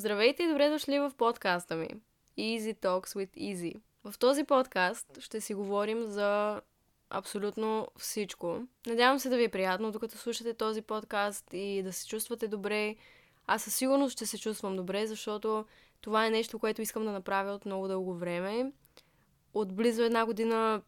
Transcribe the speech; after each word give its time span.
Здравейте 0.00 0.42
и 0.42 0.48
добре 0.48 0.70
дошли 0.70 0.98
в 0.98 1.12
подкаста 1.16 1.76
ми 1.76 1.88
Easy 2.38 2.74
Talks 2.74 3.06
with 3.06 3.30
Easy. 3.36 3.74
В 4.04 4.18
този 4.18 4.44
подкаст 4.44 5.20
ще 5.20 5.40
си 5.40 5.54
говорим 5.54 6.06
за 6.06 6.60
абсолютно 7.10 7.88
всичко. 7.98 8.62
Надявам 8.86 9.18
се 9.18 9.28
да 9.28 9.36
ви 9.36 9.44
е 9.44 9.48
приятно, 9.48 9.92
докато 9.92 10.18
слушате 10.18 10.54
този 10.54 10.82
подкаст 10.82 11.44
и 11.52 11.82
да 11.82 11.92
се 11.92 12.06
чувствате 12.06 12.48
добре. 12.48 12.96
Аз 13.46 13.62
със 13.62 13.74
сигурност 13.74 14.12
ще 14.12 14.26
се 14.26 14.38
чувствам 14.38 14.76
добре, 14.76 15.06
защото 15.06 15.64
това 16.00 16.26
е 16.26 16.30
нещо, 16.30 16.58
което 16.58 16.82
искам 16.82 17.04
да 17.04 17.12
направя 17.12 17.52
от 17.52 17.66
много 17.66 17.88
дълго 17.88 18.14
време. 18.14 18.72
От 19.54 19.74
близо 19.74 20.02
една 20.02 20.26
година 20.26 20.82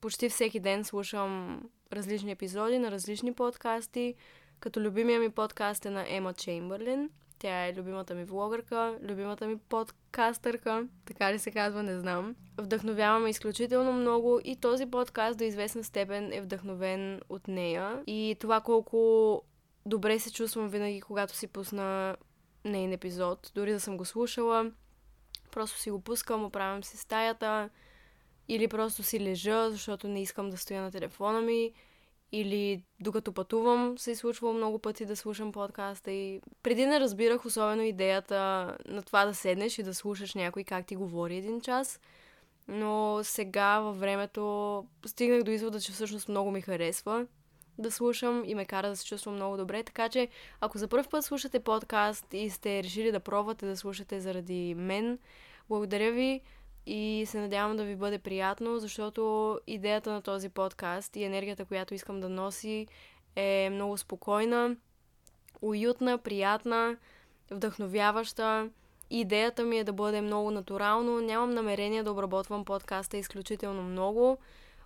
почти 0.00 0.28
всеки 0.28 0.60
ден 0.60 0.84
слушам 0.84 1.62
различни 1.92 2.30
епизоди 2.30 2.78
на 2.78 2.90
различни 2.90 3.32
подкасти, 3.32 4.14
като 4.60 4.80
любимия 4.80 5.20
ми 5.20 5.30
подкаст 5.30 5.86
е 5.86 5.90
на 5.90 6.04
Ема 6.08 6.34
Чеймбърлин. 6.34 7.10
Тя 7.40 7.66
е 7.66 7.74
любимата 7.74 8.14
ми 8.14 8.24
влогърка, 8.24 8.98
любимата 9.02 9.46
ми 9.46 9.58
подкастърка, 9.58 10.86
така 11.04 11.32
ли 11.32 11.38
се 11.38 11.50
казва, 11.50 11.82
не 11.82 11.98
знам. 11.98 12.36
Вдъхновяваме 12.58 13.30
изключително 13.30 13.92
много 13.92 14.40
и 14.44 14.56
този 14.56 14.86
подкаст 14.86 15.38
до 15.38 15.44
известна 15.44 15.84
степен 15.84 16.32
е 16.32 16.40
вдъхновен 16.40 17.20
от 17.28 17.48
нея. 17.48 18.02
И 18.06 18.36
това 18.40 18.60
колко 18.60 19.42
добре 19.86 20.18
се 20.18 20.32
чувствам 20.32 20.68
винаги, 20.68 21.00
когато 21.00 21.36
си 21.36 21.46
пусна 21.46 22.16
нейн 22.64 22.92
епизод. 22.92 23.52
Дори 23.54 23.72
да 23.72 23.80
съм 23.80 23.96
го 23.96 24.04
слушала, 24.04 24.70
просто 25.50 25.78
си 25.78 25.90
го 25.90 26.00
пускам, 26.00 26.44
оправям 26.44 26.84
си 26.84 26.96
стаята 26.96 27.70
или 28.48 28.68
просто 28.68 29.02
си 29.02 29.20
лежа, 29.20 29.70
защото 29.70 30.08
не 30.08 30.22
искам 30.22 30.50
да 30.50 30.56
стоя 30.56 30.82
на 30.82 30.90
телефона 30.90 31.40
ми 31.40 31.72
или 32.32 32.82
докато 33.00 33.32
пътувам 33.32 33.98
се 33.98 34.10
е 34.10 34.16
случвало 34.16 34.54
много 34.54 34.78
пъти 34.78 35.06
да 35.06 35.16
слушам 35.16 35.52
подкаста 35.52 36.12
и 36.12 36.40
преди 36.62 36.86
не 36.86 37.00
разбирах 37.00 37.44
особено 37.44 37.82
идеята 37.82 38.76
на 38.86 39.02
това 39.02 39.24
да 39.24 39.34
седнеш 39.34 39.78
и 39.78 39.82
да 39.82 39.94
слушаш 39.94 40.34
някой 40.34 40.64
как 40.64 40.86
ти 40.86 40.96
говори 40.96 41.36
един 41.36 41.60
час, 41.60 42.00
но 42.68 43.20
сега 43.22 43.80
във 43.80 44.00
времето 44.00 44.84
стигнах 45.06 45.42
до 45.42 45.50
извода, 45.50 45.80
че 45.80 45.92
всъщност 45.92 46.28
много 46.28 46.50
ми 46.50 46.60
харесва 46.60 47.26
да 47.78 47.90
слушам 47.90 48.42
и 48.46 48.54
ме 48.54 48.64
кара 48.64 48.88
да 48.88 48.96
се 48.96 49.06
чувствам 49.06 49.34
много 49.34 49.56
добре, 49.56 49.82
така 49.82 50.08
че 50.08 50.28
ако 50.60 50.78
за 50.78 50.88
първ 50.88 51.08
път 51.10 51.24
слушате 51.24 51.60
подкаст 51.60 52.26
и 52.32 52.50
сте 52.50 52.82
решили 52.82 53.12
да 53.12 53.20
пробвате 53.20 53.66
да 53.66 53.76
слушате 53.76 54.20
заради 54.20 54.74
мен, 54.74 55.18
благодаря 55.68 56.12
ви 56.12 56.40
и 56.92 57.26
се 57.26 57.40
надявам 57.40 57.76
да 57.76 57.84
ви 57.84 57.96
бъде 57.96 58.18
приятно, 58.18 58.78
защото 58.78 59.58
идеята 59.66 60.12
на 60.12 60.22
този 60.22 60.48
подкаст 60.48 61.16
и 61.16 61.24
енергията, 61.24 61.64
която 61.64 61.94
искам 61.94 62.20
да 62.20 62.28
носи 62.28 62.86
е 63.36 63.68
много 63.72 63.98
спокойна, 63.98 64.76
уютна, 65.62 66.18
приятна, 66.18 66.96
вдъхновяваща. 67.50 68.70
Идеята 69.10 69.64
ми 69.64 69.78
е 69.78 69.84
да 69.84 69.92
бъде 69.92 70.20
много 70.20 70.50
натурално. 70.50 71.20
Нямам 71.20 71.50
намерение 71.50 72.02
да 72.02 72.12
обработвам 72.12 72.64
подкаста 72.64 73.16
изключително 73.16 73.82
много. 73.82 74.38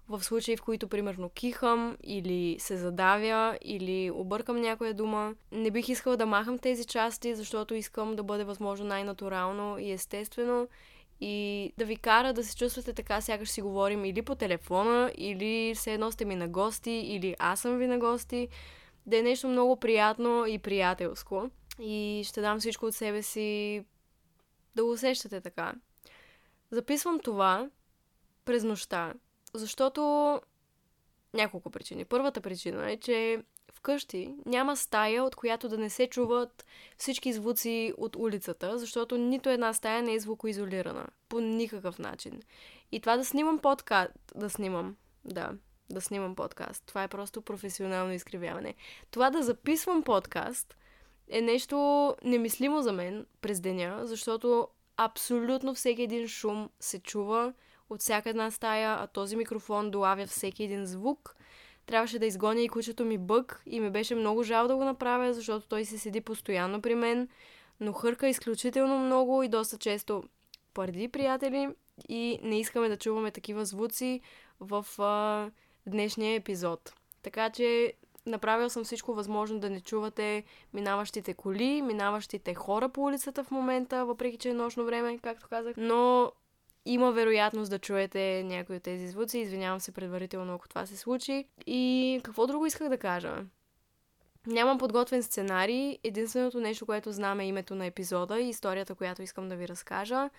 В 0.08 0.24
случаи, 0.24 0.56
в 0.56 0.62
които 0.62 0.88
примерно 0.88 1.28
кихам 1.28 1.96
или 2.02 2.56
се 2.58 2.76
задавя 2.76 3.58
или 3.62 4.10
объркам 4.10 4.60
някоя 4.60 4.94
дума, 4.94 5.34
не 5.52 5.70
бих 5.70 5.88
искала 5.88 6.16
да 6.16 6.26
махам 6.26 6.58
тези 6.58 6.84
части, 6.84 7.34
защото 7.34 7.74
искам 7.74 8.16
да 8.16 8.22
бъде 8.22 8.44
възможно 8.44 8.86
най-натурално 8.86 9.78
и 9.78 9.92
естествено 9.92 10.68
и 11.20 11.72
да 11.78 11.84
ви 11.84 11.96
кара 11.96 12.32
да 12.32 12.44
се 12.44 12.56
чувствате 12.56 12.92
така, 12.92 13.20
сякаш 13.20 13.48
си 13.48 13.62
говорим 13.62 14.04
или 14.04 14.22
по 14.22 14.34
телефона, 14.34 15.12
или 15.16 15.74
все 15.74 15.94
едно 15.94 16.12
сте 16.12 16.24
ми 16.24 16.36
на 16.36 16.48
гости, 16.48 16.90
или 16.90 17.36
аз 17.38 17.60
съм 17.60 17.78
ви 17.78 17.86
на 17.86 17.98
гости. 17.98 18.48
Да 19.06 19.18
е 19.18 19.22
нещо 19.22 19.48
много 19.48 19.76
приятно 19.76 20.46
и 20.46 20.58
приятелско. 20.58 21.50
И 21.80 22.22
ще 22.26 22.40
дам 22.40 22.60
всичко 22.60 22.86
от 22.86 22.94
себе 22.94 23.22
си 23.22 23.84
да 24.74 24.84
го 24.84 24.90
усещате 24.90 25.40
така. 25.40 25.74
Записвам 26.70 27.20
това 27.20 27.70
през 28.44 28.64
нощта, 28.64 29.14
защото 29.54 30.40
няколко 31.34 31.70
причини. 31.70 32.04
Първата 32.04 32.40
причина 32.40 32.90
е, 32.90 32.96
че 32.96 33.42
вкъщи 33.84 34.34
няма 34.46 34.76
стая, 34.76 35.24
от 35.24 35.36
която 35.36 35.68
да 35.68 35.78
не 35.78 35.90
се 35.90 36.06
чуват 36.06 36.66
всички 36.98 37.32
звуци 37.32 37.92
от 37.96 38.16
улицата, 38.16 38.78
защото 38.78 39.16
нито 39.16 39.48
една 39.48 39.72
стая 39.72 40.02
не 40.02 40.14
е 40.14 40.18
звукоизолирана. 40.18 41.06
По 41.28 41.40
никакъв 41.40 41.98
начин. 41.98 42.42
И 42.92 43.00
това 43.00 43.16
да 43.16 43.24
снимам 43.24 43.58
подкаст... 43.58 44.12
Да 44.34 44.50
снимам, 44.50 44.96
да. 45.24 45.52
Да 45.90 46.00
снимам 46.00 46.34
подкаст. 46.34 46.82
Това 46.86 47.02
е 47.02 47.08
просто 47.08 47.42
професионално 47.42 48.12
изкривяване. 48.12 48.74
Това 49.10 49.30
да 49.30 49.42
записвам 49.42 50.02
подкаст 50.02 50.76
е 51.28 51.40
нещо 51.40 52.16
немислимо 52.24 52.82
за 52.82 52.92
мен 52.92 53.26
през 53.40 53.60
деня, 53.60 54.00
защото 54.02 54.68
абсолютно 54.96 55.74
всеки 55.74 56.02
един 56.02 56.28
шум 56.28 56.70
се 56.80 57.00
чува 57.00 57.52
от 57.90 58.00
всяка 58.00 58.30
една 58.30 58.50
стая, 58.50 58.96
а 59.00 59.06
този 59.06 59.36
микрофон 59.36 59.90
долавя 59.90 60.26
всеки 60.26 60.64
един 60.64 60.86
звук– 60.86 61.36
трябваше 61.86 62.18
да 62.18 62.26
изгоня 62.26 62.60
и 62.60 62.68
кучето 62.68 63.04
ми 63.04 63.18
бък 63.18 63.62
и 63.66 63.80
ми 63.80 63.90
беше 63.90 64.14
много 64.14 64.42
жал 64.42 64.68
да 64.68 64.76
го 64.76 64.84
направя, 64.84 65.34
защото 65.34 65.68
той 65.68 65.84
се 65.84 65.98
седи 65.98 66.20
постоянно 66.20 66.82
при 66.82 66.94
мен, 66.94 67.28
но 67.80 67.92
хърка 67.92 68.28
изключително 68.28 68.98
много 68.98 69.42
и 69.42 69.48
доста 69.48 69.78
често 69.78 70.22
пърди 70.74 71.08
приятели 71.08 71.68
и 72.08 72.38
не 72.42 72.60
искаме 72.60 72.88
да 72.88 72.96
чуваме 72.96 73.30
такива 73.30 73.64
звуци 73.64 74.20
в 74.60 74.86
а, 74.98 75.50
днешния 75.86 76.34
епизод. 76.34 76.94
Така 77.22 77.50
че 77.50 77.92
направил 78.26 78.70
съм 78.70 78.84
всичко 78.84 79.14
възможно 79.14 79.60
да 79.60 79.70
не 79.70 79.80
чувате 79.80 80.44
минаващите 80.72 81.34
коли, 81.34 81.82
минаващите 81.82 82.54
хора 82.54 82.88
по 82.88 83.02
улицата 83.04 83.44
в 83.44 83.50
момента, 83.50 84.04
въпреки 84.04 84.38
че 84.38 84.48
е 84.48 84.54
нощно 84.54 84.84
време, 84.84 85.18
както 85.18 85.48
казах. 85.48 85.74
Но 85.76 86.32
има 86.84 87.12
вероятност 87.12 87.70
да 87.70 87.78
чуете 87.78 88.42
някои 88.44 88.76
от 88.76 88.82
тези 88.82 89.08
звуци. 89.08 89.38
Извинявам 89.38 89.80
се 89.80 89.92
предварително, 89.92 90.54
ако 90.54 90.68
това 90.68 90.86
се 90.86 90.96
случи. 90.96 91.44
И 91.66 92.20
какво 92.24 92.46
друго 92.46 92.66
исках 92.66 92.88
да 92.88 92.98
кажа? 92.98 93.36
Нямам 94.46 94.78
подготвен 94.78 95.22
сценарий. 95.22 95.98
Единственото 96.04 96.60
нещо, 96.60 96.86
което 96.86 97.12
знам 97.12 97.40
е 97.40 97.46
името 97.46 97.74
на 97.74 97.86
епизода 97.86 98.40
и 98.40 98.48
историята, 98.48 98.94
която 98.94 99.22
искам 99.22 99.48
да 99.48 99.56
ви 99.56 99.68
разкажа 99.68 100.30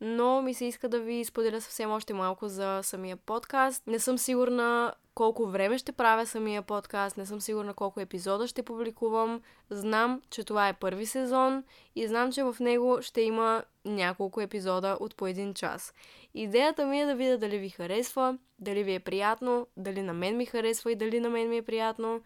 но 0.00 0.42
ми 0.42 0.54
се 0.54 0.64
иска 0.64 0.88
да 0.88 1.00
ви 1.00 1.24
споделя 1.24 1.60
съвсем 1.60 1.90
още 1.90 2.14
малко 2.14 2.48
за 2.48 2.80
самия 2.82 3.16
подкаст. 3.16 3.86
Не 3.86 3.98
съм 3.98 4.18
сигурна 4.18 4.94
колко 5.14 5.46
време 5.46 5.78
ще 5.78 5.92
правя 5.92 6.26
самия 6.26 6.62
подкаст, 6.62 7.16
не 7.16 7.26
съм 7.26 7.40
сигурна 7.40 7.74
колко 7.74 8.00
епизода 8.00 8.46
ще 8.46 8.62
публикувам. 8.62 9.40
Знам, 9.70 10.22
че 10.30 10.44
това 10.44 10.68
е 10.68 10.72
първи 10.72 11.06
сезон 11.06 11.64
и 11.96 12.08
знам, 12.08 12.32
че 12.32 12.42
в 12.42 12.56
него 12.60 13.02
ще 13.02 13.20
има 13.20 13.64
няколко 13.84 14.40
епизода 14.40 14.96
от 15.00 15.16
по 15.16 15.26
един 15.26 15.54
час. 15.54 15.94
Идеята 16.34 16.86
ми 16.86 17.00
е 17.00 17.06
да 17.06 17.14
видя 17.14 17.38
дали 17.38 17.58
ви 17.58 17.68
харесва, 17.68 18.38
дали 18.58 18.84
ви 18.84 18.94
е 18.94 19.00
приятно, 19.00 19.66
дали 19.76 20.02
на 20.02 20.12
мен 20.12 20.36
ми 20.36 20.46
харесва 20.46 20.92
и 20.92 20.96
дали 20.96 21.20
на 21.20 21.30
мен 21.30 21.48
ми 21.48 21.56
е 21.56 21.62
приятно, 21.62 22.20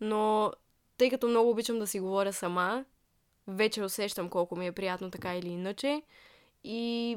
но 0.00 0.52
тъй 0.98 1.10
като 1.10 1.28
много 1.28 1.50
обичам 1.50 1.78
да 1.78 1.86
си 1.86 2.00
говоря 2.00 2.32
сама, 2.32 2.84
вече 3.46 3.82
усещам 3.82 4.28
колко 4.28 4.56
ми 4.56 4.66
е 4.66 4.72
приятно 4.72 5.10
така 5.10 5.36
или 5.36 5.48
иначе. 5.48 6.02
И 6.64 7.16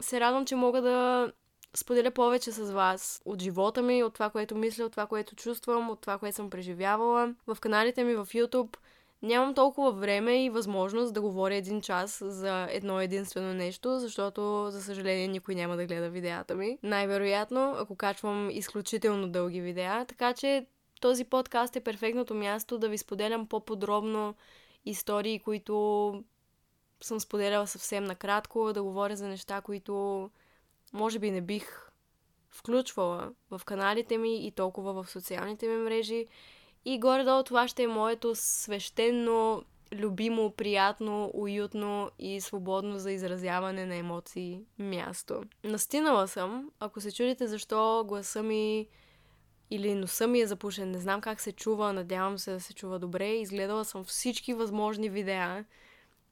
се 0.00 0.20
радвам, 0.20 0.46
че 0.46 0.56
мога 0.56 0.82
да 0.82 1.32
споделя 1.76 2.10
повече 2.10 2.52
с 2.52 2.72
вас 2.72 3.22
от 3.24 3.42
живота 3.42 3.82
ми, 3.82 4.02
от 4.02 4.14
това, 4.14 4.30
което 4.30 4.54
мисля, 4.56 4.84
от 4.84 4.92
това, 4.92 5.06
което 5.06 5.36
чувствам, 5.36 5.90
от 5.90 6.00
това, 6.00 6.18
което 6.18 6.36
съм 6.36 6.50
преживявала. 6.50 7.34
В 7.46 7.56
каналите 7.60 8.04
ми 8.04 8.14
в 8.14 8.26
YouTube 8.26 8.76
нямам 9.22 9.54
толкова 9.54 9.92
време 9.92 10.44
и 10.44 10.50
възможност 10.50 11.14
да 11.14 11.20
говоря 11.20 11.54
един 11.54 11.80
час 11.80 12.22
за 12.26 12.68
едно 12.70 13.00
единствено 13.00 13.54
нещо, 13.54 13.98
защото, 13.98 14.70
за 14.70 14.82
съжаление, 14.82 15.28
никой 15.28 15.54
няма 15.54 15.76
да 15.76 15.86
гледа 15.86 16.10
видеята 16.10 16.54
ми. 16.54 16.78
Най-вероятно, 16.82 17.74
ако 17.78 17.96
качвам 17.96 18.50
изключително 18.50 19.28
дълги 19.28 19.60
видеа, 19.60 20.04
така 20.08 20.32
че 20.32 20.66
този 21.00 21.24
подкаст 21.24 21.76
е 21.76 21.80
перфектното 21.80 22.34
място 22.34 22.78
да 22.78 22.88
ви 22.88 22.98
споделям 22.98 23.46
по-подробно 23.46 24.34
истории, 24.84 25.38
които 25.38 26.24
съм 27.00 27.20
споделяла 27.20 27.66
съвсем 27.66 28.04
накратко, 28.04 28.72
да 28.72 28.82
говоря 28.82 29.16
за 29.16 29.28
неща, 29.28 29.60
които 29.60 30.30
може 30.94 31.18
би 31.18 31.30
не 31.30 31.40
бих 31.40 31.90
включвала 32.50 33.32
в 33.50 33.60
каналите 33.64 34.18
ми 34.18 34.46
и 34.46 34.50
толкова 34.50 34.92
в 35.02 35.10
социалните 35.10 35.68
ми 35.68 35.76
мрежи. 35.76 36.26
И 36.84 37.00
горе-долу 37.00 37.42
това 37.42 37.68
ще 37.68 37.82
е 37.82 37.88
моето 37.88 38.34
свещено, 38.34 39.62
любимо, 39.92 40.50
приятно, 40.50 41.30
уютно 41.34 42.10
и 42.18 42.40
свободно 42.40 42.98
за 42.98 43.12
изразяване 43.12 43.86
на 43.86 43.94
емоции 43.94 44.60
място. 44.78 45.42
Настинала 45.64 46.28
съм, 46.28 46.70
ако 46.80 47.00
се 47.00 47.12
чудите 47.12 47.46
защо 47.46 48.04
гласа 48.08 48.42
ми 48.42 48.88
или 49.70 49.94
носа 49.94 50.26
ми 50.26 50.40
е 50.40 50.46
запушен, 50.46 50.90
не 50.90 50.98
знам 50.98 51.20
как 51.20 51.40
се 51.40 51.52
чува, 51.52 51.92
надявам 51.92 52.38
се 52.38 52.52
да 52.52 52.60
се 52.60 52.74
чува 52.74 52.98
добре. 52.98 53.28
Изгледала 53.28 53.84
съм 53.84 54.04
всички 54.04 54.54
възможни 54.54 55.10
видеа, 55.10 55.64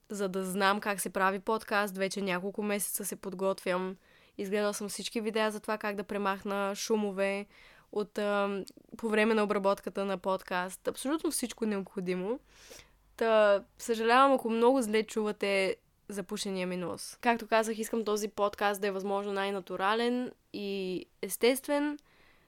за 0.08 0.28
да 0.28 0.44
знам 0.44 0.80
как 0.80 1.00
се 1.00 1.10
прави 1.10 1.38
подкаст. 1.38 1.96
Вече 1.96 2.22
няколко 2.22 2.62
месеца 2.62 3.04
се 3.04 3.16
подготвям. 3.16 3.96
Изгледала 4.38 4.74
съм 4.74 4.88
всички 4.88 5.20
видеа 5.20 5.50
за 5.50 5.60
това 5.60 5.78
как 5.78 5.96
да 5.96 6.04
премахна 6.04 6.74
шумове 6.74 7.46
от, 7.92 8.18
а, 8.18 8.64
по 8.96 9.08
време 9.08 9.34
на 9.34 9.42
обработката 9.42 10.04
на 10.04 10.18
подкаст. 10.18 10.88
Абсолютно 10.88 11.30
всичко 11.30 11.66
необходимо. 11.66 12.38
Та, 13.16 13.62
съжалявам, 13.78 14.32
ако 14.32 14.50
много 14.50 14.82
зле 14.82 15.02
чувате 15.02 15.76
запушения 16.08 16.66
ми 16.66 16.76
нос. 16.76 17.18
Както 17.20 17.46
казах, 17.46 17.78
искам 17.78 18.04
този 18.04 18.28
подкаст 18.28 18.80
да 18.80 18.86
е 18.86 18.90
възможно 18.90 19.32
най-натурален 19.32 20.32
и 20.52 21.04
естествен, 21.22 21.98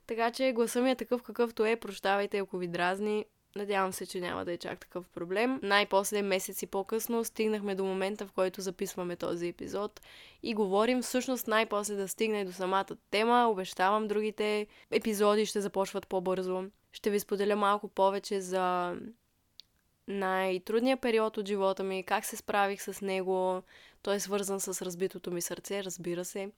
така 0.06 0.30
че 0.30 0.52
гласа 0.52 0.80
ми 0.80 0.90
е 0.90 0.96
такъв 0.96 1.22
какъвто 1.22 1.64
е. 1.64 1.76
Прощавайте, 1.76 2.38
ако 2.38 2.58
ви 2.58 2.68
дразни. 2.68 3.24
Надявам 3.56 3.92
се, 3.92 4.06
че 4.06 4.20
няма 4.20 4.44
да 4.44 4.52
е 4.52 4.56
чак 4.56 4.80
такъв 4.80 5.08
проблем. 5.08 5.60
Най-после 5.62 6.22
месеци 6.22 6.66
по-късно 6.66 7.24
стигнахме 7.24 7.74
до 7.74 7.84
момента, 7.84 8.26
в 8.26 8.32
който 8.32 8.60
записваме 8.60 9.16
този 9.16 9.48
епизод 9.48 10.00
и 10.42 10.54
говорим. 10.54 11.02
Всъщност 11.02 11.46
най-после 11.46 11.94
да 11.94 12.08
стигне 12.08 12.44
до 12.44 12.52
самата 12.52 12.86
тема. 13.10 13.48
Обещавам, 13.50 14.08
другите 14.08 14.66
епизоди 14.90 15.46
ще 15.46 15.60
започват 15.60 16.06
по-бързо. 16.06 16.64
Ще 16.92 17.10
ви 17.10 17.20
споделя 17.20 17.56
малко 17.56 17.88
повече 17.88 18.40
за 18.40 18.96
най-трудният 20.08 21.00
период 21.00 21.36
от 21.36 21.48
живота 21.48 21.82
ми, 21.82 22.02
как 22.02 22.24
се 22.24 22.36
справих 22.36 22.82
с 22.82 23.00
него. 23.00 23.62
Той 24.02 24.14
е 24.14 24.20
свързан 24.20 24.60
с 24.60 24.82
разбитото 24.82 25.30
ми 25.30 25.42
сърце, 25.42 25.84
разбира 25.84 26.24
се. 26.24 26.50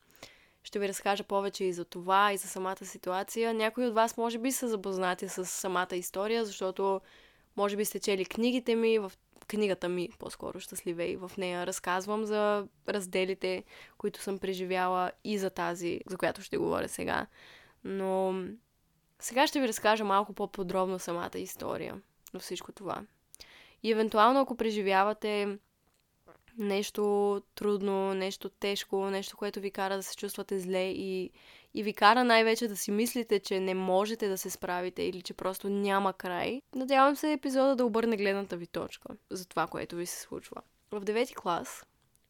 Ще 0.67 0.79
ви 0.79 0.89
разкажа 0.89 1.25
повече 1.25 1.65
и 1.65 1.73
за 1.73 1.85
това, 1.85 2.33
и 2.33 2.37
за 2.37 2.49
самата 2.49 2.85
ситуация. 2.85 3.55
Някои 3.55 3.87
от 3.87 3.95
вас 3.95 4.17
може 4.17 4.39
би 4.39 4.53
са 4.53 4.69
запознати 4.69 5.29
с 5.29 5.45
самата 5.45 5.89
история, 5.93 6.45
защото 6.45 7.01
може 7.57 7.77
би 7.77 7.85
сте 7.85 8.01
чели 8.01 8.25
книгите 8.25 8.75
ми, 8.75 8.99
в 8.99 9.13
книгата 9.49 9.89
ми, 9.89 10.09
по-скоро 10.19 10.61
щастливей, 10.61 11.17
в 11.17 11.33
нея 11.39 11.67
разказвам 11.67 12.25
за 12.25 12.67
разделите, 12.89 13.65
които 13.99 14.21
съм 14.21 14.39
преживяла 14.39 15.13
и 15.25 15.39
за 15.39 15.51
тази, 15.51 16.01
за 16.07 16.17
която 16.17 16.43
ще 16.43 16.57
говоря 16.57 16.89
сега. 16.89 17.27
Но 17.85 18.35
сега 19.19 19.47
ще 19.47 19.61
ви 19.61 19.69
разкажа 19.69 20.05
малко 20.05 20.33
по-подробно 20.33 20.99
самата 20.99 21.39
история 21.39 22.01
на 22.35 22.41
всичко 22.41 22.73
това. 22.73 23.03
И 23.83 23.93
евентуално, 23.93 24.41
ако 24.41 24.57
преживявате 24.57 25.59
нещо 26.58 27.43
трудно, 27.55 28.14
нещо 28.14 28.49
тежко, 28.49 29.11
нещо, 29.11 29.37
което 29.37 29.61
ви 29.61 29.70
кара 29.70 29.97
да 29.97 30.03
се 30.03 30.17
чувствате 30.17 30.58
зле 30.58 30.91
и, 30.91 31.31
и 31.75 31.82
ви 31.82 31.93
кара 31.93 32.25
най-вече 32.25 32.69
да 32.69 32.76
си 32.76 32.91
мислите, 32.91 33.38
че 33.38 33.61
не 33.61 33.75
можете 33.75 34.29
да 34.29 34.38
се 34.38 34.50
справите 34.50 35.03
или 35.03 35.23
че 35.23 35.35
просто 35.35 35.69
няма 35.69 36.12
край, 36.12 36.62
надявам 36.75 37.17
се 37.17 37.32
епизода 37.32 37.76
да 37.76 37.85
обърне 37.85 38.17
гледната 38.17 38.56
ви 38.56 38.67
точка 38.67 39.08
за 39.31 39.49
това, 39.49 39.67
което 39.67 39.97
ви 39.97 40.06
се 40.06 40.20
случва. 40.20 40.62
В 40.91 41.00
девети 41.00 41.35
клас 41.35 41.85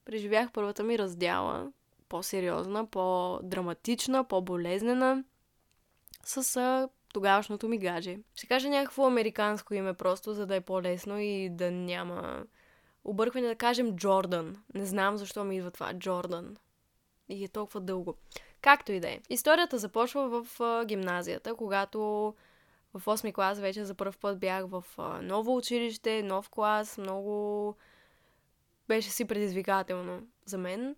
преживях 0.04 0.52
първата 0.52 0.82
ми 0.82 0.98
раздяла, 0.98 1.72
по-сериозна, 2.08 2.86
по-драматична, 2.86 4.24
по-болезнена, 4.24 5.24
с 6.24 6.88
тогавашното 7.12 7.68
ми 7.68 7.78
гадже. 7.78 8.18
Ще 8.34 8.46
кажа 8.46 8.68
някакво 8.68 9.06
американско 9.06 9.74
име 9.74 9.94
просто, 9.94 10.34
за 10.34 10.46
да 10.46 10.56
е 10.56 10.60
по-лесно 10.60 11.18
и 11.18 11.48
да 11.50 11.70
няма 11.70 12.44
объркване 13.06 13.48
да 13.48 13.54
кажем 13.54 13.96
Джордан. 13.96 14.56
Не 14.74 14.86
знам 14.86 15.16
защо 15.16 15.44
ми 15.44 15.56
идва 15.56 15.70
това. 15.70 15.94
Джордан. 15.94 16.56
И 17.28 17.44
е 17.44 17.48
толкова 17.48 17.80
дълго. 17.80 18.14
Както 18.60 18.92
и 18.92 19.00
да 19.00 19.08
е. 19.08 19.20
Историята 19.30 19.78
започва 19.78 20.28
в 20.28 20.60
а, 20.60 20.84
гимназията, 20.84 21.54
когато 21.54 21.98
в 22.94 23.04
8 23.04 23.32
клас 23.32 23.58
вече 23.58 23.84
за 23.84 23.94
първ 23.94 24.12
път 24.20 24.38
бях 24.38 24.66
в 24.66 24.84
а, 24.98 25.22
ново 25.22 25.56
училище, 25.56 26.22
нов 26.22 26.48
клас, 26.50 26.98
много 26.98 27.74
беше 28.88 29.10
си 29.10 29.24
предизвикателно 29.24 30.22
за 30.44 30.58
мен. 30.58 30.96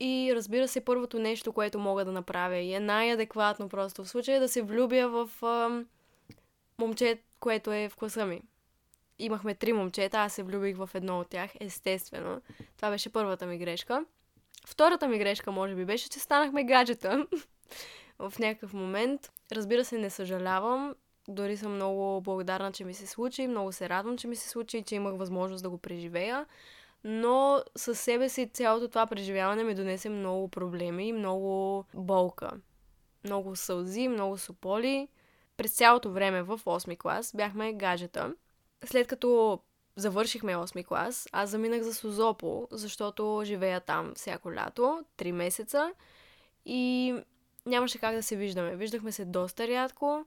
И 0.00 0.32
разбира 0.34 0.68
се, 0.68 0.84
първото 0.84 1.18
нещо, 1.18 1.52
което 1.52 1.78
мога 1.78 2.04
да 2.04 2.12
направя 2.12 2.56
и 2.56 2.74
е 2.74 2.80
най-адекватно 2.80 3.68
просто 3.68 4.04
в 4.04 4.08
случая 4.08 4.40
да 4.40 4.48
се 4.48 4.62
влюбя 4.62 5.08
в 5.08 5.44
а, 5.44 5.84
момче, 6.78 7.18
което 7.40 7.72
е 7.72 7.88
в 7.88 7.96
класа 7.96 8.26
ми 8.26 8.42
имахме 9.24 9.54
три 9.54 9.72
момчета, 9.72 10.18
аз 10.18 10.32
се 10.32 10.42
влюбих 10.42 10.76
в 10.76 10.90
едно 10.94 11.20
от 11.20 11.28
тях, 11.28 11.50
естествено. 11.60 12.40
Това 12.76 12.90
беше 12.90 13.12
първата 13.12 13.46
ми 13.46 13.58
грешка. 13.58 14.04
Втората 14.66 15.08
ми 15.08 15.18
грешка, 15.18 15.52
може 15.52 15.74
би, 15.74 15.84
беше, 15.84 16.08
че 16.08 16.18
станахме 16.18 16.64
гаджета 16.64 17.26
в 18.18 18.32
някакъв 18.38 18.72
момент. 18.72 19.32
Разбира 19.52 19.84
се, 19.84 19.98
не 19.98 20.10
съжалявам. 20.10 20.94
Дори 21.28 21.56
съм 21.56 21.74
много 21.74 22.20
благодарна, 22.20 22.72
че 22.72 22.84
ми 22.84 22.94
се 22.94 23.06
случи. 23.06 23.46
Много 23.46 23.72
се 23.72 23.88
радвам, 23.88 24.18
че 24.18 24.28
ми 24.28 24.36
се 24.36 24.48
случи 24.48 24.78
и 24.78 24.82
че 24.82 24.94
имах 24.94 25.16
възможност 25.16 25.62
да 25.62 25.70
го 25.70 25.78
преживея. 25.78 26.46
Но 27.04 27.62
със 27.76 28.00
себе 28.00 28.28
си 28.28 28.50
цялото 28.52 28.88
това 28.88 29.06
преживяване 29.06 29.64
ми 29.64 29.74
донесе 29.74 30.08
много 30.08 30.48
проблеми 30.48 31.08
и 31.08 31.12
много 31.12 31.84
болка. 31.94 32.50
Много 33.24 33.56
сълзи, 33.56 34.08
много 34.08 34.38
сополи. 34.38 35.08
През 35.56 35.72
цялото 35.72 36.12
време 36.12 36.42
в 36.42 36.58
8 36.58 36.98
клас 36.98 37.32
бяхме 37.36 37.72
гаджета 37.72 38.34
след 38.84 39.06
като 39.06 39.60
завършихме 39.96 40.56
8 40.56 40.86
клас, 40.86 41.28
аз 41.32 41.50
заминах 41.50 41.82
за 41.82 41.94
Созопо, 41.94 42.68
защото 42.70 43.42
живея 43.44 43.80
там 43.80 44.12
всяко 44.16 44.52
лято, 44.52 45.04
3 45.18 45.32
месеца 45.32 45.92
и 46.66 47.14
нямаше 47.66 47.98
как 47.98 48.14
да 48.14 48.22
се 48.22 48.36
виждаме. 48.36 48.76
Виждахме 48.76 49.12
се 49.12 49.24
доста 49.24 49.68
рядко, 49.68 50.24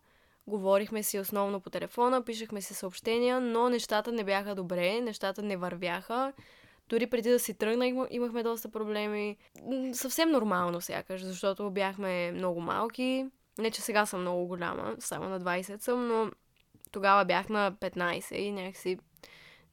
говорихме 0.47 1.03
си 1.03 1.19
основно 1.19 1.59
по 1.59 1.69
телефона, 1.69 2.25
пишехме 2.25 2.61
си 2.61 2.73
съобщения, 2.73 3.41
но 3.41 3.69
нещата 3.69 4.11
не 4.11 4.23
бяха 4.23 4.55
добре, 4.55 5.01
нещата 5.01 5.41
не 5.41 5.57
вървяха. 5.57 6.33
Дори 6.89 7.07
преди 7.07 7.29
да 7.29 7.39
си 7.39 7.53
тръгна 7.53 8.07
имахме 8.09 8.43
доста 8.43 8.69
проблеми. 8.69 9.37
Съвсем 9.93 10.29
нормално 10.29 10.81
сякаш, 10.81 11.23
защото 11.23 11.71
бяхме 11.71 12.31
много 12.31 12.61
малки. 12.61 13.25
Не, 13.57 13.71
че 13.71 13.81
сега 13.81 14.05
съм 14.05 14.21
много 14.21 14.47
голяма, 14.47 14.95
само 14.99 15.29
на 15.29 15.41
20 15.41 15.81
съм, 15.81 16.07
но 16.07 16.31
тогава 16.93 17.25
бях 17.25 17.49
на 17.49 17.71
15 17.71 18.35
и 18.35 18.51
някакси 18.51 18.97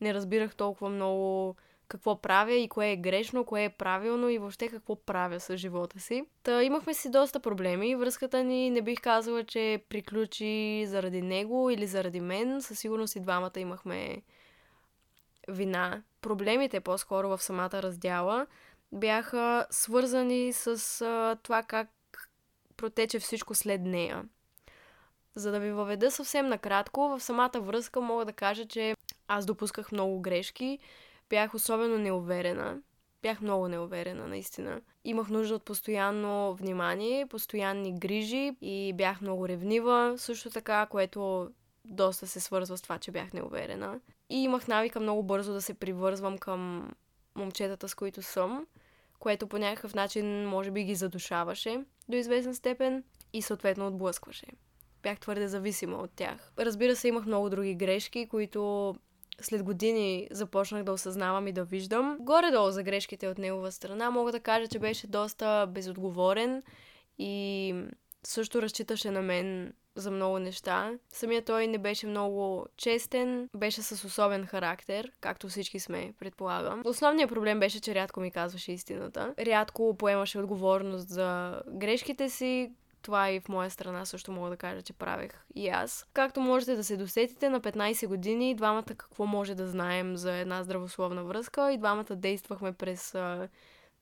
не 0.00 0.14
разбирах 0.14 0.54
толкова 0.54 0.90
много 0.90 1.56
какво 1.88 2.22
правя 2.22 2.54
и 2.54 2.68
кое 2.68 2.90
е 2.90 2.96
грешно, 2.96 3.44
кое 3.44 3.64
е 3.64 3.68
правилно 3.68 4.28
и 4.28 4.38
въобще 4.38 4.68
какво 4.68 4.96
правя 4.96 5.40
с 5.40 5.56
живота 5.56 6.00
си. 6.00 6.24
Та 6.42 6.62
имахме 6.62 6.94
си 6.94 7.10
доста 7.10 7.40
проблеми. 7.40 7.96
Връзката 7.96 8.44
ни 8.44 8.70
не 8.70 8.82
бих 8.82 9.00
казала, 9.00 9.44
че 9.44 9.84
приключи 9.88 10.84
заради 10.86 11.22
него 11.22 11.70
или 11.70 11.86
заради 11.86 12.20
мен. 12.20 12.62
Със 12.62 12.78
сигурност 12.78 13.16
и 13.16 13.20
двамата 13.20 13.52
имахме 13.56 14.22
вина. 15.48 16.02
Проблемите 16.20 16.80
по-скоро 16.80 17.28
в 17.28 17.42
самата 17.42 17.82
раздяла 17.82 18.46
бяха 18.92 19.66
свързани 19.70 20.52
с 20.52 21.00
а, 21.00 21.36
това 21.42 21.62
как 21.62 21.88
протече 22.76 23.18
всичко 23.18 23.54
след 23.54 23.80
нея. 23.80 24.24
За 25.34 25.50
да 25.50 25.60
ви 25.60 25.72
въведа 25.72 26.10
съвсем 26.10 26.48
накратко, 26.48 27.08
в 27.08 27.20
самата 27.20 27.60
връзка 27.60 28.00
мога 28.00 28.24
да 28.24 28.32
кажа, 28.32 28.66
че 28.66 28.94
аз 29.28 29.46
допусках 29.46 29.92
много 29.92 30.20
грешки, 30.20 30.78
бях 31.30 31.54
особено 31.54 31.98
неуверена. 31.98 32.78
Бях 33.22 33.40
много 33.40 33.68
неуверена, 33.68 34.26
наистина. 34.26 34.80
Имах 35.04 35.28
нужда 35.28 35.54
от 35.54 35.64
постоянно 35.64 36.54
внимание, 36.54 37.26
постоянни 37.26 37.94
грижи 37.98 38.56
и 38.60 38.92
бях 38.96 39.20
много 39.20 39.48
ревнива, 39.48 40.14
също 40.18 40.50
така, 40.50 40.86
което 40.86 41.50
доста 41.84 42.26
се 42.26 42.40
свързва 42.40 42.78
с 42.78 42.82
това, 42.82 42.98
че 42.98 43.10
бях 43.10 43.32
неуверена. 43.32 44.00
И 44.30 44.42
имах 44.42 44.68
навика 44.68 45.00
много 45.00 45.22
бързо 45.22 45.52
да 45.52 45.62
се 45.62 45.74
привързвам 45.74 46.38
към 46.38 46.90
момчетата, 47.34 47.88
с 47.88 47.94
които 47.94 48.22
съм, 48.22 48.66
което 49.18 49.46
по 49.46 49.58
някакъв 49.58 49.94
начин 49.94 50.48
може 50.48 50.70
би 50.70 50.84
ги 50.84 50.94
задушаваше 50.94 51.84
до 52.08 52.16
известна 52.16 52.54
степен 52.54 53.04
и 53.32 53.42
съответно 53.42 53.86
отблъскваше 53.86 54.46
бях 55.02 55.20
твърде 55.20 55.48
зависима 55.48 55.96
от 55.96 56.10
тях. 56.16 56.52
Разбира 56.58 56.96
се, 56.96 57.08
имах 57.08 57.26
много 57.26 57.50
други 57.50 57.74
грешки, 57.74 58.28
които 58.28 58.94
след 59.40 59.62
години 59.62 60.28
започнах 60.30 60.82
да 60.82 60.92
осъзнавам 60.92 61.48
и 61.48 61.52
да 61.52 61.64
виждам. 61.64 62.16
Горе-долу 62.20 62.70
за 62.70 62.82
грешките 62.82 63.28
от 63.28 63.38
негова 63.38 63.72
страна 63.72 64.10
мога 64.10 64.32
да 64.32 64.40
кажа, 64.40 64.68
че 64.68 64.78
беше 64.78 65.06
доста 65.06 65.66
безотговорен 65.70 66.62
и 67.18 67.74
също 68.22 68.62
разчиташе 68.62 69.10
на 69.10 69.22
мен 69.22 69.72
за 69.94 70.10
много 70.10 70.38
неща. 70.38 70.92
Самия 71.12 71.44
той 71.44 71.66
не 71.66 71.78
беше 71.78 72.06
много 72.06 72.66
честен, 72.76 73.48
беше 73.56 73.82
с 73.82 74.04
особен 74.04 74.46
характер, 74.46 75.12
както 75.20 75.48
всички 75.48 75.80
сме, 75.80 76.14
предполагам. 76.18 76.82
Основният 76.84 77.30
проблем 77.30 77.60
беше, 77.60 77.80
че 77.80 77.94
рядко 77.94 78.20
ми 78.20 78.30
казваше 78.30 78.72
истината. 78.72 79.34
Рядко 79.38 79.96
поемаше 79.96 80.38
отговорност 80.38 81.08
за 81.08 81.60
грешките 81.68 82.28
си, 82.28 82.72
това 83.02 83.30
и 83.30 83.40
в 83.40 83.48
моя 83.48 83.70
страна 83.70 84.04
също 84.04 84.32
мога 84.32 84.50
да 84.50 84.56
кажа, 84.56 84.82
че 84.82 84.92
правех 84.92 85.44
и 85.54 85.68
аз. 85.68 86.06
Както 86.12 86.40
можете 86.40 86.76
да 86.76 86.84
се 86.84 86.96
досетите, 86.96 87.48
на 87.48 87.60
15 87.60 88.06
години 88.06 88.54
двамата 88.54 88.84
какво 88.96 89.26
може 89.26 89.54
да 89.54 89.68
знаем 89.68 90.16
за 90.16 90.32
една 90.32 90.62
здравословна 90.62 91.24
връзка 91.24 91.72
и 91.72 91.78
двамата 91.78 92.16
действахме 92.16 92.72
през 92.72 93.14
а, 93.14 93.48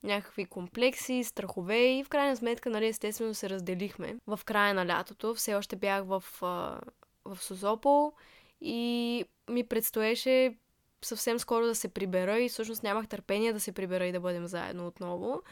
някакви 0.02 0.44
комплекси, 0.44 1.24
страхове 1.24 1.78
и 1.78 2.04
в 2.04 2.08
крайна 2.08 2.36
сметка, 2.36 2.70
нали, 2.70 2.86
естествено 2.86 3.34
се 3.34 3.50
разделихме. 3.50 4.16
В 4.26 4.40
края 4.44 4.74
на 4.74 4.86
лятото 4.86 5.34
все 5.34 5.54
още 5.54 5.76
бях 5.76 6.04
в, 6.04 6.24
а, 6.42 6.80
в 7.24 7.42
Созопол 7.42 8.12
и 8.60 9.24
ми 9.50 9.64
предстоеше 9.64 10.54
съвсем 11.02 11.38
скоро 11.38 11.64
да 11.64 11.74
се 11.74 11.88
прибера 11.88 12.40
и 12.40 12.48
всъщност 12.48 12.82
нямах 12.82 13.08
търпение 13.08 13.52
да 13.52 13.60
се 13.60 13.72
прибера 13.72 14.06
и 14.06 14.12
да 14.12 14.20
бъдем 14.20 14.46
заедно 14.46 14.86
отново. 14.86 15.42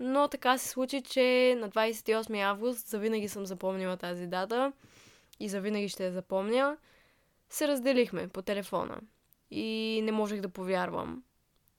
Но 0.00 0.28
така 0.28 0.58
се 0.58 0.68
случи, 0.68 1.02
че 1.02 1.56
на 1.58 1.70
28 1.70 2.42
август, 2.42 2.86
завинаги 2.86 3.28
съм 3.28 3.46
запомнила 3.46 3.96
тази 3.96 4.26
дата 4.26 4.72
и 5.40 5.48
завинаги 5.48 5.88
ще 5.88 6.04
я 6.04 6.12
запомня, 6.12 6.76
се 7.48 7.68
разделихме 7.68 8.28
по 8.28 8.42
телефона. 8.42 9.00
И 9.50 10.00
не 10.04 10.12
можех 10.12 10.40
да 10.40 10.48
повярвам, 10.48 11.22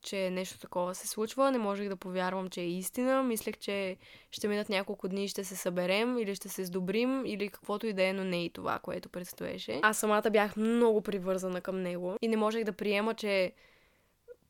че 0.02 0.30
нещо 0.30 0.60
такова 0.60 0.96
се 0.96 1.08
случва. 1.08 1.52
Не 1.52 1.58
можех 1.58 1.90
да 1.90 1.96
повярвам, 1.96 2.50
че 2.50 2.62
е 2.62 2.70
истина. 2.70 3.24
Мислех, 3.24 3.58
че 3.58 3.98
ще 4.32 4.48
минат 4.48 4.70
няколко 4.70 5.08
дни 5.08 5.24
и 5.24 5.28
ще 5.28 5.44
се 5.44 5.56
съберем 5.56 6.18
или 6.18 6.36
ще 6.36 6.50
се 6.50 6.66
сдобрим 6.66 7.26
или 7.26 7.50
каквото 7.50 7.88
и 7.88 7.94
да 7.94 8.04
е, 8.04 8.14
но 8.14 8.24
не 8.24 8.46
и 8.46 8.50
това, 8.50 8.80
което 8.80 9.10
предстоеше. 9.10 9.80
Аз 9.84 9.98
самата 9.98 10.30
бях 10.32 10.58
много 10.58 11.02
привързана 11.02 11.62
към 11.62 11.82
него 11.82 12.16
и 12.22 12.28
не 12.28 12.38
можех 12.38 12.64
да 12.64 12.72
приема, 12.72 13.14
че 13.14 13.52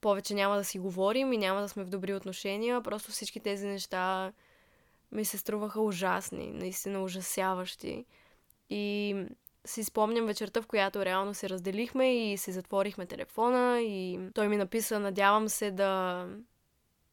повече 0.06 0.34
няма 0.34 0.56
да 0.56 0.64
си 0.64 0.80
говорим 0.80 1.34
и 1.34 1.38
няма 1.38 1.62
да 1.62 1.70
сме 1.70 1.84
в 1.84 1.90
добри 1.90 2.14
отношения. 2.14 2.82
Просто 2.82 3.12
всички 3.12 3.40
тези 3.40 3.68
неща 3.68 4.34
ми 5.12 5.26
се 5.26 5.38
струваха 5.38 5.82
ужасни, 5.82 6.52
наистина 6.52 7.04
ужасяващи. 7.04 8.06
И 8.70 9.16
си 9.66 9.84
спомням 9.84 10.26
вечерта, 10.26 10.62
в 10.62 10.68
която 10.68 11.06
реално 11.06 11.34
се 11.34 11.50
разделихме 11.50 12.32
и 12.32 12.38
си 12.38 12.52
затворихме 12.52 13.06
телефона 13.06 13.82
и 13.82 14.20
той 14.34 14.48
ми 14.48 14.58
написа, 14.58 15.00
надявам 15.00 15.50
се 15.50 15.72
да 15.72 16.26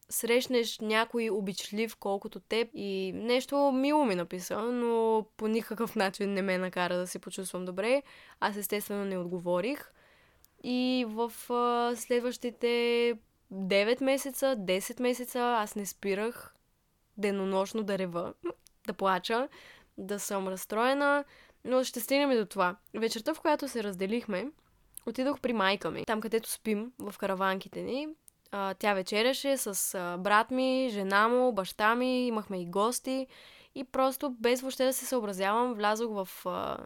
срещнеш 0.08 0.78
някой 0.78 1.30
обичлив 1.30 1.96
колкото 1.96 2.40
теб 2.40 2.68
и 2.74 3.12
нещо 3.14 3.72
мило 3.72 4.04
ми 4.04 4.14
написа, 4.14 4.62
но 4.62 5.26
по 5.36 5.48
никакъв 5.48 5.96
начин 5.96 6.34
не 6.34 6.42
ме 6.42 6.58
накара 6.58 6.96
да 6.96 7.06
се 7.06 7.18
почувствам 7.18 7.64
добре. 7.64 8.02
Аз 8.40 8.56
естествено 8.56 9.04
не 9.04 9.18
отговорих. 9.18 9.92
И 10.62 11.04
в 11.08 11.32
а, 11.50 11.96
следващите 11.96 12.66
9 13.52 14.04
месеца, 14.04 14.56
10 14.58 15.02
месеца 15.02 15.40
аз 15.40 15.74
не 15.76 15.86
спирах 15.86 16.54
денонощно 17.16 17.82
да 17.82 17.98
рева, 17.98 18.34
да 18.86 18.92
плача, 18.92 19.48
да 19.98 20.20
съм 20.20 20.48
разстроена, 20.48 21.24
но 21.64 21.84
ще 21.84 22.00
стигнем 22.00 22.30
до 22.30 22.46
това. 22.46 22.76
Вечерта, 22.94 23.34
в 23.34 23.40
която 23.40 23.68
се 23.68 23.84
разделихме, 23.84 24.50
отидох 25.06 25.40
при 25.40 25.52
майка 25.52 25.90
ми, 25.90 26.04
там 26.04 26.20
където 26.20 26.50
спим, 26.50 26.92
в 26.98 27.18
караванките 27.18 27.82
ни. 27.82 28.08
А, 28.50 28.74
тя 28.74 28.94
вечеряше 28.94 29.56
с 29.56 29.94
а, 29.94 30.16
брат 30.18 30.50
ми, 30.50 30.88
жена 30.92 31.28
му, 31.28 31.52
баща 31.52 31.94
ми, 31.94 32.26
имахме 32.26 32.62
и 32.62 32.66
гости. 32.66 33.26
И 33.74 33.84
просто 33.84 34.30
без 34.30 34.60
въобще 34.60 34.84
да 34.84 34.92
се 34.92 35.06
съобразявам, 35.06 35.74
влязох 35.74 36.10
в 36.12 36.46
а, 36.46 36.78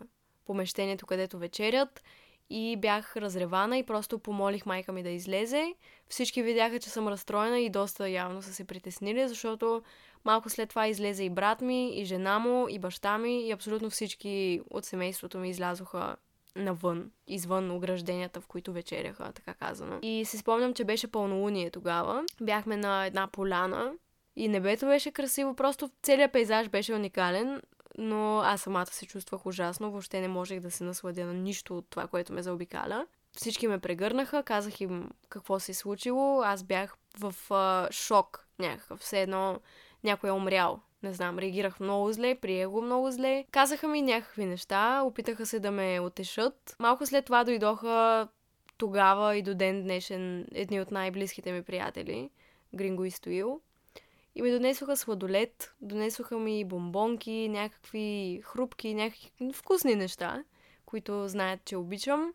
помещението, 0.46 1.06
където 1.06 1.38
вечерят 1.38 2.02
и 2.50 2.76
бях 2.76 3.16
разревана 3.16 3.78
и 3.78 3.82
просто 3.82 4.18
помолих 4.18 4.66
майка 4.66 4.92
ми 4.92 5.02
да 5.02 5.10
излезе. 5.10 5.74
Всички 6.08 6.42
видяха, 6.42 6.78
че 6.78 6.90
съм 6.90 7.08
разстроена 7.08 7.60
и 7.60 7.70
доста 7.70 8.08
явно 8.08 8.42
са 8.42 8.54
се 8.54 8.64
притеснили, 8.64 9.28
защото 9.28 9.82
Малко 10.26 10.50
след 10.50 10.68
това 10.68 10.88
излезе 10.88 11.24
и 11.24 11.30
брат 11.30 11.60
ми, 11.60 12.00
и 12.00 12.04
жена 12.04 12.38
му, 12.38 12.66
и 12.68 12.78
баща 12.78 13.18
ми, 13.18 13.48
и 13.48 13.52
абсолютно 13.52 13.90
всички 13.90 14.60
от 14.70 14.84
семейството 14.84 15.38
ми 15.38 15.48
излязоха 15.48 16.16
навън, 16.56 17.10
извън 17.26 17.70
огражденията, 17.70 18.40
в 18.40 18.46
които 18.46 18.72
вечеряха, 18.72 19.32
така 19.32 19.54
казано. 19.54 19.98
И 20.02 20.24
си 20.24 20.38
спомням, 20.38 20.74
че 20.74 20.84
беше 20.84 21.06
пълнолуние 21.10 21.70
тогава. 21.70 22.24
Бяхме 22.40 22.76
на 22.76 23.06
една 23.06 23.26
поляна 23.26 23.92
и 24.36 24.48
небето 24.48 24.86
беше 24.86 25.10
красиво, 25.10 25.56
просто 25.56 25.90
целият 26.02 26.32
пейзаж 26.32 26.68
беше 26.68 26.94
уникален, 26.94 27.62
но 27.98 28.40
аз 28.40 28.60
самата 28.60 28.86
се 28.86 29.06
чувствах 29.06 29.46
ужасно, 29.46 29.90
въобще 29.90 30.20
не 30.20 30.28
можех 30.28 30.60
да 30.60 30.70
се 30.70 30.84
насладя 30.84 31.26
на 31.26 31.34
нищо 31.34 31.78
от 31.78 31.86
това, 31.90 32.06
което 32.06 32.32
ме 32.32 32.42
заобикаля. 32.42 33.06
Всички 33.36 33.68
ме 33.68 33.78
прегърнаха, 33.78 34.42
казах 34.42 34.80
им 34.80 35.10
какво 35.28 35.60
се 35.60 35.72
е 35.72 35.74
случило, 35.74 36.42
аз 36.42 36.62
бях 36.62 36.96
в 37.18 37.34
а, 37.50 37.92
шок 37.92 38.46
някакъв, 38.58 39.00
все 39.00 39.22
едно 39.22 39.60
някой 40.04 40.30
е 40.30 40.32
умрял. 40.32 40.80
Не 41.02 41.12
знам, 41.12 41.38
реагирах 41.38 41.80
много 41.80 42.12
зле, 42.12 42.34
приех 42.34 42.68
го 42.68 42.82
много 42.82 43.10
зле. 43.10 43.44
Казаха 43.50 43.88
ми 43.88 44.02
някакви 44.02 44.46
неща, 44.46 45.02
опитаха 45.04 45.46
се 45.46 45.60
да 45.60 45.70
ме 45.70 46.00
отешат. 46.00 46.76
Малко 46.78 47.06
след 47.06 47.24
това 47.24 47.44
дойдоха 47.44 48.28
тогава 48.78 49.36
и 49.36 49.42
до 49.42 49.54
ден 49.54 49.82
днешен 49.82 50.46
едни 50.52 50.80
от 50.80 50.90
най-близките 50.90 51.52
ми 51.52 51.62
приятели, 51.62 52.30
Гринго 52.74 53.04
и 53.04 53.10
Стоил. 53.10 53.60
И 54.36 54.42
ми 54.42 54.50
донесоха 54.50 54.96
сладолет, 54.96 55.74
донесоха 55.80 56.38
ми 56.38 56.64
бомбонки, 56.64 57.48
някакви 57.48 58.40
хрупки, 58.44 58.94
някакви 58.94 59.52
вкусни 59.52 59.94
неща, 59.94 60.44
които 60.86 61.28
знаят, 61.28 61.64
че 61.64 61.76
обичам. 61.76 62.32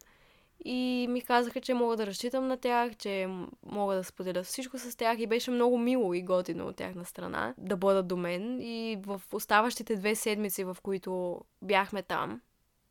И 0.65 1.08
ми 1.10 1.22
казаха, 1.22 1.62
че 1.62 1.74
мога 1.74 1.98
да 1.98 2.08
разчитам 2.08 2.48
на 2.48 2.58
тях, 2.58 2.96
че 2.96 3.27
мога 3.65 3.96
да 3.96 4.03
споделя 4.03 4.43
всичко 4.43 4.77
с 4.77 4.98
тях. 4.98 5.20
И 5.20 5.27
беше 5.27 5.51
много 5.51 5.77
мило 5.77 6.13
и 6.13 6.22
готино 6.22 6.67
от 6.67 6.75
тяхна 6.75 7.05
страна 7.05 7.53
да 7.58 7.77
бъдат 7.77 8.08
до 8.08 8.17
мен. 8.17 8.62
И 8.62 8.98
в 9.05 9.22
оставащите 9.34 9.96
две 9.96 10.15
седмици, 10.15 10.63
в 10.63 10.77
които 10.84 11.41
бяхме 11.62 12.03
там, 12.03 12.41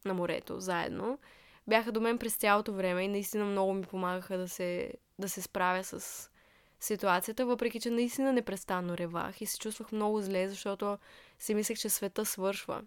на 0.04 0.14
морето, 0.14 0.60
заедно, 0.60 1.18
бяха 1.66 1.92
до 1.92 2.00
мен 2.00 2.18
през 2.18 2.36
цялото 2.36 2.72
време 2.72 3.02
и 3.02 3.08
наистина 3.08 3.44
много 3.44 3.72
ми 3.72 3.82
помагаха 3.82 4.38
да 4.38 4.48
се, 4.48 4.92
да 5.18 5.28
се 5.28 5.42
справя 5.42 5.84
с 5.84 6.29
ситуацията, 6.80 7.46
въпреки 7.46 7.80
че 7.80 7.90
наистина 7.90 8.32
непрестанно 8.32 8.98
ревах 8.98 9.40
и 9.40 9.46
се 9.46 9.58
чувствах 9.58 9.92
много 9.92 10.20
зле, 10.20 10.48
защото 10.48 10.98
си 11.38 11.54
мислех, 11.54 11.78
че 11.78 11.88
света 11.88 12.24
свършва. 12.24 12.82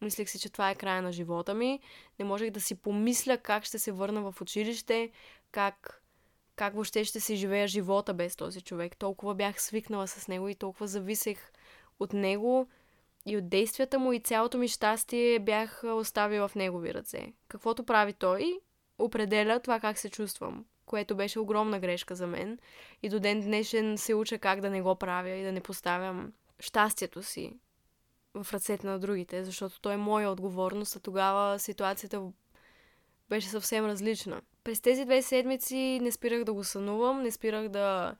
Мислех 0.00 0.28
си, 0.28 0.38
че 0.38 0.50
това 0.50 0.70
е 0.70 0.74
края 0.74 1.02
на 1.02 1.12
живота 1.12 1.54
ми. 1.54 1.80
Не 2.18 2.24
можех 2.24 2.50
да 2.50 2.60
си 2.60 2.74
помисля 2.74 3.38
как 3.38 3.64
ще 3.64 3.78
се 3.78 3.92
върна 3.92 4.32
в 4.32 4.40
училище, 4.40 5.10
как, 5.50 6.02
как 6.56 6.74
въобще 6.74 7.04
ще 7.04 7.20
си 7.20 7.36
живея 7.36 7.68
живота 7.68 8.14
без 8.14 8.36
този 8.36 8.60
човек. 8.60 8.96
Толкова 8.96 9.34
бях 9.34 9.62
свикнала 9.62 10.08
с 10.08 10.28
него 10.28 10.48
и 10.48 10.54
толкова 10.54 10.86
зависех 10.86 11.52
от 12.00 12.12
него 12.12 12.68
и 13.26 13.36
от 13.36 13.48
действията 13.48 13.98
му 13.98 14.12
и 14.12 14.20
цялото 14.20 14.58
ми 14.58 14.68
щастие 14.68 15.38
бях 15.38 15.84
оставила 15.84 16.48
в 16.48 16.54
негови 16.54 16.94
ръце. 16.94 17.32
Каквото 17.48 17.84
прави 17.84 18.12
той, 18.12 18.60
определя 18.98 19.60
това 19.60 19.80
как 19.80 19.98
се 19.98 20.10
чувствам, 20.10 20.64
което 20.88 21.16
беше 21.16 21.40
огромна 21.40 21.80
грешка 21.80 22.14
за 22.14 22.26
мен. 22.26 22.58
И 23.02 23.08
до 23.08 23.20
ден 23.20 23.40
днешен 23.40 23.98
се 23.98 24.14
уча 24.14 24.38
как 24.38 24.60
да 24.60 24.70
не 24.70 24.82
го 24.82 24.94
правя 24.94 25.30
и 25.30 25.44
да 25.44 25.52
не 25.52 25.60
поставям 25.60 26.32
щастието 26.60 27.22
си 27.22 27.52
в 28.34 28.52
ръцете 28.52 28.86
на 28.86 28.98
другите, 28.98 29.44
защото 29.44 29.80
той 29.80 29.94
е 29.94 29.96
моя 29.96 30.30
отговорност, 30.30 30.96
а 30.96 31.00
тогава 31.00 31.58
ситуацията 31.58 32.22
беше 33.28 33.48
съвсем 33.48 33.86
различна. 33.86 34.40
През 34.64 34.80
тези 34.80 35.04
две 35.04 35.22
седмици 35.22 35.98
не 36.02 36.12
спирах 36.12 36.44
да 36.44 36.52
го 36.52 36.64
сънувам, 36.64 37.22
не 37.22 37.30
спирах 37.30 37.68
да 37.68 38.14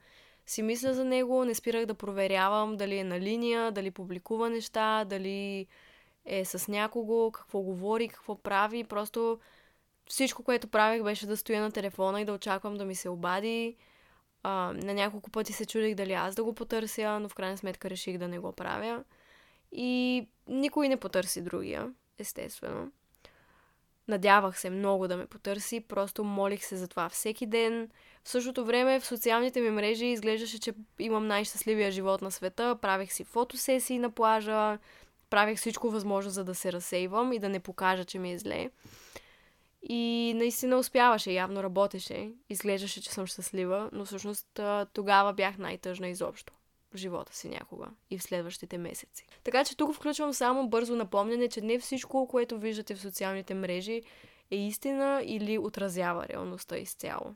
си 0.45 0.61
мисля 0.61 0.93
за 0.93 1.05
него, 1.05 1.45
не 1.45 1.55
спирах 1.55 1.85
да 1.85 1.93
проверявам 1.93 2.77
дали 2.77 2.97
е 2.97 3.03
на 3.03 3.19
линия, 3.19 3.71
дали 3.71 3.91
публикува 3.91 4.49
неща, 4.49 5.05
дали 5.05 5.67
е 6.25 6.45
с 6.45 6.67
някого, 6.67 7.31
какво 7.31 7.59
говори, 7.59 8.07
какво 8.07 8.35
прави. 8.35 8.83
Просто 8.83 9.39
всичко, 10.09 10.43
което 10.43 10.67
правех, 10.67 11.03
беше 11.03 11.27
да 11.27 11.37
стоя 11.37 11.61
на 11.61 11.71
телефона 11.71 12.21
и 12.21 12.25
да 12.25 12.33
очаквам 12.33 12.77
да 12.77 12.85
ми 12.85 12.95
се 12.95 13.09
обади. 13.09 13.75
А, 14.43 14.73
на 14.73 14.93
няколко 14.93 15.31
пъти 15.31 15.53
се 15.53 15.65
чудих 15.65 15.95
дали 15.95 16.13
аз 16.13 16.35
да 16.35 16.43
го 16.43 16.53
потърся, 16.53 17.19
но 17.19 17.29
в 17.29 17.35
крайна 17.35 17.57
сметка 17.57 17.89
реших 17.89 18.17
да 18.17 18.27
не 18.27 18.39
го 18.39 18.51
правя. 18.51 19.03
И 19.71 20.27
никой 20.47 20.89
не 20.89 20.97
потърси 20.97 21.41
другия, 21.41 21.93
естествено. 22.19 22.91
Надявах 24.07 24.59
се 24.59 24.69
много 24.69 25.07
да 25.07 25.17
ме 25.17 25.25
потърси, 25.25 25.79
просто 25.79 26.23
молих 26.23 26.65
се 26.65 26.75
за 26.75 26.87
това 26.87 27.09
всеки 27.09 27.45
ден. 27.45 27.89
В 28.23 28.29
същото 28.29 28.65
време 28.65 28.99
в 28.99 29.05
социалните 29.05 29.61
ми 29.61 29.69
мрежи 29.69 30.05
изглеждаше, 30.05 30.59
че 30.59 30.73
имам 30.99 31.27
най-щастливия 31.27 31.91
живот 31.91 32.21
на 32.21 32.31
света. 32.31 32.77
Правех 32.81 33.13
си 33.13 33.23
фотосесии 33.23 33.99
на 33.99 34.11
плажа, 34.11 34.77
правех 35.29 35.57
всичко 35.57 35.89
възможно, 35.89 36.31
за 36.31 36.43
да 36.43 36.55
се 36.55 36.73
разсейвам 36.73 37.33
и 37.33 37.39
да 37.39 37.49
не 37.49 37.59
покажа, 37.59 38.05
че 38.05 38.19
ми 38.19 38.33
е 38.33 38.39
зле. 38.39 38.69
И 39.83 40.33
наистина 40.35 40.77
успяваше, 40.77 41.31
явно 41.31 41.63
работеше. 41.63 42.31
Изглеждаше, 42.49 43.01
че 43.01 43.11
съм 43.11 43.27
щастлива, 43.27 43.89
но 43.93 44.05
всъщност 44.05 44.59
тогава 44.93 45.33
бях 45.33 45.57
най-тъжна 45.57 46.07
изобщо 46.07 46.53
в 46.93 46.97
живота 46.97 47.35
си 47.35 47.49
някога 47.49 47.87
и 48.09 48.17
в 48.17 48.23
следващите 48.23 48.77
месеци. 48.77 49.27
Така 49.43 49.63
че 49.63 49.77
тук 49.77 49.95
включвам 49.95 50.33
само 50.33 50.69
бързо 50.69 50.95
напомняне, 50.95 51.49
че 51.49 51.61
не 51.61 51.79
всичко, 51.79 52.27
което 52.27 52.59
виждате 52.59 52.95
в 52.95 53.01
социалните 53.01 53.53
мрежи 53.53 54.01
е 54.51 54.55
истина 54.55 55.21
или 55.25 55.57
отразява 55.57 56.27
реалността 56.27 56.77
изцяло. 56.77 57.35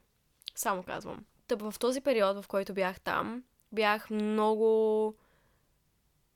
Само 0.56 0.84
казвам. 0.84 1.26
Тъп 1.48 1.62
в 1.62 1.80
този 1.80 2.02
период, 2.02 2.44
в 2.44 2.48
който 2.48 2.74
бях 2.74 3.00
там, 3.00 3.44
бях 3.72 4.10
много 4.10 5.16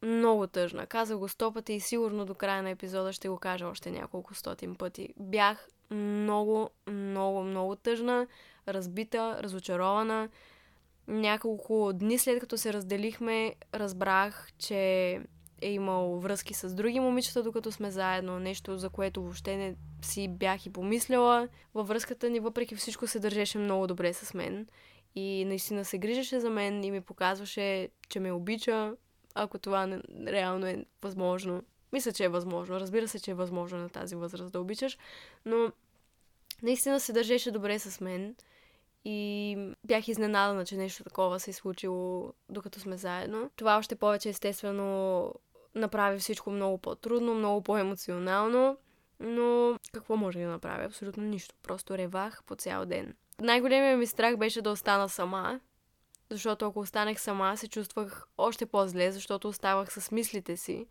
много 0.02 0.48
тъжна. 0.48 0.86
Казах 0.86 1.18
го 1.18 1.28
сто 1.28 1.54
пъти 1.54 1.74
и 1.74 1.80
сигурно 1.80 2.26
до 2.26 2.36
края 2.36 2.64
на 2.64 2.70
епизода 2.70 3.14
ще 3.14 3.30
го 3.30 3.38
кажа 3.38 3.68
още 3.68 3.92
няколко 3.92 4.34
стотин 4.34 4.76
пъти. 4.76 5.14
Бях 5.20 5.68
много, 5.92 6.70
много, 6.88 7.44
много 7.44 7.76
тъжна, 7.76 8.28
разбита, 8.68 9.44
разочарована 9.44 10.30
няколко 11.08 11.92
дни 11.94 12.18
след 12.18 12.40
като 12.40 12.58
се 12.58 12.74
разделихме, 12.74 13.56
разбрах, 13.74 14.50
че 14.58 14.78
е 15.62 15.72
имал 15.72 16.20
връзки 16.20 16.54
с 16.54 16.74
други 16.74 17.00
момичета, 17.00 17.44
докато 17.44 17.72
сме 17.72 17.92
заедно. 17.92 18.40
Нещо, 18.40 18.78
за 18.78 18.90
което 18.90 19.22
въобще 19.22 19.58
не 19.58 19.76
си 20.02 20.28
бях 20.28 20.66
и 20.66 20.74
помисляла. 20.74 21.48
Във 21.74 21.88
връзката 21.88 22.30
ни, 22.30 22.40
въпреки 22.40 22.76
всичко, 22.76 23.08
се 23.08 23.20
държеше 23.20 23.58
много 23.58 23.88
добре 23.88 24.14
с 24.14 24.34
мен. 24.34 24.68
И 25.16 25.46
наистина 25.46 25.86
се 25.86 25.98
грижеше 25.98 26.40
за 26.40 26.50
мен 26.50 26.84
и 26.84 26.92
ми 26.92 27.02
показваше, 27.02 27.90
че 28.10 28.20
ме 28.20 28.32
обича, 28.32 28.94
ако 29.36 29.60
това 29.60 30.02
реално 30.28 30.66
е 30.66 30.86
възможно. 31.02 31.64
Мисля, 31.94 32.12
че 32.12 32.24
е 32.24 32.30
възможно. 32.30 32.80
Разбира 32.80 33.08
се, 33.08 33.20
че 33.20 33.32
е 33.32 33.34
възможно 33.34 33.78
на 33.78 33.90
тази 33.90 34.16
възраст 34.16 34.54
да 34.54 34.62
обичаш. 34.62 34.98
Но 35.46 35.72
наистина 36.62 37.00
се 37.00 37.14
държеше 37.14 37.52
добре 37.52 37.80
с 37.80 38.02
мен. 38.02 38.36
и 39.06 39.58
бях 39.84 40.08
изненадана, 40.08 40.66
че 40.66 40.78
нещо 40.78 41.04
такова 41.04 41.40
се 41.40 41.50
е 41.52 41.54
случило 41.54 42.34
докато 42.50 42.80
сме 42.80 42.98
заедно. 42.98 43.50
Това 43.56 43.78
още 43.78 43.96
повече 43.96 44.30
естествено 44.30 45.34
направи 45.76 46.20
всичко 46.20 46.52
много 46.52 46.78
по-трудно, 46.78 47.36
много 47.36 47.62
по-емоционално, 47.62 48.78
но 49.20 49.78
какво 49.94 50.16
може 50.16 50.40
да 50.40 50.48
направя? 50.48 50.86
Абсолютно 50.86 51.24
нищо. 51.24 51.56
Просто 51.64 51.98
ревах 51.98 52.44
по 52.44 52.56
цял 52.56 52.86
ден. 52.86 53.16
Най-големият 53.42 54.00
ми 54.00 54.08
страх 54.08 54.38
беше 54.38 54.62
да 54.62 54.70
остана 54.72 55.10
сама, 55.10 55.60
защото 56.30 56.66
ако 56.66 56.80
останех 56.80 57.20
сама, 57.20 57.58
се 57.58 57.68
чувствах 57.68 58.28
още 58.38 58.66
по-зле, 58.66 59.12
защото 59.12 59.48
оставах 59.48 59.94
с 59.94 60.12
мислите 60.12 60.58
си. 60.58 60.88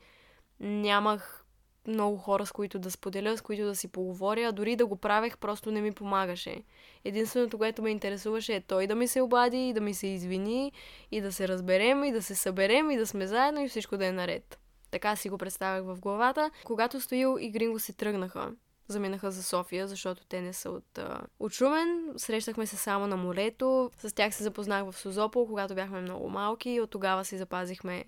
Нямах 0.60 1.46
много 1.88 2.16
хора, 2.16 2.46
с 2.46 2.52
които 2.52 2.78
да 2.78 2.90
споделя, 2.90 3.36
с 3.36 3.40
които 3.40 3.64
да 3.64 3.76
си 3.76 3.88
поговоря, 3.88 4.52
дори 4.52 4.76
да 4.76 4.86
го 4.86 4.96
правех, 4.96 5.38
просто 5.38 5.70
не 5.70 5.80
ми 5.80 5.92
помагаше. 5.92 6.62
Единственото, 7.04 7.58
което 7.58 7.82
ме 7.82 7.90
интересуваше 7.90 8.54
е 8.54 8.60
той 8.60 8.86
да 8.86 8.94
ми 8.94 9.08
се 9.08 9.20
обади 9.20 9.68
и 9.68 9.72
да 9.72 9.80
ми 9.80 9.94
се 9.94 10.06
извини 10.06 10.72
и 11.10 11.20
да 11.20 11.32
се 11.32 11.48
разберем 11.48 12.04
и 12.04 12.12
да 12.12 12.22
се 12.22 12.34
съберем 12.34 12.90
и 12.90 12.96
да 12.96 13.06
сме 13.06 13.26
заедно 13.26 13.60
и 13.60 13.68
всичко 13.68 13.96
да 13.96 14.06
е 14.06 14.12
наред. 14.12 14.58
Така 14.90 15.16
си 15.16 15.28
го 15.28 15.38
представях 15.38 15.84
в 15.84 16.00
главата. 16.00 16.50
Когато 16.64 17.00
Стоил 17.00 17.36
и 17.40 17.50
Гринго 17.50 17.78
си 17.78 17.92
тръгнаха, 17.92 18.52
заминаха 18.88 19.30
за 19.30 19.42
София, 19.42 19.88
защото 19.88 20.26
те 20.26 20.40
не 20.40 20.52
са 20.52 20.70
от, 20.70 20.98
от 21.40 21.52
Шумен. 21.52 22.12
Срещахме 22.16 22.66
се 22.66 22.76
само 22.76 23.06
на 23.06 23.16
морето. 23.16 23.90
С 23.98 24.14
тях 24.14 24.34
се 24.34 24.42
запознах 24.42 24.90
в 24.90 24.98
Созопол, 24.98 25.46
когато 25.46 25.74
бяхме 25.74 26.00
много 26.00 26.28
малки 26.28 26.70
и 26.70 26.80
от 26.80 26.90
тогава 26.90 27.24
си 27.24 27.38
запазихме 27.38 28.04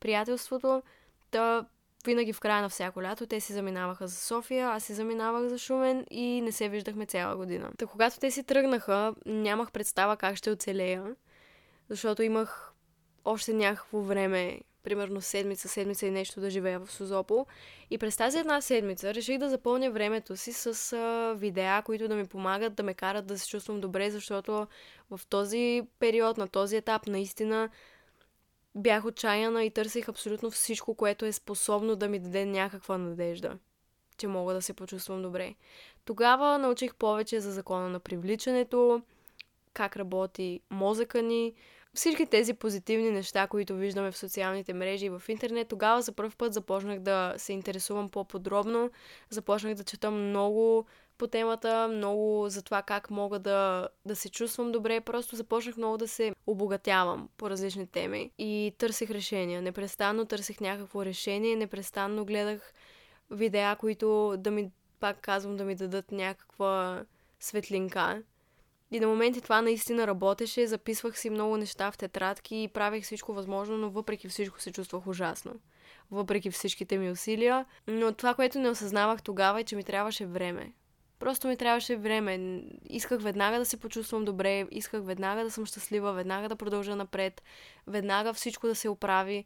приятелството. 0.00 0.82
Та 1.30 1.66
винаги 2.06 2.32
в 2.32 2.40
края 2.40 2.62
на 2.62 2.68
всяко 2.68 3.02
лято 3.02 3.26
те 3.26 3.40
си 3.40 3.52
заминаваха 3.52 4.08
за 4.08 4.16
София, 4.16 4.68
аз 4.68 4.84
си 4.84 4.94
заминавах 4.94 5.48
за 5.48 5.58
Шумен 5.58 6.06
и 6.10 6.40
не 6.40 6.52
се 6.52 6.68
виждахме 6.68 7.06
цяла 7.06 7.36
година. 7.36 7.70
Та 7.78 7.86
когато 7.86 8.18
те 8.18 8.30
си 8.30 8.42
тръгнаха, 8.42 9.14
нямах 9.26 9.72
представа 9.72 10.16
как 10.16 10.36
ще 10.36 10.50
оцелея, 10.50 11.16
защото 11.88 12.22
имах 12.22 12.72
още 13.24 13.52
някакво 13.52 14.00
време, 14.00 14.60
примерно 14.82 15.20
седмица, 15.20 15.68
седмица 15.68 16.06
и 16.06 16.10
нещо 16.10 16.40
да 16.40 16.50
живея 16.50 16.80
в 16.80 16.92
Созопол. 16.92 17.46
И 17.90 17.98
през 17.98 18.16
тази 18.16 18.38
една 18.38 18.60
седмица 18.60 19.14
реших 19.14 19.38
да 19.38 19.50
запълня 19.50 19.90
времето 19.90 20.36
си 20.36 20.52
с 20.52 20.92
а, 20.92 21.34
видеа, 21.38 21.82
които 21.82 22.08
да 22.08 22.14
ми 22.16 22.26
помагат 22.26 22.74
да 22.74 22.82
ме 22.82 22.94
карат 22.94 23.26
да 23.26 23.38
се 23.38 23.48
чувствам 23.48 23.80
добре, 23.80 24.10
защото 24.10 24.66
в 25.10 25.20
този 25.28 25.82
период, 25.98 26.36
на 26.36 26.48
този 26.48 26.76
етап, 26.76 27.06
наистина 27.06 27.70
бях 28.74 29.04
отчаяна 29.04 29.64
и 29.64 29.70
търсих 29.70 30.08
абсолютно 30.08 30.50
всичко, 30.50 30.94
което 30.94 31.24
е 31.24 31.32
способно 31.32 31.96
да 31.96 32.08
ми 32.08 32.18
даде 32.18 32.46
някаква 32.46 32.98
надежда, 32.98 33.58
че 34.18 34.28
мога 34.28 34.54
да 34.54 34.62
се 34.62 34.72
почувствам 34.72 35.22
добре. 35.22 35.54
Тогава 36.04 36.58
научих 36.58 36.94
повече 36.94 37.40
за 37.40 37.52
закона 37.52 37.88
на 37.88 38.00
привличането, 38.00 39.02
как 39.72 39.96
работи 39.96 40.60
мозъка 40.70 41.22
ни, 41.22 41.54
всички 41.94 42.26
тези 42.26 42.54
позитивни 42.54 43.10
неща, 43.10 43.46
които 43.46 43.74
виждаме 43.74 44.10
в 44.10 44.18
социалните 44.18 44.74
мрежи 44.74 45.06
и 45.06 45.10
в 45.10 45.22
интернет, 45.28 45.68
тогава 45.68 46.02
за 46.02 46.12
първ 46.12 46.32
път 46.38 46.54
започнах 46.54 46.98
да 46.98 47.34
се 47.36 47.52
интересувам 47.52 48.08
по-подробно, 48.08 48.90
започнах 49.30 49.74
да 49.74 49.84
чета 49.84 50.10
много 50.10 50.86
по 51.20 51.26
темата, 51.26 51.88
много 51.88 52.48
за 52.48 52.62
това 52.62 52.82
как 52.82 53.10
мога 53.10 53.38
да, 53.38 53.88
да 54.04 54.16
се 54.16 54.28
чувствам 54.28 54.72
добре. 54.72 55.00
Просто 55.00 55.36
започнах 55.36 55.76
много 55.76 55.96
да 55.96 56.08
се 56.08 56.34
обогатявам 56.46 57.28
по 57.36 57.50
различни 57.50 57.86
теми 57.86 58.30
и 58.38 58.74
търсих 58.78 59.10
решения. 59.10 59.62
Непрестанно 59.62 60.24
търсих 60.24 60.60
някакво 60.60 61.04
решение, 61.04 61.56
непрестанно 61.56 62.24
гледах 62.24 62.72
видеа, 63.30 63.76
които 63.76 64.34
да 64.38 64.50
ми, 64.50 64.70
пак 65.00 65.20
казвам, 65.20 65.56
да 65.56 65.64
ми 65.64 65.74
дадат 65.74 66.12
някаква 66.12 67.04
светлинка. 67.40 68.22
И 68.90 69.00
на 69.00 69.06
моменти 69.06 69.40
това 69.40 69.62
наистина 69.62 70.06
работеше, 70.06 70.66
записвах 70.66 71.18
си 71.18 71.30
много 71.30 71.56
неща 71.56 71.90
в 71.90 71.98
тетрадки 71.98 72.56
и 72.56 72.68
правех 72.68 73.04
всичко 73.04 73.32
възможно, 73.32 73.76
но 73.76 73.90
въпреки 73.90 74.28
всичко 74.28 74.60
се 74.60 74.72
чувствах 74.72 75.06
ужасно. 75.06 75.54
Въпреки 76.10 76.50
всичките 76.50 76.98
ми 76.98 77.10
усилия. 77.10 77.66
Но 77.86 78.12
това, 78.12 78.34
което 78.34 78.58
не 78.58 78.70
осъзнавах 78.70 79.22
тогава 79.22 79.60
е, 79.60 79.64
че 79.64 79.76
ми 79.76 79.84
трябваше 79.84 80.26
време. 80.26 80.72
Просто 81.20 81.48
ми 81.48 81.56
трябваше 81.56 81.96
време. 81.96 82.62
Исках 82.88 83.22
веднага 83.22 83.58
да 83.58 83.64
се 83.64 83.76
почувствам 83.76 84.24
добре, 84.24 84.66
исках 84.70 85.04
веднага 85.04 85.44
да 85.44 85.50
съм 85.50 85.66
щастлива, 85.66 86.12
веднага 86.12 86.48
да 86.48 86.56
продължа 86.56 86.96
напред, 86.96 87.42
веднага 87.86 88.34
всичко 88.34 88.66
да 88.66 88.74
се 88.74 88.88
оправи. 88.88 89.44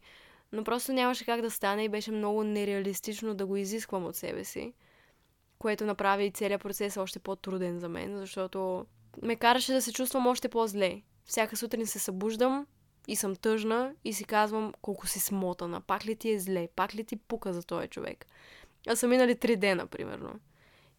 Но 0.51 0.63
просто 0.63 0.93
нямаше 0.93 1.25
как 1.25 1.41
да 1.41 1.51
стане 1.51 1.83
и 1.83 1.89
беше 1.89 2.11
много 2.11 2.43
нереалистично 2.43 3.33
да 3.33 3.45
го 3.45 3.57
изисквам 3.57 4.05
от 4.05 4.15
себе 4.15 4.43
си. 4.43 4.73
Което 5.59 5.85
направи 5.85 6.25
и 6.25 6.31
целият 6.31 6.61
процес 6.61 6.97
още 6.97 7.19
по-труден 7.19 7.79
за 7.79 7.89
мен, 7.89 8.17
защото 8.17 8.85
ме 9.21 9.35
караше 9.35 9.73
да 9.73 9.81
се 9.81 9.93
чувствам 9.93 10.27
още 10.27 10.49
по-зле. 10.49 11.01
Всяка 11.25 11.57
сутрин 11.57 11.87
се 11.87 11.99
събуждам 11.99 12.67
и 13.07 13.15
съм 13.15 13.35
тъжна 13.35 13.93
и 14.03 14.13
си 14.13 14.23
казвам 14.23 14.73
колко 14.81 15.07
си 15.07 15.19
смотана. 15.19 15.81
Пак 15.81 16.05
ли 16.05 16.15
ти 16.15 16.31
е 16.31 16.39
зле? 16.39 16.67
Пак 16.75 16.95
ли 16.95 17.03
ти 17.03 17.15
пука 17.15 17.53
за 17.53 17.63
този 17.63 17.87
човек? 17.87 18.25
А 18.87 18.95
са 18.95 19.07
минали 19.07 19.35
три 19.35 19.55
дена, 19.55 19.87
примерно. 19.87 20.39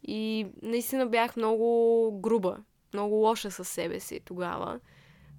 И 0.06 0.46
наистина 0.62 1.06
бях 1.06 1.36
много 1.36 2.10
груба, 2.20 2.56
много 2.94 3.14
лоша 3.14 3.50
със 3.50 3.68
себе 3.68 4.00
си 4.00 4.20
тогава, 4.24 4.80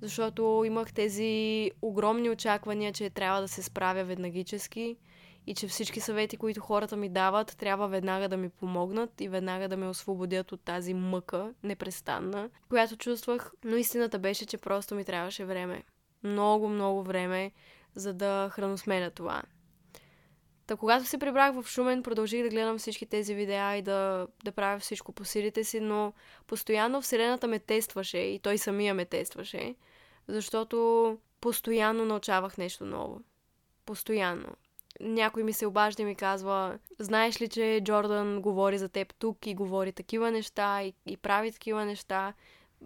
защото 0.01 0.63
имах 0.65 0.93
тези 0.93 1.71
огромни 1.81 2.29
очаквания, 2.29 2.93
че 2.93 3.09
трябва 3.09 3.41
да 3.41 3.47
се 3.47 3.63
справя 3.63 4.03
веднагически 4.03 4.97
и 5.47 5.53
че 5.53 5.67
всички 5.67 5.99
съвети, 5.99 6.37
които 6.37 6.61
хората 6.61 6.97
ми 6.97 7.09
дават, 7.09 7.55
трябва 7.57 7.87
веднага 7.87 8.29
да 8.29 8.37
ми 8.37 8.49
помогнат 8.49 9.21
и 9.21 9.29
веднага 9.29 9.67
да 9.67 9.77
ме 9.77 9.87
освободят 9.87 10.51
от 10.51 10.61
тази 10.61 10.93
мъка, 10.93 11.53
непрестанна, 11.63 12.49
която 12.69 12.97
чувствах. 12.97 13.51
Но 13.63 13.75
истината 13.75 14.19
беше, 14.19 14.45
че 14.45 14.57
просто 14.57 14.95
ми 14.95 15.05
трябваше 15.05 15.45
време. 15.45 15.83
Много, 16.23 16.69
много 16.69 17.03
време, 17.03 17.51
за 17.95 18.13
да 18.13 18.49
храносменя 18.51 19.11
това. 19.11 19.41
Та 20.67 20.75
когато 20.75 21.05
се 21.05 21.17
прибрах 21.17 21.53
в 21.53 21.67
Шумен, 21.67 22.03
продължих 22.03 22.43
да 22.43 22.49
гледам 22.49 22.77
всички 22.77 23.05
тези 23.05 23.35
видеа 23.35 23.75
и 23.77 23.81
да, 23.81 24.27
да 24.43 24.51
правя 24.51 24.79
всичко 24.79 25.11
по 25.11 25.25
силите 25.25 25.63
си, 25.63 25.79
но 25.79 26.13
постоянно 26.47 27.01
Вселената 27.01 27.47
ме 27.47 27.59
тестваше 27.59 28.17
и 28.17 28.39
той 28.39 28.57
самия 28.57 28.93
ме 28.93 29.05
тестваше, 29.05 29.75
защото 30.27 31.17
постоянно 31.41 32.05
научавах 32.05 32.57
нещо 32.57 32.85
ново. 32.85 33.21
Постоянно. 33.85 34.47
Някой 34.99 35.43
ми 35.43 35.53
се 35.53 35.65
обажда 35.65 36.01
и 36.01 36.05
ми 36.05 36.15
казва, 36.15 36.79
знаеш 36.99 37.41
ли, 37.41 37.47
че 37.47 37.81
Джордан 37.83 38.41
говори 38.41 38.77
за 38.77 38.89
теб 38.89 39.13
тук 39.19 39.47
и 39.47 39.55
говори 39.55 39.91
такива 39.91 40.31
неща 40.31 40.83
и, 40.83 40.93
и 41.05 41.17
прави 41.17 41.51
такива 41.51 41.85
неща. 41.85 42.33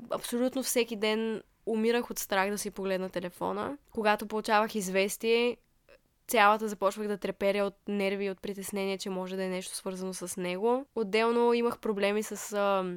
Абсолютно 0.10 0.64
всеки 0.64 0.96
ден 0.96 1.44
умирах 1.66 2.12
от 2.12 2.20
страх 2.20 2.50
да 2.50 2.58
си 2.58 2.72
погледна 2.72 3.10
телефона. 3.10 3.78
Когато 3.92 4.28
получавах 4.28 4.76
известие, 4.76 5.58
цялата 6.32 6.68
започвах 6.68 7.08
да 7.08 7.18
треперя 7.18 7.66
от 7.66 7.76
нерви 7.88 8.26
и 8.26 8.30
от 8.30 8.42
притеснение, 8.42 8.98
че 8.98 9.10
може 9.10 9.36
да 9.36 9.44
е 9.44 9.50
нещо 9.50 9.76
свързано 9.76 10.14
с 10.14 10.38
него. 10.38 10.86
Отделно 10.96 11.54
имах 11.54 11.80
проблеми 11.80 12.24
с 12.24 12.54
а, 12.54 12.96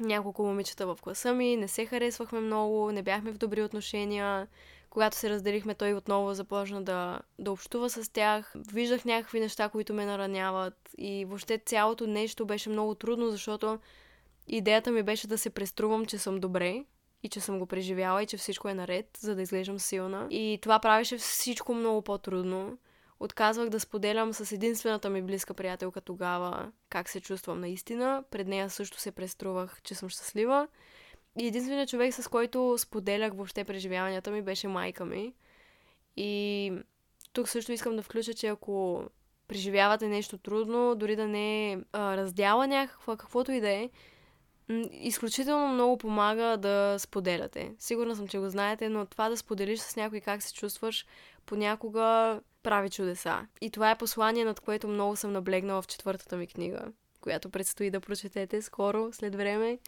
няколко 0.00 0.42
момичета 0.42 0.86
в 0.86 0.98
класа 1.02 1.32
ми, 1.32 1.56
не 1.56 1.68
се 1.68 1.86
харесвахме 1.86 2.40
много, 2.40 2.92
не 2.92 3.02
бяхме 3.02 3.32
в 3.32 3.38
добри 3.38 3.62
отношения. 3.62 4.46
Когато 4.90 5.16
се 5.16 5.30
разделихме, 5.30 5.74
той 5.74 5.94
отново 5.94 6.34
започна 6.34 6.82
да, 6.82 7.20
да 7.38 7.52
общува 7.52 7.90
с 7.90 8.12
тях. 8.12 8.52
Виждах 8.72 9.04
някакви 9.04 9.40
неща, 9.40 9.68
които 9.68 9.94
ме 9.94 10.06
нараняват 10.06 10.90
и 10.98 11.24
въобще 11.24 11.58
цялото 11.58 12.06
нещо 12.06 12.46
беше 12.46 12.70
много 12.70 12.94
трудно, 12.94 13.30
защото 13.30 13.78
идеята 14.48 14.90
ми 14.90 15.02
беше 15.02 15.26
да 15.26 15.38
се 15.38 15.50
преструвам, 15.50 16.06
че 16.06 16.18
съм 16.18 16.40
добре, 16.40 16.84
и 17.22 17.28
че 17.28 17.40
съм 17.40 17.58
го 17.58 17.66
преживяла 17.66 18.22
и 18.22 18.26
че 18.26 18.36
всичко 18.36 18.68
е 18.68 18.74
наред, 18.74 19.18
за 19.20 19.34
да 19.34 19.42
изглеждам 19.42 19.78
силна. 19.78 20.26
И 20.30 20.58
това 20.62 20.78
правеше 20.78 21.16
всичко 21.16 21.74
много 21.74 22.02
по-трудно. 22.02 22.78
Отказвах 23.20 23.68
да 23.68 23.80
споделям 23.80 24.32
с 24.32 24.52
единствената 24.52 25.10
ми 25.10 25.22
близка 25.22 25.54
приятелка 25.54 26.00
тогава 26.00 26.72
как 26.88 27.08
се 27.08 27.20
чувствам 27.20 27.60
наистина. 27.60 28.24
Пред 28.30 28.48
нея 28.48 28.70
също 28.70 29.00
се 29.00 29.12
преструвах, 29.12 29.82
че 29.82 29.94
съм 29.94 30.08
щастлива. 30.08 30.68
И 31.38 31.46
единственият 31.46 31.88
човек, 31.88 32.14
с 32.14 32.28
който 32.28 32.76
споделях 32.78 33.32
въобще 33.32 33.64
преживяванията 33.64 34.30
ми, 34.30 34.42
беше 34.42 34.68
майка 34.68 35.04
ми. 35.04 35.34
И 36.16 36.72
тук 37.32 37.48
също 37.48 37.72
искам 37.72 37.96
да 37.96 38.02
включа, 38.02 38.34
че 38.34 38.46
ако 38.46 39.04
преживявате 39.48 40.08
нещо 40.08 40.38
трудно, 40.38 40.94
дори 40.94 41.16
да 41.16 41.28
не 41.28 41.72
е 41.72 41.78
раздяла 41.94 42.66
някаква, 42.66 43.16
каквото 43.16 43.52
и 43.52 43.60
да 43.60 43.70
е, 43.70 43.90
изключително 44.92 45.68
много 45.68 45.98
помага 45.98 46.56
да 46.56 46.96
споделяте. 46.98 47.74
Сигурна 47.78 48.16
съм, 48.16 48.28
че 48.28 48.38
го 48.38 48.48
знаете, 48.48 48.88
но 48.88 49.06
това 49.06 49.28
да 49.28 49.36
споделиш 49.36 49.80
с 49.80 49.96
някой 49.96 50.20
как 50.20 50.42
се 50.42 50.54
чувстваш, 50.54 51.06
понякога 51.46 52.40
прави 52.62 52.90
чудеса. 52.90 53.46
И 53.60 53.70
това 53.70 53.90
е 53.90 53.98
послание, 53.98 54.44
над 54.44 54.60
което 54.60 54.88
много 54.88 55.16
съм 55.16 55.32
наблегнала 55.32 55.82
в 55.82 55.86
четвъртата 55.86 56.36
ми 56.36 56.46
книга, 56.46 56.84
която 57.20 57.50
предстои 57.50 57.90
да 57.90 58.00
прочетете 58.00 58.62
скоро, 58.62 59.12
след 59.12 59.34
време. 59.34 59.78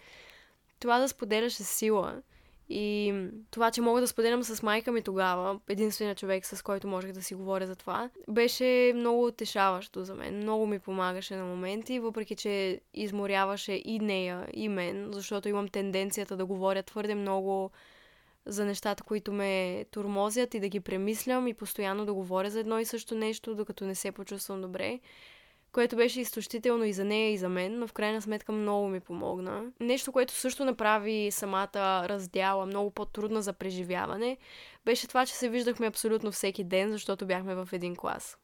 Това 0.80 0.98
да 0.98 1.08
споделяш 1.08 1.60
е 1.60 1.64
сила. 1.64 2.22
И 2.68 3.14
това, 3.50 3.70
че 3.70 3.80
мога 3.80 4.00
да 4.00 4.08
споделям 4.08 4.42
с 4.42 4.62
майка 4.62 4.92
ми 4.92 5.02
тогава, 5.02 5.60
единственият 5.68 6.18
човек, 6.18 6.46
с 6.46 6.62
който 6.62 6.88
можех 6.88 7.12
да 7.12 7.22
си 7.22 7.34
говоря 7.34 7.66
за 7.66 7.76
това, 7.76 8.10
беше 8.28 8.92
много 8.94 9.26
утешаващо 9.26 10.04
за 10.04 10.14
мен. 10.14 10.36
Много 10.36 10.66
ми 10.66 10.78
помагаше 10.78 11.36
на 11.36 11.44
моменти, 11.44 12.00
въпреки 12.00 12.36
че 12.36 12.80
изморяваше 12.94 13.82
и 13.84 13.98
нея, 13.98 14.48
и 14.52 14.68
мен, 14.68 15.08
защото 15.12 15.48
имам 15.48 15.68
тенденцията 15.68 16.36
да 16.36 16.46
говоря 16.46 16.82
твърде 16.82 17.14
много 17.14 17.70
за 18.46 18.64
нещата, 18.64 19.02
които 19.02 19.32
ме 19.32 19.84
турмозят 19.90 20.54
и 20.54 20.60
да 20.60 20.68
ги 20.68 20.80
премислям 20.80 21.48
и 21.48 21.54
постоянно 21.54 22.06
да 22.06 22.14
говоря 22.14 22.50
за 22.50 22.60
едно 22.60 22.78
и 22.78 22.84
също 22.84 23.14
нещо, 23.14 23.54
докато 23.54 23.84
не 23.84 23.94
се 23.94 24.12
почувствам 24.12 24.60
добре 24.60 25.00
което 25.74 25.96
беше 25.96 26.20
изтощително 26.20 26.84
и 26.84 26.92
за 26.92 27.04
нея, 27.04 27.32
и 27.32 27.38
за 27.38 27.48
мен, 27.48 27.78
но 27.78 27.86
в 27.86 27.92
крайна 27.92 28.22
сметка 28.22 28.52
много 28.52 28.88
ми 28.88 29.00
помогна. 29.00 29.64
Нещо, 29.80 30.12
което 30.12 30.32
също 30.32 30.64
направи 30.64 31.30
самата 31.30 32.08
раздяла 32.08 32.66
много 32.66 32.90
по-трудна 32.90 33.42
за 33.42 33.52
преживяване, 33.52 34.36
беше 34.84 35.08
това, 35.08 35.26
че 35.26 35.34
се 35.34 35.48
виждахме 35.48 35.86
абсолютно 35.86 36.32
всеки 36.32 36.64
ден, 36.64 36.90
защото 36.90 37.26
бяхме 37.26 37.54
в 37.54 37.68
един 37.72 37.96
клас. 37.96 38.38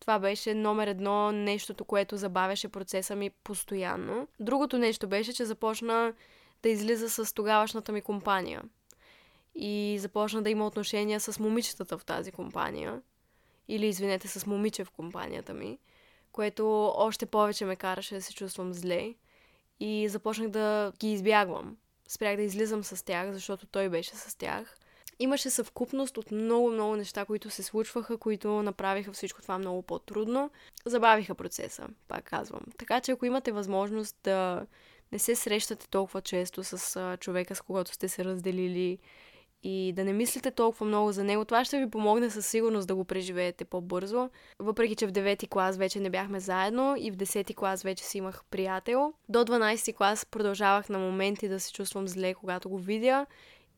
Това 0.00 0.18
беше 0.18 0.54
номер 0.54 0.86
едно 0.86 1.32
нещото, 1.32 1.84
което 1.84 2.16
забавяше 2.16 2.68
процеса 2.68 3.16
ми 3.16 3.30
постоянно. 3.30 4.28
Другото 4.40 4.78
нещо 4.78 5.08
беше, 5.08 5.32
че 5.32 5.44
започна 5.44 6.12
да 6.62 6.68
излиза 6.68 7.10
с 7.10 7.34
тогавашната 7.34 7.92
ми 7.92 8.00
компания. 8.00 8.62
И 9.54 9.96
започна 10.00 10.42
да 10.42 10.50
има 10.50 10.66
отношения 10.66 11.20
с 11.20 11.38
момичетата 11.38 11.98
в 11.98 12.04
тази 12.04 12.32
компания. 12.32 13.02
Или, 13.68 13.86
извинете, 13.86 14.28
с 14.28 14.46
момиче 14.46 14.84
в 14.84 14.90
компанията 14.90 15.54
ми 15.54 15.78
което 16.32 16.92
още 16.96 17.26
повече 17.26 17.64
ме 17.64 17.76
караше 17.76 18.14
да 18.14 18.22
се 18.22 18.34
чувствам 18.34 18.74
зле 18.74 19.14
и 19.80 20.08
започнах 20.08 20.48
да 20.48 20.92
ги 20.98 21.12
избягвам. 21.12 21.76
Спрях 22.08 22.36
да 22.36 22.42
излизам 22.42 22.84
с 22.84 23.04
тях, 23.04 23.32
защото 23.32 23.66
той 23.66 23.88
беше 23.88 24.10
с 24.10 24.38
тях. 24.38 24.76
Имаше 25.18 25.50
съвкупност 25.50 26.16
от 26.16 26.30
много-много 26.30 26.96
неща, 26.96 27.24
които 27.24 27.50
се 27.50 27.62
случваха, 27.62 28.18
които 28.18 28.62
направиха 28.62 29.12
всичко 29.12 29.42
това 29.42 29.58
много 29.58 29.82
по-трудно. 29.82 30.50
Забавиха 30.84 31.34
процеса, 31.34 31.86
пак 32.08 32.24
казвам. 32.24 32.62
Така 32.78 33.00
че 33.00 33.12
ако 33.12 33.26
имате 33.26 33.52
възможност 33.52 34.16
да 34.24 34.66
не 35.12 35.18
се 35.18 35.34
срещате 35.34 35.88
толкова 35.88 36.22
често 36.22 36.64
с 36.64 37.16
човека, 37.20 37.54
с 37.54 37.60
когото 37.60 37.92
сте 37.92 38.08
се 38.08 38.24
разделили, 38.24 38.98
и 39.62 39.92
да 39.96 40.04
не 40.04 40.12
мислите 40.12 40.50
толкова 40.50 40.86
много 40.86 41.12
за 41.12 41.24
него. 41.24 41.44
Това 41.44 41.64
ще 41.64 41.78
ви 41.78 41.90
помогне 41.90 42.30
със 42.30 42.46
сигурност 42.46 42.88
да 42.88 42.94
го 42.94 43.04
преживеете 43.04 43.64
по-бързо. 43.64 44.30
Въпреки, 44.58 44.94
че 44.94 45.06
в 45.06 45.12
9-ти 45.12 45.46
клас 45.46 45.76
вече 45.76 46.00
не 46.00 46.10
бяхме 46.10 46.40
заедно 46.40 46.94
и 46.98 47.10
в 47.10 47.16
10-ти 47.16 47.54
клас 47.54 47.82
вече 47.82 48.04
си 48.04 48.18
имах 48.18 48.44
приятел. 48.50 49.12
До 49.28 49.44
12-ти 49.44 49.92
клас 49.92 50.26
продължавах 50.26 50.88
на 50.88 50.98
моменти 50.98 51.48
да 51.48 51.60
се 51.60 51.72
чувствам 51.72 52.08
зле, 52.08 52.34
когато 52.34 52.70
го 52.70 52.78
видя 52.78 53.26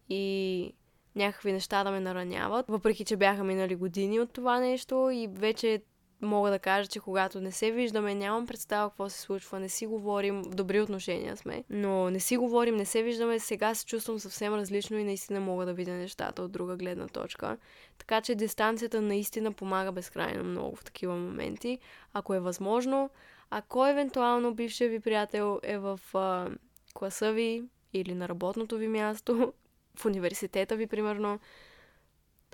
и 0.08 0.74
някакви 1.16 1.52
неща 1.52 1.84
да 1.84 1.90
ме 1.90 2.00
нараняват. 2.00 2.66
Въпреки, 2.68 3.04
че 3.04 3.16
бяха 3.16 3.44
минали 3.44 3.74
години 3.74 4.20
от 4.20 4.32
това 4.32 4.60
нещо 4.60 5.10
и 5.12 5.28
вече 5.32 5.82
мога 6.22 6.50
да 6.50 6.58
кажа, 6.58 6.88
че 6.88 7.00
когато 7.00 7.40
не 7.40 7.52
се 7.52 7.70
виждаме, 7.70 8.14
нямам 8.14 8.46
представа 8.46 8.90
какво 8.90 9.08
се 9.08 9.20
случва, 9.20 9.60
не 9.60 9.68
си 9.68 9.86
говорим, 9.86 10.42
в 10.42 10.54
добри 10.54 10.80
отношения 10.80 11.36
сме, 11.36 11.64
но 11.70 12.10
не 12.10 12.20
си 12.20 12.36
говорим, 12.36 12.76
не 12.76 12.84
се 12.84 13.02
виждаме, 13.02 13.38
сега 13.38 13.74
се 13.74 13.86
чувствам 13.86 14.18
съвсем 14.18 14.54
различно 14.54 14.98
и 14.98 15.04
наистина 15.04 15.40
мога 15.40 15.66
да 15.66 15.72
видя 15.72 15.92
нещата 15.92 16.42
от 16.42 16.52
друга 16.52 16.76
гледна 16.76 17.08
точка. 17.08 17.56
Така 17.98 18.20
че 18.20 18.34
дистанцията 18.34 19.00
наистина 19.00 19.52
помага 19.52 19.92
безкрайно 19.92 20.44
много 20.44 20.76
в 20.76 20.84
такива 20.84 21.16
моменти, 21.16 21.78
ако 22.12 22.34
е 22.34 22.40
възможно. 22.40 23.10
Ако 23.50 23.86
евентуално 23.86 24.54
бившия 24.54 24.90
ви 24.90 25.00
приятел 25.00 25.60
е 25.62 25.78
в 25.78 26.00
а, 26.14 26.50
класа 26.94 27.32
ви 27.32 27.64
или 27.92 28.14
на 28.14 28.28
работното 28.28 28.76
ви 28.76 28.88
място, 28.88 29.52
в 29.96 30.06
университета 30.06 30.76
ви, 30.76 30.86
примерно, 30.86 31.40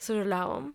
съжалявам, 0.01 0.75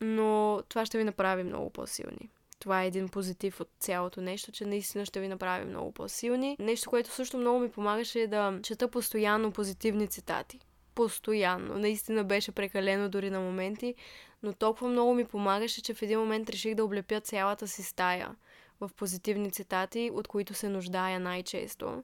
но 0.00 0.62
това 0.68 0.86
ще 0.86 0.98
ви 0.98 1.04
направи 1.04 1.44
много 1.44 1.70
по-силни. 1.70 2.30
Това 2.64 2.82
е 2.82 2.86
един 2.86 3.08
позитив 3.08 3.60
от 3.60 3.68
цялото 3.78 4.20
нещо, 4.20 4.52
че 4.52 4.64
наистина 4.64 5.06
ще 5.06 5.20
ви 5.20 5.28
направи 5.28 5.64
много 5.64 5.92
по-силни. 5.92 6.56
Нещо, 6.58 6.90
което 6.90 7.10
също 7.10 7.38
много 7.38 7.58
ми 7.58 7.70
помагаше 7.70 8.20
е 8.20 8.26
да 8.26 8.58
чета 8.62 8.88
постоянно 8.88 9.52
позитивни 9.52 10.08
цитати. 10.08 10.60
Постоянно. 10.94 11.78
Наистина 11.78 12.24
беше 12.24 12.52
прекалено 12.52 13.08
дори 13.08 13.30
на 13.30 13.40
моменти, 13.40 13.94
но 14.42 14.52
толкова 14.52 14.88
много 14.88 15.14
ми 15.14 15.24
помагаше, 15.24 15.82
че 15.82 15.94
в 15.94 16.02
един 16.02 16.18
момент 16.18 16.50
реших 16.50 16.74
да 16.74 16.84
облепя 16.84 17.20
цялата 17.20 17.68
си 17.68 17.82
стая 17.82 18.36
в 18.80 18.90
позитивни 18.96 19.50
цитати, 19.50 20.10
от 20.14 20.28
които 20.28 20.54
се 20.54 20.68
нуждая 20.68 21.20
най-често. 21.20 22.02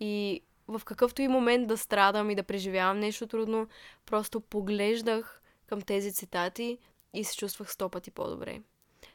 И 0.00 0.40
в 0.68 0.82
какъвто 0.84 1.22
и 1.22 1.28
момент 1.28 1.68
да 1.68 1.78
страдам 1.78 2.30
и 2.30 2.34
да 2.34 2.42
преживявам 2.42 2.98
нещо 2.98 3.26
трудно, 3.26 3.68
просто 4.06 4.40
поглеждах 4.40 5.42
към 5.66 5.82
тези 5.82 6.12
цитати 6.12 6.78
и 7.12 7.24
се 7.24 7.36
чувствах 7.36 7.72
сто 7.72 7.88
пъти 7.88 8.10
по-добре. 8.10 8.60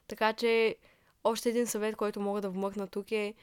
Така 0.10 0.34
че 0.34 0.76
още 1.24 1.50
един 1.50 1.68
съвет, 1.68 1.96
който 1.96 2.22
мога 2.22 2.42
да 2.42 2.50
вмъкна 2.50 2.88
тук 2.88 3.12
е, 3.12 3.34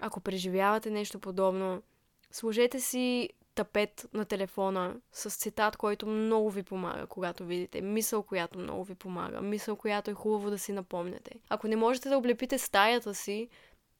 ако 0.00 0.20
преживявате 0.20 0.90
нещо 0.90 1.18
подобно, 1.18 1.82
сложете 2.30 2.80
си 2.80 3.30
тапет 3.54 4.06
на 4.12 4.24
телефона 4.24 4.96
с 5.12 5.30
цитат, 5.30 5.76
който 5.76 6.06
много 6.06 6.50
ви 6.50 6.62
помага, 6.62 7.06
когато 7.06 7.44
видите. 7.44 7.80
Мисъл, 7.80 8.22
която 8.22 8.58
много 8.58 8.84
ви 8.84 8.94
помага. 8.94 9.40
Мисъл, 9.40 9.76
която 9.76 10.10
е 10.10 10.14
хубаво 10.14 10.50
да 10.50 10.58
си 10.58 10.72
напомняте. 10.72 11.30
Ако 11.48 11.68
не 11.68 11.76
можете 11.76 12.08
да 12.08 12.18
облепите 12.18 12.58
стаята 12.58 13.14
си, 13.14 13.48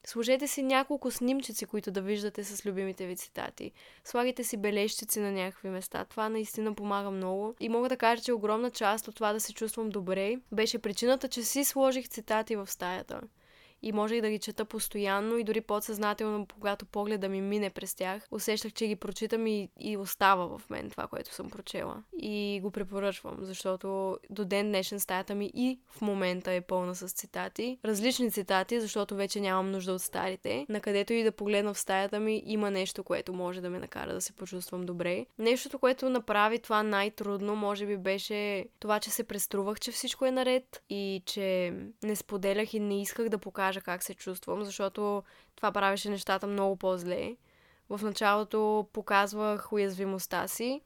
Сложете 0.06 0.46
си 0.46 0.62
няколко 0.62 1.10
снимчици, 1.10 1.66
които 1.66 1.90
да 1.90 2.02
виждате 2.02 2.44
с 2.44 2.66
любимите 2.66 3.06
ви 3.06 3.16
цитати. 3.16 3.72
Слагайте 4.04 4.44
си 4.44 4.56
бележчици 4.56 5.20
на 5.20 5.32
някакви 5.32 5.68
места. 5.68 6.04
Това 6.04 6.28
наистина 6.28 6.74
помага 6.74 7.10
много. 7.10 7.54
И 7.60 7.68
мога 7.68 7.88
да 7.88 7.96
кажа, 7.96 8.22
че 8.22 8.32
огромна 8.32 8.70
част 8.70 9.08
от 9.08 9.14
това 9.14 9.32
да 9.32 9.40
се 9.40 9.52
чувствам 9.54 9.90
добре 9.90 10.36
беше 10.52 10.78
причината, 10.78 11.28
че 11.28 11.42
си 11.42 11.64
сложих 11.64 12.08
цитати 12.08 12.56
в 12.56 12.70
стаята 12.70 13.20
и 13.82 13.92
можех 13.92 14.20
да 14.20 14.30
ги 14.30 14.38
чета 14.38 14.64
постоянно 14.64 15.38
и 15.38 15.44
дори 15.44 15.60
подсъзнателно, 15.60 16.46
когато 16.54 16.86
погледа 16.86 17.28
ми 17.28 17.40
мине 17.40 17.70
през 17.70 17.94
тях, 17.94 18.26
усещах, 18.30 18.72
че 18.72 18.86
ги 18.86 18.96
прочитам 18.96 19.46
и, 19.46 19.68
и 19.80 19.96
остава 19.96 20.58
в 20.58 20.70
мен 20.70 20.90
това, 20.90 21.06
което 21.06 21.34
съм 21.34 21.50
прочела. 21.50 22.02
И 22.18 22.60
го 22.62 22.70
препоръчвам, 22.70 23.36
защото 23.40 24.18
до 24.30 24.44
ден 24.44 24.68
днешен 24.68 25.00
стаята 25.00 25.34
ми 25.34 25.50
и 25.54 25.78
в 25.90 26.00
момента 26.00 26.52
е 26.52 26.60
пълна 26.60 26.94
с 26.94 27.08
цитати. 27.08 27.78
Различни 27.84 28.30
цитати, 28.30 28.80
защото 28.80 29.14
вече 29.16 29.40
нямам 29.40 29.70
нужда 29.70 29.92
от 29.92 30.02
старите. 30.02 30.66
Накъдето 30.68 31.12
и 31.12 31.22
да 31.22 31.32
погледна 31.32 31.74
в 31.74 31.78
стаята 31.78 32.20
ми, 32.20 32.42
има 32.46 32.70
нещо, 32.70 33.04
което 33.04 33.32
може 33.32 33.60
да 33.60 33.70
ме 33.70 33.78
накара 33.78 34.14
да 34.14 34.20
се 34.20 34.32
почувствам 34.32 34.86
добре. 34.86 35.26
Нещото, 35.38 35.78
което 35.78 36.10
направи 36.10 36.58
това 36.58 36.82
най-трудно, 36.82 37.56
може 37.56 37.86
би 37.86 37.96
беше 37.96 38.66
това, 38.80 39.00
че 39.00 39.10
се 39.10 39.24
преструвах, 39.24 39.80
че 39.80 39.92
всичко 39.92 40.26
е 40.26 40.30
наред 40.30 40.82
и 40.90 41.22
че 41.26 41.74
не 42.02 42.16
споделях 42.16 42.74
и 42.74 42.80
не 42.80 43.02
исках 43.02 43.28
да 43.28 43.38
покажа 43.38 43.67
кажа 43.68 43.80
как 43.80 44.02
се 44.02 44.14
чувствам, 44.14 44.64
защото 44.64 45.22
това 45.56 45.72
правеше 45.72 46.10
нещата 46.10 46.46
много 46.46 46.76
по-зле. 46.76 47.36
В 47.90 48.00
началото 48.02 48.88
показвах 48.92 49.72
уязвимостта 49.72 50.48
си 50.48 50.80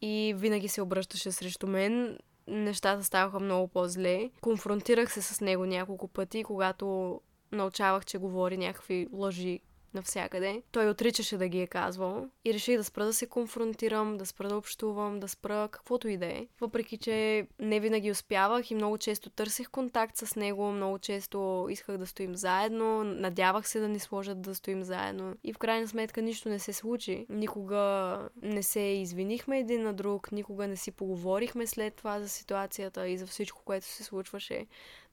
и 0.00 0.34
винаги 0.36 0.68
се 0.68 0.82
обръщаше 0.82 1.32
срещу 1.32 1.66
мен. 1.66 2.18
Нещата 2.46 3.04
ставаха 3.04 3.40
много 3.40 3.68
по-зле. 3.68 4.30
Конфронтирах 4.40 5.12
се 5.12 5.22
с 5.22 5.40
него 5.40 5.66
няколко 5.66 6.08
пъти, 6.08 6.44
когато 6.44 7.20
научавах, 7.52 8.04
че 8.04 8.18
говори 8.18 8.56
някакви 8.56 9.08
лъжи 9.12 9.60
навсякъде. 9.94 10.62
Той 10.72 10.88
отричаше 10.88 11.36
да 11.36 11.48
ги 11.48 11.60
е 11.60 11.66
казвал 11.66 12.26
и 12.44 12.54
реших 12.54 12.76
да 12.76 12.84
спра 12.84 13.04
да 13.04 13.12
се 13.12 13.26
конфронтирам, 13.26 14.16
да 14.16 14.26
спра 14.26 14.48
да 14.48 14.56
общувам, 14.56 15.20
да 15.20 15.28
спра 15.28 15.68
каквото 15.72 16.08
и 16.08 16.16
да 16.16 16.26
е. 16.26 16.46
Въпреки, 16.60 16.96
че 16.96 17.46
не 17.58 17.80
винаги 17.80 18.10
успявах 18.10 18.70
и 18.70 18.74
много 18.74 18.98
често 18.98 19.30
търсих 19.30 19.70
контакт 19.70 20.16
с 20.16 20.36
него, 20.36 20.72
много 20.72 20.98
често 20.98 21.66
исках 21.70 21.98
да 21.98 22.06
стоим 22.06 22.36
заедно, 22.36 23.04
надявах 23.04 23.68
се 23.68 23.80
да 23.80 23.88
ни 23.88 23.98
сложат 23.98 24.42
да 24.42 24.54
стоим 24.54 24.82
заедно 24.82 25.34
и 25.44 25.52
в 25.52 25.58
крайна 25.58 25.88
сметка 25.88 26.22
нищо 26.22 26.48
не 26.48 26.58
се 26.58 26.72
случи. 26.72 27.26
Никога 27.28 28.18
не 28.42 28.62
се 28.62 28.80
извинихме 28.80 29.58
един 29.58 29.82
на 29.82 29.92
друг, 29.92 30.32
никога 30.32 30.68
не 30.68 30.76
си 30.76 30.90
поговорихме 30.90 31.66
след 31.66 31.94
това 31.94 32.20
за 32.20 32.28
ситуацията 32.28 33.08
и 33.08 33.18
за 33.18 33.26
всичко, 33.26 33.62
което 33.64 33.86
се 33.86 34.04
случваше. 34.04 34.66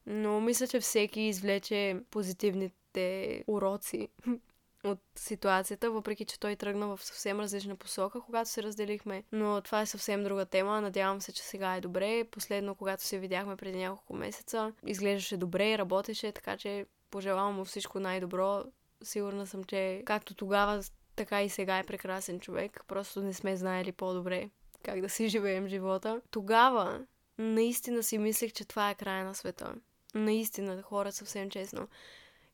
Но 0.05 0.41
мисля, 0.41 0.67
че 0.67 0.79
всеки 0.79 1.21
извлече 1.21 1.99
позитивните 2.11 3.43
уроци 3.47 4.07
от 4.83 4.99
ситуацията, 5.15 5.91
въпреки 5.91 6.25
че 6.25 6.39
той 6.39 6.55
тръгна 6.55 6.87
в 6.87 7.03
съвсем 7.03 7.39
различна 7.39 7.75
посока, 7.75 8.21
когато 8.21 8.49
се 8.49 8.63
разделихме. 8.63 9.23
Но 9.31 9.61
това 9.61 9.81
е 9.81 9.85
съвсем 9.85 10.23
друга 10.23 10.45
тема. 10.45 10.81
Надявам 10.81 11.21
се, 11.21 11.31
че 11.31 11.43
сега 11.43 11.75
е 11.75 11.81
добре. 11.81 12.23
Последно, 12.23 12.75
когато 12.75 13.03
се 13.03 13.19
видяхме 13.19 13.55
преди 13.55 13.77
няколко 13.77 14.13
месеца, 14.13 14.73
изглеждаше 14.85 15.37
добре, 15.37 15.77
работеше, 15.77 16.31
така 16.31 16.57
че 16.57 16.85
пожелавам 17.11 17.55
му 17.55 17.65
всичко 17.65 17.99
най-добро. 17.99 18.63
Сигурна 19.03 19.47
съм, 19.47 19.63
че 19.63 20.03
както 20.05 20.33
тогава, 20.33 20.83
така 21.15 21.43
и 21.43 21.49
сега 21.49 21.77
е 21.77 21.83
прекрасен 21.83 22.39
човек. 22.39 22.83
Просто 22.87 23.21
не 23.21 23.33
сме 23.33 23.55
знаели 23.55 23.91
по-добре 23.91 24.49
как 24.83 25.01
да 25.01 25.09
си 25.09 25.29
живеем 25.29 25.67
живота. 25.67 26.21
Тогава 26.31 27.05
наистина 27.37 28.03
си 28.03 28.17
мислех, 28.17 28.53
че 28.53 28.65
това 28.65 28.89
е 28.89 28.95
края 28.95 29.25
на 29.25 29.35
света. 29.35 29.75
Наистина, 30.15 30.81
хора, 30.81 31.11
съвсем 31.11 31.49
честно. 31.49 31.87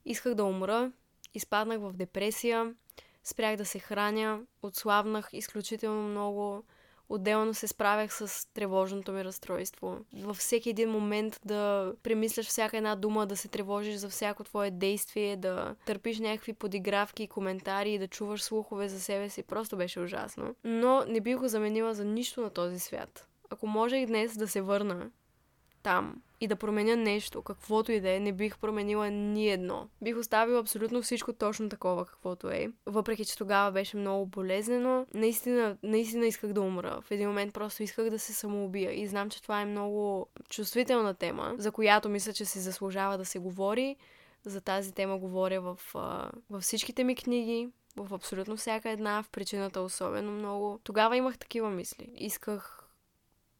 Исках 0.04 0.34
да 0.34 0.44
умра, 0.44 0.92
изпаднах 1.38 1.80
в 1.80 1.92
депресия, 1.92 2.74
спрях 3.24 3.56
да 3.56 3.64
се 3.64 3.78
храня, 3.78 4.40
отслабнах 4.62 5.28
изключително 5.32 6.08
много, 6.08 6.64
отделно 7.08 7.54
се 7.54 7.68
справях 7.68 8.14
с 8.14 8.48
тревожното 8.54 9.12
ми 9.12 9.24
разстройство. 9.24 9.98
Във 10.12 10.36
всеки 10.36 10.70
един 10.70 10.90
момент 10.90 11.40
да 11.44 11.92
премисляш 12.02 12.46
всяка 12.46 12.76
една 12.76 12.96
дума, 12.96 13.26
да 13.26 13.36
се 13.36 13.48
тревожиш 13.48 13.94
за 13.94 14.08
всяко 14.08 14.44
твое 14.44 14.70
действие, 14.70 15.36
да 15.36 15.74
търпиш 15.86 16.18
някакви 16.18 16.52
подигравки 16.52 17.22
и 17.22 17.28
коментари 17.28 17.98
да 17.98 18.08
чуваш 18.08 18.42
слухове 18.42 18.88
за 18.88 19.00
себе 19.00 19.28
си, 19.28 19.42
просто 19.42 19.76
беше 19.76 20.00
ужасно. 20.00 20.54
Но 20.64 21.04
не 21.08 21.20
бих 21.20 21.38
го 21.38 21.48
заменила 21.48 21.94
за 21.94 22.04
нищо 22.04 22.40
на 22.40 22.50
този 22.50 22.78
свят. 22.78 23.26
Ако 23.50 23.66
можех 23.66 24.06
днес 24.06 24.36
да 24.36 24.48
се 24.48 24.60
върна 24.60 25.10
там 25.82 26.22
и 26.40 26.46
да 26.46 26.56
променя 26.56 26.96
нещо, 26.96 27.42
каквото 27.42 27.92
и 27.92 28.00
да 28.00 28.10
е, 28.10 28.20
не 28.20 28.32
бих 28.32 28.58
променила 28.58 29.10
ни 29.10 29.50
едно. 29.50 29.88
Бих 30.02 30.16
оставила 30.16 30.60
абсолютно 30.60 31.02
всичко 31.02 31.32
точно 31.32 31.68
такова, 31.68 32.06
каквото 32.06 32.50
е. 32.50 32.68
Въпреки, 32.86 33.24
че 33.24 33.38
тогава 33.38 33.72
беше 33.72 33.96
много 33.96 34.26
болезнено, 34.26 35.06
наистина, 35.14 35.76
наистина 35.82 36.26
исках 36.26 36.52
да 36.52 36.60
умра. 36.60 37.00
В 37.02 37.10
един 37.10 37.28
момент 37.28 37.54
просто 37.54 37.82
исках 37.82 38.10
да 38.10 38.18
се 38.18 38.32
самоубия. 38.32 39.00
И 39.00 39.06
знам, 39.06 39.30
че 39.30 39.42
това 39.42 39.60
е 39.60 39.64
много 39.64 40.26
чувствителна 40.48 41.14
тема, 41.14 41.54
за 41.58 41.72
която 41.72 42.08
мисля, 42.08 42.32
че 42.32 42.44
се 42.44 42.60
заслужава 42.60 43.18
да 43.18 43.24
се 43.24 43.38
говори. 43.38 43.96
За 44.44 44.60
тази 44.60 44.92
тема 44.92 45.18
говоря 45.18 45.60
в, 45.60 45.78
във 46.50 46.62
всичките 46.62 47.04
ми 47.04 47.16
книги, 47.16 47.68
в 47.96 48.14
абсолютно 48.14 48.56
всяка 48.56 48.90
една, 48.90 49.22
в 49.22 49.30
причината 49.30 49.80
особено 49.80 50.32
много. 50.32 50.80
Тогава 50.84 51.16
имах 51.16 51.38
такива 51.38 51.70
мисли. 51.70 52.12
Исках 52.16 52.77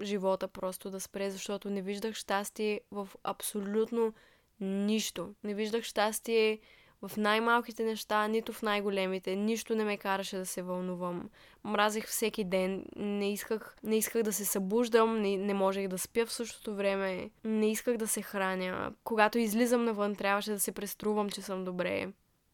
живота 0.02 0.48
просто 0.48 0.90
да 0.90 1.00
спре, 1.00 1.30
защото 1.30 1.70
не 1.70 1.82
виждах 1.82 2.14
щастие 2.14 2.80
в 2.90 3.08
абсолютно 3.24 4.14
нищо. 4.60 5.34
Не 5.44 5.54
виждах 5.54 5.84
щастие 5.84 6.58
в 7.02 7.16
най-малките 7.16 7.84
неща, 7.84 8.28
нито 8.28 8.52
в 8.52 8.62
най-големите. 8.62 9.36
Нищо 9.36 9.74
не 9.74 9.84
ме 9.84 9.96
караше 9.96 10.36
да 10.36 10.46
се 10.46 10.62
вълнувам. 10.62 11.30
Мразих 11.64 12.06
всеки 12.06 12.44
ден. 12.44 12.84
Не 12.96 13.32
исках, 13.32 13.76
не 13.82 13.96
исках 13.96 14.22
да 14.22 14.32
се 14.32 14.44
събуждам, 14.44 15.22
не, 15.22 15.36
не 15.36 15.54
можех 15.54 15.88
да 15.88 15.98
спя 15.98 16.26
в 16.26 16.32
същото 16.32 16.74
време. 16.74 17.30
Не 17.44 17.70
исках 17.70 17.96
да 17.96 18.06
се 18.06 18.22
храня. 18.22 18.92
Когато 19.04 19.38
излизам 19.38 19.84
навън, 19.84 20.16
трябваше 20.16 20.50
да 20.50 20.60
се 20.60 20.72
преструвам, 20.72 21.30
че 21.30 21.42
съм 21.42 21.64
добре. 21.64 22.08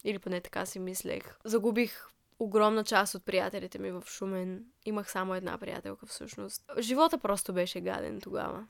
Или 0.05 0.19
поне 0.19 0.41
така 0.41 0.67
си 0.67 0.79
мислех. 0.79 1.39
Загубих 1.45 2.09
огромна 2.39 2.85
част 2.85 3.15
от 3.15 3.25
приятелите 3.25 3.79
ми 3.79 3.91
в 3.91 4.03
Шумен. 4.07 4.65
Имах 4.85 5.11
само 5.11 5.35
една 5.35 5.59
приятелка 5.59 6.07
всъщност. 6.07 6.63
Живота 6.79 7.19
просто 7.19 7.53
беше 7.53 7.81
гаден 7.81 8.21
тогава. 8.21 8.67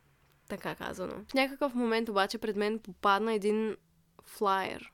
Така 0.49 0.75
казано. 0.75 1.15
В 1.29 1.35
някакъв 1.35 1.75
момент 1.75 2.09
обаче 2.09 2.39
пред 2.39 2.57
мен 2.57 2.79
попадна 2.79 3.33
един 3.33 3.77
флайер. 4.25 4.93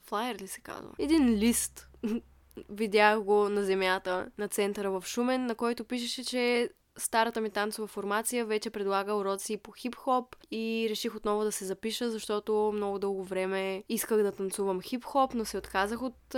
Флайер 0.00 0.36
ли 0.40 0.48
се 0.48 0.60
казва? 0.60 0.90
Един 0.98 1.34
лист. 1.34 1.88
Видях 2.68 3.20
го 3.20 3.48
на 3.48 3.64
земята, 3.64 4.30
на 4.38 4.48
центъра 4.48 4.90
в 4.90 5.06
Шумен, 5.06 5.46
на 5.46 5.54
който 5.54 5.84
пишеше, 5.84 6.24
че 6.24 6.70
старата 6.98 7.40
ми 7.40 7.50
танцова 7.50 7.86
формация 7.86 8.44
вече 8.44 8.70
предлага 8.70 9.14
уроци 9.14 9.56
по 9.56 9.72
хип-хоп 9.72 10.36
и 10.50 10.86
реших 10.90 11.14
отново 11.14 11.44
да 11.44 11.52
се 11.52 11.64
запиша, 11.64 12.10
защото 12.10 12.72
много 12.74 12.98
дълго 12.98 13.24
време 13.24 13.84
исках 13.88 14.22
да 14.22 14.32
танцувам 14.32 14.80
хип-хоп, 14.80 15.34
но 15.34 15.44
се 15.44 15.58
отказах 15.58 16.02
от 16.02 16.34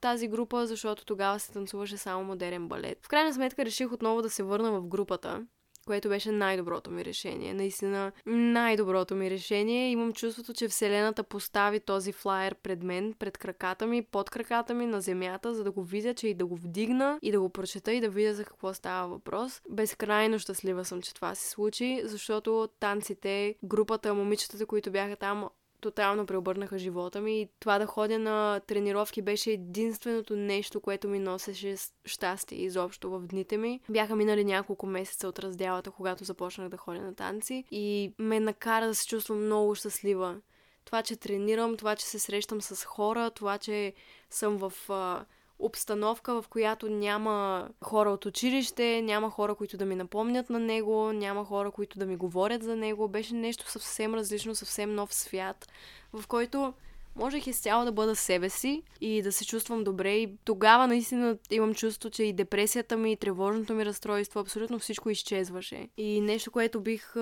тази 0.00 0.28
група, 0.28 0.66
защото 0.66 1.04
тогава 1.04 1.40
се 1.40 1.52
танцуваше 1.52 1.96
само 1.96 2.24
модерен 2.24 2.68
балет. 2.68 2.98
В 3.02 3.08
крайна 3.08 3.34
сметка 3.34 3.64
реших 3.64 3.92
отново 3.92 4.22
да 4.22 4.30
се 4.30 4.42
върна 4.42 4.72
в 4.72 4.86
групата, 4.86 5.46
което 5.86 6.08
беше 6.08 6.32
най-доброто 6.32 6.90
ми 6.90 7.04
решение. 7.04 7.54
Наистина 7.54 8.12
най-доброто 8.26 9.14
ми 9.14 9.30
решение. 9.30 9.90
Имам 9.90 10.12
чувството, 10.12 10.54
че 10.54 10.68
Вселената 10.68 11.22
постави 11.22 11.80
този 11.80 12.12
флайер 12.12 12.54
пред 12.54 12.82
мен, 12.82 13.14
пред 13.18 13.38
краката 13.38 13.86
ми, 13.86 14.02
под 14.02 14.30
краката 14.30 14.74
ми, 14.74 14.86
на 14.86 15.00
земята, 15.00 15.54
за 15.54 15.64
да 15.64 15.70
го 15.70 15.82
видя, 15.82 16.14
че 16.14 16.28
и 16.28 16.34
да 16.34 16.46
го 16.46 16.56
вдигна 16.56 17.18
и 17.22 17.32
да 17.32 17.40
го 17.40 17.48
прочета 17.48 17.92
и 17.92 18.00
да 18.00 18.08
видя 18.08 18.34
за 18.34 18.44
какво 18.44 18.74
става 18.74 19.08
въпрос. 19.08 19.62
Безкрайно 19.70 20.38
щастлива 20.38 20.84
съм, 20.84 21.02
че 21.02 21.14
това 21.14 21.34
се 21.34 21.50
случи, 21.50 22.00
защото 22.04 22.68
танците, 22.80 23.54
групата, 23.64 24.14
момичетата, 24.14 24.66
които 24.66 24.90
бяха 24.90 25.16
там, 25.16 25.48
тотално 25.80 26.26
преобърнаха 26.26 26.78
живота 26.78 27.20
ми 27.20 27.40
и 27.40 27.48
това 27.60 27.78
да 27.78 27.86
ходя 27.86 28.18
на 28.18 28.60
тренировки 28.66 29.22
беше 29.22 29.50
единственото 29.50 30.36
нещо, 30.36 30.80
което 30.80 31.08
ми 31.08 31.18
носеше 31.18 31.76
щастие 32.04 32.58
изобщо 32.58 33.10
в 33.10 33.20
дните 33.20 33.56
ми. 33.56 33.80
Бяха 33.88 34.16
минали 34.16 34.44
няколко 34.44 34.86
месеца 34.86 35.28
от 35.28 35.38
разделата, 35.38 35.90
когато 35.90 36.24
започнах 36.24 36.68
да 36.68 36.76
ходя 36.76 37.00
на 37.00 37.14
танци 37.14 37.64
и 37.70 38.12
ме 38.18 38.40
накара 38.40 38.86
да 38.86 38.94
се 38.94 39.06
чувствам 39.06 39.44
много 39.44 39.74
щастлива. 39.74 40.40
Това, 40.84 41.02
че 41.02 41.16
тренирам, 41.16 41.76
това, 41.76 41.96
че 41.96 42.06
се 42.06 42.18
срещам 42.18 42.62
с 42.62 42.84
хора, 42.84 43.30
това, 43.30 43.58
че 43.58 43.92
съм 44.30 44.56
в 44.56 44.72
а, 44.88 45.24
обстановка, 45.58 46.42
в 46.42 46.48
която 46.48 46.88
няма 46.88 47.68
хора 47.84 48.10
от 48.10 48.26
училище, 48.26 49.02
няма 49.02 49.30
хора, 49.30 49.54
които 49.54 49.76
да 49.76 49.84
ми 49.84 49.94
напомнят 49.94 50.50
на 50.50 50.58
него, 50.58 51.12
няма 51.12 51.44
хора, 51.44 51.70
които 51.70 51.98
да 51.98 52.06
ми 52.06 52.16
говорят 52.16 52.62
за 52.62 52.76
него. 52.76 53.08
Беше 53.08 53.34
нещо 53.34 53.70
съвсем 53.70 54.14
различно, 54.14 54.54
съвсем 54.54 54.94
нов 54.94 55.14
свят, 55.14 55.68
в 56.12 56.26
който 56.26 56.72
можех 57.18 57.46
изцяло 57.46 57.84
да 57.84 57.92
бъда 57.92 58.16
себе 58.16 58.50
си 58.50 58.82
и 59.00 59.22
да 59.22 59.32
се 59.32 59.46
чувствам 59.46 59.84
добре. 59.84 60.16
И 60.16 60.36
тогава 60.44 60.86
наистина 60.86 61.38
имам 61.50 61.74
чувство, 61.74 62.10
че 62.10 62.22
и 62.22 62.32
депресията 62.32 62.96
ми, 62.96 63.12
и 63.12 63.16
тревожното 63.16 63.74
ми 63.74 63.84
разстройство, 63.84 64.40
абсолютно 64.40 64.78
всичко 64.78 65.10
изчезваше. 65.10 65.88
И 65.96 66.20
нещо, 66.20 66.50
което 66.50 66.80
бих 66.80 67.12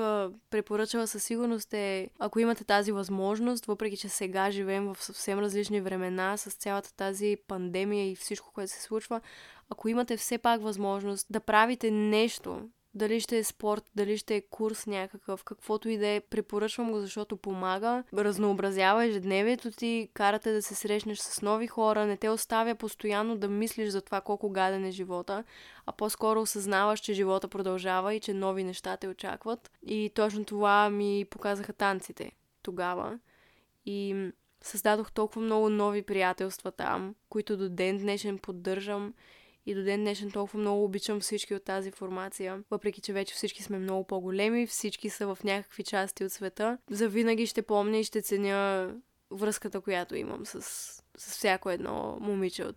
препоръчала 0.51 1.07
със 1.07 1.25
сигурност 1.25 1.75
е, 1.75 2.09
ако 2.19 2.41
имате 2.41 2.65
тази 2.65 2.93
възможност, 2.93 3.67
въпреки 3.67 3.97
че 3.97 4.09
сега 4.09 4.51
живеем 4.51 4.95
в 4.95 5.05
съвсем 5.05 5.39
различни 5.39 5.81
времена, 5.81 6.37
с 6.37 6.51
цялата 6.51 6.95
тази 6.97 7.37
пандемия 7.49 8.11
и 8.11 8.17
всичко, 8.17 8.53
което 8.53 8.73
се 8.73 8.83
случва, 8.83 9.21
ако 9.71 9.89
имате 9.89 10.17
все 10.17 10.39
пак 10.39 10.63
възможност 10.63 11.27
да 11.31 11.41
правите 11.41 11.91
нещо, 11.91 12.61
дали 12.97 13.21
ще 13.21 13.39
е 13.39 13.45
спорт, 13.45 13.85
дали 13.97 14.19
ще 14.19 14.37
е 14.37 14.41
курс 14.41 14.87
някакъв, 14.87 15.45
каквото 15.45 15.89
и 15.89 15.99
да 15.99 16.07
е, 16.07 16.21
препоръчвам 16.21 16.93
го, 16.93 17.01
защото 17.01 17.37
помага, 17.37 18.05
разнообразява 18.15 19.05
ежедневието 19.05 19.71
ти, 19.71 20.09
карате 20.15 20.53
да 20.53 20.63
се 20.63 20.75
срещнеш 20.75 21.19
с 21.19 21.43
нови 21.43 21.67
хора, 21.67 22.07
не 22.07 22.17
те 22.17 22.29
оставя 22.29 22.75
постоянно 22.75 23.37
да 23.37 23.49
мислиш 23.49 23.89
за 23.89 24.03
това 24.03 24.21
колко 24.21 24.51
гаден 24.51 24.85
е 24.85 24.91
живота, 24.91 25.45
а 25.87 25.93
по-скоро 25.93 26.41
осъзнаваш, 26.41 27.01
че 27.01 27.15
живота 27.15 27.49
продължава 27.49 28.15
и 28.15 28.21
че 28.21 28.35
нови 28.35 28.65
неща 28.65 28.97
те 28.97 29.09
очакват. 29.09 29.71
И 29.87 30.11
точно 30.15 30.45
това 30.45 30.91
ми 30.91 31.27
показаха 31.31 31.73
танците 31.73 32.33
тогава. 32.63 33.19
И 33.87 34.31
създадох 34.63 35.13
толкова 35.13 35.43
много 35.43 35.69
нови 35.69 36.03
приятелства 36.03 36.73
там, 36.73 37.15
които 37.29 37.57
до 37.57 37.69
ден 37.69 37.99
днешен 37.99 38.39
поддържам 38.39 39.15
и 39.67 39.75
до 39.75 39.83
ден 39.83 40.01
днешен 40.01 40.31
толкова 40.31 40.59
много 40.59 40.85
обичам 40.85 41.21
всички 41.21 41.55
от 41.55 41.65
тази 41.65 41.91
формация. 41.91 42.63
Въпреки, 42.71 43.01
че 43.01 43.13
вече 43.13 43.35
всички 43.35 43.63
сме 43.63 43.79
много 43.79 44.05
по-големи, 44.05 44.67
всички 44.67 45.11
са 45.11 45.35
в 45.35 45.39
някакви 45.45 45.83
части 45.83 46.25
от 46.25 46.33
света. 46.33 46.79
За 46.91 47.09
винаги 47.09 47.47
ще 47.47 47.63
помня 47.63 47.99
и 47.99 48.05
ще 48.05 48.23
ценя 48.23 48.91
връзката, 49.31 49.81
която 49.81 50.17
имам 50.17 50.47
с, 50.47 50.63
с 51.17 51.31
всяко 51.31 51.71
едно 51.71 52.19
момиче 52.21 52.65
от 52.65 52.77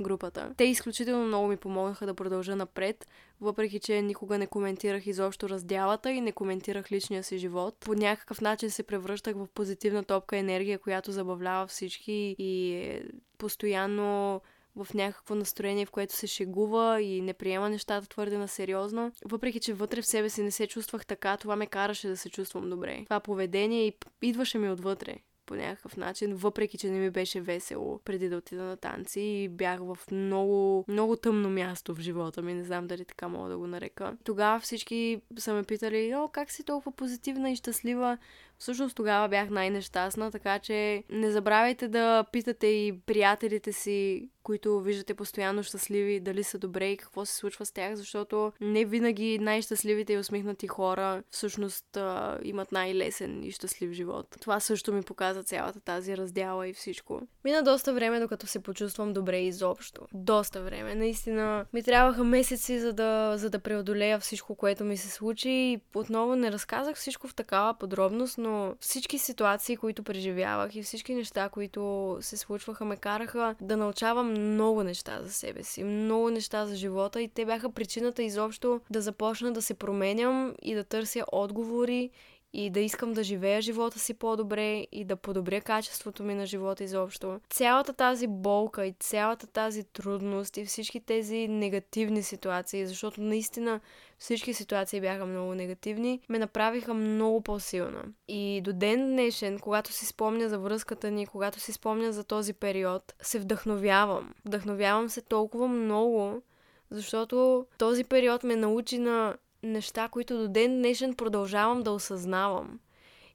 групата. 0.00 0.54
Те 0.56 0.64
изключително 0.64 1.26
много 1.26 1.48
ми 1.48 1.56
помогнаха 1.56 2.06
да 2.06 2.14
продължа 2.14 2.56
напред, 2.56 3.08
въпреки 3.40 3.80
че 3.80 4.02
никога 4.02 4.38
не 4.38 4.46
коментирах 4.46 5.06
изобщо 5.06 5.48
раздялата 5.48 6.10
и 6.10 6.20
не 6.20 6.32
коментирах 6.32 6.92
личния 6.92 7.22
си 7.22 7.38
живот. 7.38 7.76
По 7.80 7.94
някакъв 7.94 8.40
начин 8.40 8.70
се 8.70 8.82
превръщах 8.82 9.36
в 9.36 9.46
позитивна 9.54 10.04
топка 10.04 10.36
енергия, 10.36 10.78
която 10.78 11.12
забавлява 11.12 11.66
всички 11.66 12.36
и 12.38 12.74
е 12.74 13.04
постоянно 13.38 14.40
в 14.76 14.94
някакво 14.94 15.34
настроение, 15.34 15.86
в 15.86 15.90
което 15.90 16.14
се 16.14 16.26
шегува 16.26 17.02
и 17.02 17.20
не 17.20 17.34
приема 17.34 17.70
нещата 17.70 18.08
твърде 18.08 18.38
на 18.38 18.48
сериозно. 18.48 19.12
Въпреки, 19.24 19.60
че 19.60 19.74
вътре 19.74 20.02
в 20.02 20.06
себе 20.06 20.30
си 20.30 20.42
не 20.42 20.50
се 20.50 20.66
чувствах 20.66 21.06
така, 21.06 21.36
това 21.36 21.56
ме 21.56 21.66
караше 21.66 22.08
да 22.08 22.16
се 22.16 22.30
чувствам 22.30 22.70
добре. 22.70 23.00
Това 23.04 23.20
поведение 23.20 23.92
идваше 24.22 24.58
ми 24.58 24.70
отвътре 24.70 25.16
по 25.46 25.54
някакъв 25.54 25.96
начин, 25.96 26.34
въпреки 26.34 26.78
че 26.78 26.90
не 26.90 26.98
ми 26.98 27.10
беше 27.10 27.40
весело 27.40 28.00
преди 28.04 28.28
да 28.28 28.36
отида 28.36 28.62
на 28.62 28.76
танци 28.76 29.20
и 29.20 29.48
бях 29.48 29.80
в 29.80 29.98
много, 30.10 30.84
много 30.88 31.16
тъмно 31.16 31.50
място 31.50 31.94
в 31.94 32.00
живота 32.00 32.42
ми, 32.42 32.54
не 32.54 32.64
знам 32.64 32.86
дали 32.86 33.04
така 33.04 33.28
мога 33.28 33.48
да 33.48 33.58
го 33.58 33.66
нарека. 33.66 34.16
Тогава 34.24 34.60
всички 34.60 35.20
са 35.38 35.54
ме 35.54 35.62
питали, 35.62 36.14
о, 36.14 36.28
как 36.28 36.50
си 36.50 36.64
толкова 36.64 36.92
позитивна 36.92 37.50
и 37.50 37.56
щастлива? 37.56 38.18
Всъщност 38.58 38.96
тогава 38.96 39.28
бях 39.28 39.50
най-нещастна, 39.50 40.30
така 40.30 40.58
че 40.58 41.04
не 41.10 41.30
забравяйте 41.30 41.88
да 41.88 42.24
питате 42.32 42.66
и 42.66 43.00
приятелите 43.06 43.72
си, 43.72 44.28
които 44.42 44.80
виждате 44.80 45.14
постоянно 45.14 45.62
щастливи, 45.62 46.20
дали 46.20 46.44
са 46.44 46.58
добре 46.58 46.90
и 46.90 46.96
какво 46.96 47.24
се 47.24 47.34
случва 47.34 47.66
с 47.66 47.72
тях, 47.72 47.94
защото 47.94 48.52
не 48.60 48.84
винаги 48.84 49.38
най-щастливите 49.38 50.12
и 50.12 50.18
усмихнати 50.18 50.66
хора 50.66 51.22
всъщност 51.30 51.96
а, 51.96 52.38
имат 52.42 52.72
най-лесен 52.72 53.44
и 53.44 53.50
щастлив 53.50 53.92
живот. 53.92 54.36
Това 54.40 54.60
също 54.60 54.92
ми 54.92 55.02
показва 55.02 55.33
за 55.34 55.42
цялата 55.42 55.80
тази 55.80 56.16
раздяла 56.16 56.68
и 56.68 56.72
всичко. 56.72 57.20
Мина 57.44 57.62
доста 57.62 57.94
време, 57.94 58.20
докато 58.20 58.46
се 58.46 58.60
почувствам 58.60 59.12
добре 59.12 59.40
изобщо. 59.40 60.02
Доста 60.12 60.62
време. 60.62 60.94
Наистина 60.94 61.66
ми 61.72 61.82
трябваха 61.82 62.24
месеци, 62.24 62.78
за 62.80 62.92
да, 62.92 63.34
за 63.36 63.50
да 63.50 63.58
преодолея 63.58 64.18
всичко, 64.18 64.54
което 64.54 64.84
ми 64.84 64.96
се 64.96 65.08
случи. 65.08 65.48
И 65.48 65.80
отново 65.94 66.36
не 66.36 66.52
разказах 66.52 66.96
всичко 66.96 67.28
в 67.28 67.34
такава 67.34 67.74
подробност, 67.74 68.38
но 68.38 68.74
всички 68.80 69.18
ситуации, 69.18 69.76
които 69.76 70.02
преживявах 70.02 70.76
и 70.76 70.82
всички 70.82 71.14
неща, 71.14 71.48
които 71.48 72.16
се 72.20 72.36
случваха, 72.36 72.84
ме 72.84 72.96
караха 72.96 73.54
да 73.60 73.76
научавам 73.76 74.30
много 74.30 74.82
неща 74.82 75.20
за 75.22 75.32
себе 75.32 75.62
си, 75.62 75.84
много 75.84 76.30
неща 76.30 76.66
за 76.66 76.76
живота 76.76 77.22
и 77.22 77.28
те 77.28 77.44
бяха 77.44 77.70
причината 77.70 78.22
изобщо 78.22 78.80
да 78.90 79.00
започна 79.00 79.52
да 79.52 79.62
се 79.62 79.74
променям 79.74 80.54
и 80.62 80.74
да 80.74 80.84
търся 80.84 81.24
отговори 81.32 82.10
и 82.54 82.70
да 82.70 82.80
искам 82.80 83.12
да 83.12 83.22
живея 83.22 83.62
живота 83.62 83.98
си 83.98 84.14
по-добре 84.14 84.86
и 84.92 85.04
да 85.04 85.16
подобря 85.16 85.60
качеството 85.60 86.22
ми 86.22 86.34
на 86.34 86.46
живота 86.46 86.84
изобщо. 86.84 87.40
Цялата 87.50 87.92
тази 87.92 88.26
болка 88.26 88.86
и 88.86 88.94
цялата 89.00 89.46
тази 89.46 89.84
трудност 89.84 90.56
и 90.56 90.64
всички 90.64 91.00
тези 91.00 91.48
негативни 91.48 92.22
ситуации, 92.22 92.86
защото 92.86 93.20
наистина 93.20 93.80
всички 94.18 94.54
ситуации 94.54 95.00
бяха 95.00 95.26
много 95.26 95.54
негативни, 95.54 96.20
ме 96.28 96.38
направиха 96.38 96.94
много 96.94 97.40
по-силна. 97.40 98.02
И 98.28 98.60
до 98.64 98.72
ден 98.72 99.06
днешен, 99.06 99.58
когато 99.58 99.92
си 99.92 100.06
спомня 100.06 100.48
за 100.48 100.58
връзката 100.58 101.10
ни, 101.10 101.26
когато 101.26 101.60
си 101.60 101.72
спомня 101.72 102.12
за 102.12 102.24
този 102.24 102.52
период, 102.52 103.14
се 103.22 103.38
вдъхновявам. 103.38 104.34
Вдъхновявам 104.44 105.08
се 105.08 105.20
толкова 105.20 105.68
много, 105.68 106.42
защото 106.90 107.66
този 107.78 108.04
период 108.04 108.44
ме 108.44 108.56
научи 108.56 108.98
на 108.98 109.36
неща, 109.64 110.08
които 110.08 110.38
до 110.38 110.48
ден 110.48 110.78
днешен 110.78 111.14
продължавам 111.14 111.82
да 111.82 111.90
осъзнавам. 111.90 112.80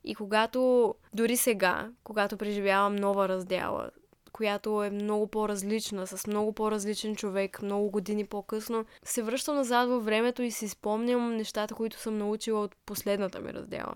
И 0.03 0.15
когато, 0.15 0.95
дори 1.13 1.37
сега, 1.37 1.89
когато 2.03 2.37
преживявам 2.37 2.95
нова 2.95 3.29
раздяла, 3.29 3.89
която 4.31 4.83
е 4.83 4.89
много 4.89 5.27
по-различна, 5.27 6.07
с 6.07 6.27
много 6.27 6.53
по-различен 6.53 7.15
човек, 7.15 7.61
много 7.61 7.89
години 7.89 8.25
по-късно, 8.25 8.85
се 9.03 9.21
връщам 9.21 9.55
назад 9.55 9.89
във 9.89 10.05
времето 10.05 10.41
и 10.41 10.51
си 10.51 10.69
спомням 10.69 11.35
нещата, 11.35 11.75
които 11.75 11.99
съм 11.99 12.17
научила 12.17 12.61
от 12.61 12.75
последната 12.85 13.39
ми 13.39 13.53
раздяла. 13.53 13.95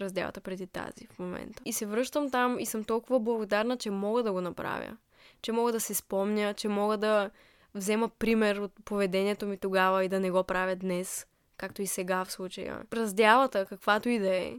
Разделата 0.00 0.40
преди 0.40 0.66
тази 0.66 1.06
в 1.06 1.18
момента. 1.18 1.62
И 1.64 1.72
се 1.72 1.86
връщам 1.86 2.30
там 2.30 2.58
и 2.58 2.66
съм 2.66 2.84
толкова 2.84 3.20
благодарна, 3.20 3.76
че 3.76 3.90
мога 3.90 4.22
да 4.22 4.32
го 4.32 4.40
направя. 4.40 4.96
Че 5.42 5.52
мога 5.52 5.72
да 5.72 5.80
се 5.80 5.94
спомня, 5.94 6.54
че 6.54 6.68
мога 6.68 6.96
да 6.96 7.30
взема 7.74 8.08
пример 8.08 8.56
от 8.56 8.72
поведението 8.84 9.46
ми 9.46 9.56
тогава 9.56 10.04
и 10.04 10.08
да 10.08 10.20
не 10.20 10.30
го 10.30 10.44
правя 10.44 10.76
днес 10.76 11.26
както 11.56 11.82
и 11.82 11.86
сега 11.86 12.24
в 12.24 12.32
случая. 12.32 12.82
Раздялата, 12.92 13.66
каквато 13.66 14.08
и 14.08 14.18
да 14.18 14.36
е, 14.36 14.56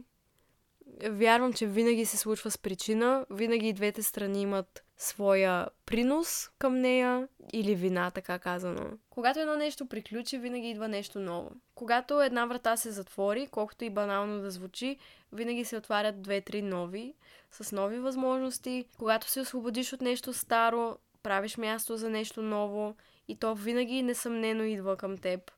вярвам, 1.10 1.52
че 1.52 1.66
винаги 1.66 2.06
се 2.06 2.16
случва 2.16 2.50
с 2.50 2.58
причина, 2.58 3.26
винаги 3.30 3.68
и 3.68 3.72
двете 3.72 4.02
страни 4.02 4.42
имат 4.42 4.84
своя 4.96 5.68
принос 5.86 6.50
към 6.58 6.80
нея 6.80 7.28
или 7.52 7.74
вина, 7.74 8.10
така 8.10 8.38
казано. 8.38 8.90
Когато 9.10 9.40
едно 9.40 9.56
нещо 9.56 9.86
приключи, 9.86 10.38
винаги 10.38 10.70
идва 10.70 10.88
нещо 10.88 11.20
ново. 11.20 11.50
Когато 11.74 12.20
една 12.20 12.46
врата 12.46 12.76
се 12.76 12.90
затвори, 12.90 13.46
колкото 13.46 13.84
и 13.84 13.90
банално 13.90 14.40
да 14.40 14.50
звучи, 14.50 14.98
винаги 15.32 15.64
се 15.64 15.76
отварят 15.76 16.22
две-три 16.22 16.62
нови, 16.62 17.14
с 17.50 17.72
нови 17.72 17.98
възможности. 17.98 18.84
Когато 18.98 19.30
се 19.30 19.40
освободиш 19.40 19.92
от 19.92 20.00
нещо 20.00 20.32
старо, 20.32 20.98
правиш 21.22 21.56
място 21.56 21.96
за 21.96 22.10
нещо 22.10 22.42
ново 22.42 22.94
и 23.28 23.36
то 23.36 23.54
винаги 23.54 24.02
несъмнено 24.02 24.62
идва 24.62 24.96
към 24.96 25.18
теб 25.18 25.50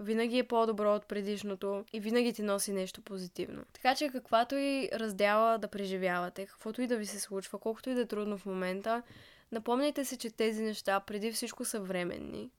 винаги 0.00 0.38
е 0.38 0.44
по-добро 0.44 0.94
от 0.94 1.06
предишното 1.06 1.84
и 1.92 2.00
винаги 2.00 2.32
ти 2.32 2.42
носи 2.42 2.72
нещо 2.72 3.02
позитивно. 3.02 3.62
Така 3.72 3.94
че 3.94 4.08
каквато 4.08 4.54
и 4.54 4.88
раздяла 4.94 5.58
да 5.58 5.68
преживявате, 5.68 6.46
каквото 6.46 6.82
и 6.82 6.86
да 6.86 6.96
ви 6.96 7.06
се 7.06 7.20
случва, 7.20 7.58
колкото 7.58 7.90
и 7.90 7.94
да 7.94 8.00
е 8.00 8.06
трудно 8.06 8.38
в 8.38 8.46
момента, 8.46 9.02
напомняйте 9.52 10.04
се, 10.04 10.16
че 10.16 10.30
тези 10.30 10.62
неща 10.62 11.00
преди 11.00 11.32
всичко 11.32 11.64
са 11.64 11.80
временни. 11.80 12.50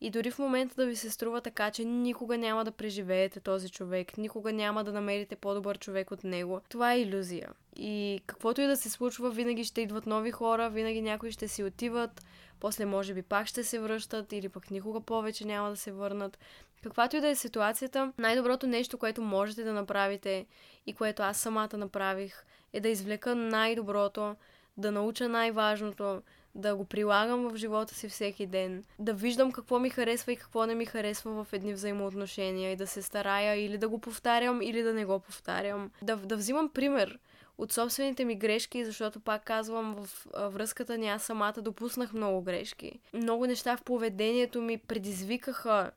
И 0.00 0.10
дори 0.10 0.30
в 0.30 0.38
момента 0.38 0.74
да 0.74 0.86
ви 0.86 0.96
се 0.96 1.10
струва 1.10 1.40
така, 1.40 1.70
че 1.70 1.84
никога 1.84 2.38
няма 2.38 2.64
да 2.64 2.72
преживеете 2.72 3.40
този 3.40 3.70
човек, 3.70 4.18
никога 4.18 4.52
няма 4.52 4.84
да 4.84 4.92
намерите 4.92 5.36
по-добър 5.36 5.78
човек 5.78 6.10
от 6.10 6.24
него, 6.24 6.60
това 6.68 6.92
е 6.92 7.00
иллюзия. 7.00 7.50
И 7.76 8.20
каквото 8.26 8.60
и 8.60 8.66
да 8.66 8.76
се 8.76 8.90
случва, 8.90 9.30
винаги 9.30 9.64
ще 9.64 9.80
идват 9.80 10.06
нови 10.06 10.30
хора, 10.30 10.70
винаги 10.70 11.02
някои 11.02 11.32
ще 11.32 11.48
си 11.48 11.64
отиват, 11.64 12.22
после 12.60 12.84
може 12.84 13.14
би 13.14 13.22
пак 13.22 13.46
ще 13.46 13.64
се 13.64 13.78
връщат 13.78 14.32
или 14.32 14.48
пък 14.48 14.70
никога 14.70 15.00
повече 15.00 15.44
няма 15.44 15.70
да 15.70 15.76
се 15.76 15.92
върнат. 15.92 16.38
Каквато 16.82 17.16
и 17.16 17.20
да 17.20 17.28
е 17.28 17.34
ситуацията, 17.34 18.12
най-доброто 18.18 18.66
нещо, 18.66 18.98
което 18.98 19.22
можете 19.22 19.64
да 19.64 19.72
направите 19.72 20.46
и 20.86 20.92
което 20.92 21.22
аз 21.22 21.36
самата 21.36 21.76
направих, 21.76 22.44
е 22.72 22.80
да 22.80 22.88
извлека 22.88 23.34
най-доброто, 23.34 24.36
да 24.76 24.92
науча 24.92 25.28
най-важното, 25.28 26.22
да 26.54 26.76
го 26.76 26.84
прилагам 26.84 27.48
в 27.48 27.56
живота 27.56 27.94
си 27.94 28.08
всеки 28.08 28.46
ден, 28.46 28.84
да 28.98 29.14
виждам 29.14 29.52
какво 29.52 29.78
ми 29.78 29.90
харесва 29.90 30.32
и 30.32 30.36
какво 30.36 30.66
не 30.66 30.74
ми 30.74 30.86
харесва 30.86 31.44
в 31.44 31.52
едни 31.52 31.72
взаимоотношения 31.72 32.72
и 32.72 32.76
да 32.76 32.86
се 32.86 33.02
старая 33.02 33.64
или 33.64 33.78
да 33.78 33.88
го 33.88 33.98
повтарям, 33.98 34.62
или 34.62 34.82
да 34.82 34.94
не 34.94 35.04
го 35.04 35.20
повтарям. 35.20 35.90
Да, 36.02 36.16
да 36.16 36.36
взимам 36.36 36.68
пример 36.68 37.18
от 37.58 37.72
собствените 37.72 38.24
ми 38.24 38.34
грешки, 38.34 38.84
защото 38.84 39.20
пак 39.20 39.44
казвам, 39.44 39.94
в 39.94 40.26
връзката 40.50 40.98
ни 40.98 41.08
аз 41.08 41.22
самата 41.22 41.52
допуснах 41.52 42.12
много 42.12 42.42
грешки. 42.42 43.00
Много 43.14 43.46
неща 43.46 43.76
в 43.76 43.82
поведението 43.82 44.62
ми 44.62 44.78
предизвикаха 44.78 45.90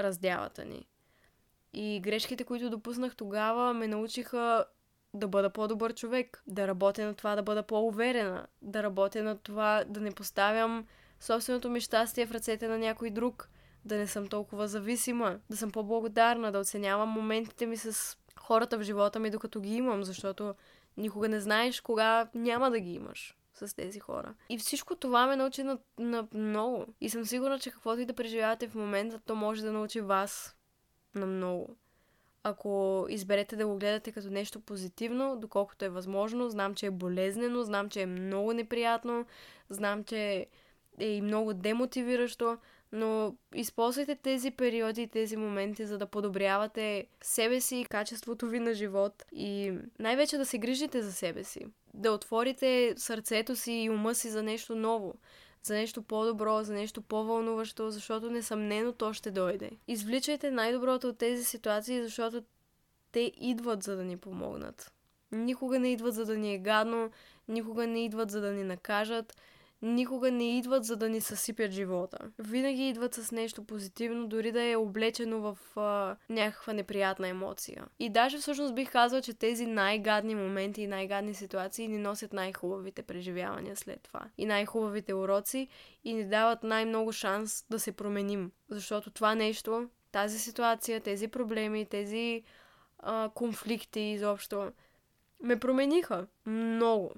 раздялата 0.00 0.64
ни. 0.64 0.86
И 1.72 2.00
грешките, 2.00 2.44
които 2.44 2.70
допуснах 2.70 3.16
тогава, 3.16 3.74
ме 3.74 3.88
научиха 3.88 4.64
да 5.14 5.28
бъда 5.28 5.50
по-добър 5.50 5.94
човек, 5.94 6.42
да 6.46 6.68
работя 6.68 7.04
на 7.04 7.14
това 7.14 7.36
да 7.36 7.42
бъда 7.42 7.62
по-уверена, 7.62 8.46
да 8.62 8.82
работя 8.82 9.22
на 9.22 9.38
това 9.38 9.84
да 9.88 10.00
не 10.00 10.10
поставям 10.10 10.86
собственото 11.20 11.70
ми 11.70 11.80
щастие 11.80 12.26
в 12.26 12.32
ръцете 12.32 12.68
на 12.68 12.78
някой 12.78 13.10
друг, 13.10 13.48
да 13.84 13.96
не 13.96 14.06
съм 14.06 14.26
толкова 14.26 14.68
зависима, 14.68 15.38
да 15.50 15.56
съм 15.56 15.70
по-благодарна, 15.70 16.52
да 16.52 16.58
оценявам 16.58 17.08
моментите 17.08 17.66
ми 17.66 17.76
с 17.76 18.18
хората 18.40 18.78
в 18.78 18.82
живота 18.82 19.18
ми, 19.18 19.30
докато 19.30 19.60
ги 19.60 19.74
имам, 19.74 20.04
защото 20.04 20.54
никога 20.96 21.28
не 21.28 21.40
знаеш 21.40 21.80
кога 21.80 22.28
няма 22.34 22.70
да 22.70 22.80
ги 22.80 22.92
имаш 22.92 23.36
с 23.56 23.76
тези 23.76 24.00
хора. 24.00 24.34
И 24.48 24.58
всичко 24.58 24.96
това 24.96 25.26
ме 25.26 25.36
научи 25.36 25.62
на, 25.62 25.78
на 25.98 26.28
много. 26.34 26.86
И 27.00 27.10
съм 27.10 27.24
сигурна, 27.24 27.58
че 27.58 27.70
каквото 27.70 28.00
и 28.00 28.06
да 28.06 28.12
преживявате 28.12 28.68
в 28.68 28.74
момента, 28.74 29.20
то 29.26 29.34
може 29.34 29.62
да 29.62 29.72
научи 29.72 30.00
вас 30.00 30.56
на 31.14 31.26
много. 31.26 31.76
Ако 32.42 33.06
изберете 33.08 33.56
да 33.56 33.66
го 33.66 33.78
гледате 33.78 34.12
като 34.12 34.30
нещо 34.30 34.60
позитивно, 34.60 35.36
доколкото 35.36 35.84
е 35.84 35.88
възможно, 35.88 36.50
знам, 36.50 36.74
че 36.74 36.86
е 36.86 36.90
болезнено, 36.90 37.62
знам, 37.62 37.88
че 37.88 38.02
е 38.02 38.06
много 38.06 38.52
неприятно, 38.52 39.26
знам, 39.70 40.04
че 40.04 40.46
е 40.98 41.06
и 41.06 41.20
много 41.20 41.54
демотивиращо, 41.54 42.58
но 42.92 43.36
използвайте 43.54 44.16
тези 44.16 44.50
периоди 44.50 45.02
и 45.02 45.06
тези 45.06 45.36
моменти, 45.36 45.86
за 45.86 45.98
да 45.98 46.06
подобрявате 46.06 47.06
себе 47.22 47.60
си 47.60 47.86
качеството 47.90 48.46
ви 48.48 48.60
на 48.60 48.74
живот 48.74 49.24
и 49.32 49.72
най-вече 49.98 50.38
да 50.38 50.46
се 50.46 50.58
грижите 50.58 51.02
за 51.02 51.12
себе 51.12 51.44
си. 51.44 51.66
Да 51.96 52.12
отворите 52.12 52.94
сърцето 52.96 53.56
си 53.56 53.72
и 53.72 53.90
ума 53.90 54.14
си 54.14 54.30
за 54.30 54.42
нещо 54.42 54.76
ново, 54.76 55.14
за 55.62 55.74
нещо 55.74 56.02
по-добро, 56.02 56.62
за 56.62 56.74
нещо 56.74 57.02
по-вълнуващо, 57.02 57.90
защото 57.90 58.30
несъмнено 58.30 58.92
то 58.92 59.12
ще 59.12 59.30
дойде. 59.30 59.70
Извличайте 59.88 60.50
най-доброто 60.50 61.08
от 61.08 61.18
тези 61.18 61.44
ситуации, 61.44 62.02
защото 62.02 62.42
те 63.12 63.32
идват 63.36 63.82
за 63.82 63.96
да 63.96 64.04
ни 64.04 64.16
помогнат. 64.16 64.92
Никога 65.32 65.78
не 65.78 65.92
идват 65.92 66.14
за 66.14 66.26
да 66.26 66.36
ни 66.36 66.54
е 66.54 66.58
гадно, 66.58 67.10
никога 67.48 67.86
не 67.86 68.04
идват 68.04 68.30
за 68.30 68.40
да 68.40 68.52
ни 68.52 68.64
накажат, 68.64 69.36
никога 69.86 70.30
не 70.30 70.58
идват 70.58 70.84
за 70.84 70.96
да 70.96 71.08
ни 71.08 71.20
съсипят 71.20 71.70
живота. 71.70 72.18
Винаги 72.38 72.88
идват 72.88 73.14
с 73.14 73.32
нещо 73.32 73.64
позитивно, 73.64 74.28
дори 74.28 74.52
да 74.52 74.62
е 74.62 74.76
облечено 74.76 75.40
в 75.40 75.58
а, 75.76 76.16
някаква 76.28 76.72
неприятна 76.72 77.28
емоция. 77.28 77.86
И 77.98 78.10
даже 78.10 78.38
всъщност 78.38 78.74
бих 78.74 78.92
казала, 78.92 79.22
че 79.22 79.34
тези 79.34 79.66
най-гадни 79.66 80.34
моменти 80.34 80.82
и 80.82 80.86
най-гадни 80.86 81.34
ситуации 81.34 81.88
ни 81.88 81.98
носят 81.98 82.32
най-хубавите 82.32 83.02
преживявания 83.02 83.76
след 83.76 84.02
това. 84.02 84.20
И 84.38 84.46
най-хубавите 84.46 85.14
уроци 85.14 85.68
и 86.04 86.14
ни 86.14 86.24
дават 86.24 86.62
най-много 86.62 87.12
шанс 87.12 87.64
да 87.70 87.80
се 87.80 87.92
променим. 87.92 88.52
Защото 88.70 89.10
това 89.10 89.34
нещо, 89.34 89.88
тази 90.12 90.38
ситуация, 90.38 91.00
тези 91.00 91.28
проблеми, 91.28 91.86
тези 91.86 92.42
а, 92.98 93.30
конфликти 93.34 94.00
изобщо 94.00 94.72
ме 95.42 95.58
промениха 95.58 96.26
много. 96.46 97.12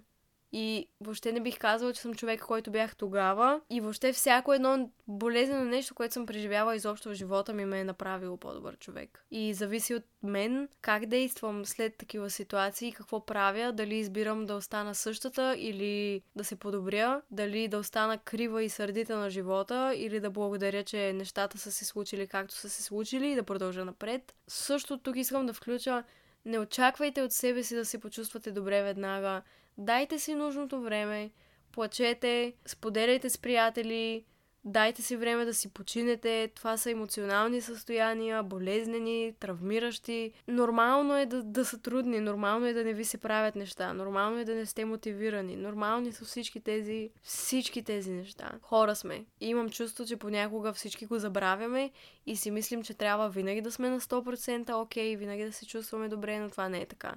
И 0.52 0.88
въобще 1.00 1.32
не 1.32 1.40
бих 1.40 1.58
казала, 1.58 1.92
че 1.92 2.00
съм 2.00 2.14
човек, 2.14 2.40
който 2.40 2.70
бях 2.70 2.96
тогава. 2.96 3.60
И 3.70 3.80
въобще 3.80 4.12
всяко 4.12 4.52
едно 4.52 4.90
болезнено 5.08 5.64
нещо, 5.64 5.94
което 5.94 6.14
съм 6.14 6.26
преживяла 6.26 6.76
изобщо 6.76 7.08
в 7.08 7.14
живота 7.14 7.52
ми, 7.52 7.64
ме 7.64 7.80
е 7.80 7.84
направило 7.84 8.36
по-добър 8.36 8.78
човек. 8.78 9.24
И 9.30 9.54
зависи 9.54 9.94
от 9.94 10.04
мен 10.22 10.68
как 10.80 11.06
действам 11.06 11.64
след 11.64 11.96
такива 11.96 12.30
ситуации, 12.30 12.92
какво 12.92 13.26
правя, 13.26 13.72
дали 13.72 13.94
избирам 13.94 14.46
да 14.46 14.54
остана 14.54 14.94
същата 14.94 15.54
или 15.58 16.22
да 16.36 16.44
се 16.44 16.56
подобря, 16.56 17.22
дали 17.30 17.68
да 17.68 17.78
остана 17.78 18.18
крива 18.18 18.62
и 18.62 18.68
сърдита 18.68 19.16
на 19.16 19.30
живота 19.30 19.92
или 19.96 20.20
да 20.20 20.30
благодаря, 20.30 20.84
че 20.84 21.12
нещата 21.12 21.58
са 21.58 21.72
се 21.72 21.84
случили 21.84 22.26
както 22.26 22.54
са 22.54 22.68
се 22.68 22.82
случили 22.82 23.28
и 23.28 23.34
да 23.34 23.42
продължа 23.42 23.84
напред. 23.84 24.34
Също 24.48 24.98
тук 24.98 25.16
искам 25.16 25.46
да 25.46 25.52
включа 25.52 26.04
не 26.44 26.58
очаквайте 26.58 27.22
от 27.22 27.32
себе 27.32 27.62
си 27.62 27.74
да 27.74 27.84
се 27.84 28.00
почувствате 28.00 28.50
добре 28.50 28.82
веднага, 28.82 29.42
Дайте 29.78 30.18
си 30.18 30.34
нужното 30.34 30.80
време, 30.80 31.30
плачете, 31.72 32.52
споделяйте 32.66 33.30
с 33.30 33.38
приятели, 33.38 34.24
Дайте 34.64 35.02
си 35.02 35.16
време 35.16 35.44
да 35.44 35.54
си 35.54 35.68
починете. 35.68 36.50
Това 36.54 36.76
са 36.76 36.90
емоционални 36.90 37.60
състояния, 37.60 38.42
болезнени, 38.42 39.34
травмиращи. 39.40 40.32
Нормално 40.48 41.16
е 41.16 41.26
да, 41.26 41.42
да 41.42 41.64
са 41.64 41.78
трудни, 41.78 42.20
нормално 42.20 42.66
е 42.66 42.72
да 42.72 42.84
не 42.84 42.92
ви 42.92 43.04
се 43.04 43.18
правят 43.18 43.56
неща, 43.56 43.92
нормално 43.92 44.38
е 44.38 44.44
да 44.44 44.54
не 44.54 44.66
сте 44.66 44.84
мотивирани. 44.84 45.56
Нормални 45.56 46.12
са 46.12 46.24
всички 46.24 46.60
тези, 46.60 47.10
всички 47.22 47.82
тези 47.82 48.10
неща. 48.10 48.52
Хора 48.62 48.96
сме. 48.96 49.24
И 49.40 49.48
имам 49.48 49.70
чувство, 49.70 50.04
че 50.06 50.16
понякога 50.16 50.72
всички 50.72 51.06
го 51.06 51.18
забравяме 51.18 51.90
и 52.26 52.36
си 52.36 52.50
мислим, 52.50 52.82
че 52.82 52.94
трябва 52.94 53.28
винаги 53.28 53.60
да 53.60 53.72
сме 53.72 53.90
на 53.90 54.00
100% 54.00 54.82
окей, 54.82 55.14
okay, 55.14 55.18
винаги 55.18 55.44
да 55.44 55.52
се 55.52 55.66
чувстваме 55.66 56.08
добре, 56.08 56.38
но 56.38 56.50
това 56.50 56.68
не 56.68 56.80
е 56.80 56.86
така. 56.86 57.14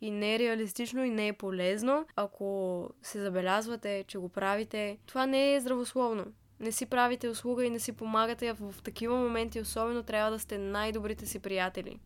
И 0.00 0.10
не 0.10 0.34
е 0.34 0.38
реалистично 0.38 1.04
и 1.04 1.10
не 1.10 1.28
е 1.28 1.32
полезно. 1.32 2.06
Ако 2.16 2.90
се 3.02 3.20
забелязвате, 3.20 4.04
че 4.08 4.18
го 4.18 4.28
правите, 4.28 4.98
това 5.06 5.26
не 5.26 5.54
е 5.54 5.60
здравословно 5.60 6.24
не 6.60 6.72
си 6.72 6.86
правите 6.86 7.28
услуга 7.28 7.64
и 7.64 7.70
не 7.70 7.78
си 7.78 7.92
помагате 7.92 8.52
в 8.52 8.74
такива 8.84 9.16
моменти, 9.16 9.60
особено 9.60 10.02
трябва 10.02 10.30
да 10.30 10.38
сте 10.38 10.58
най-добрите 10.58 11.26
си 11.26 11.38
приятели. 11.38 11.98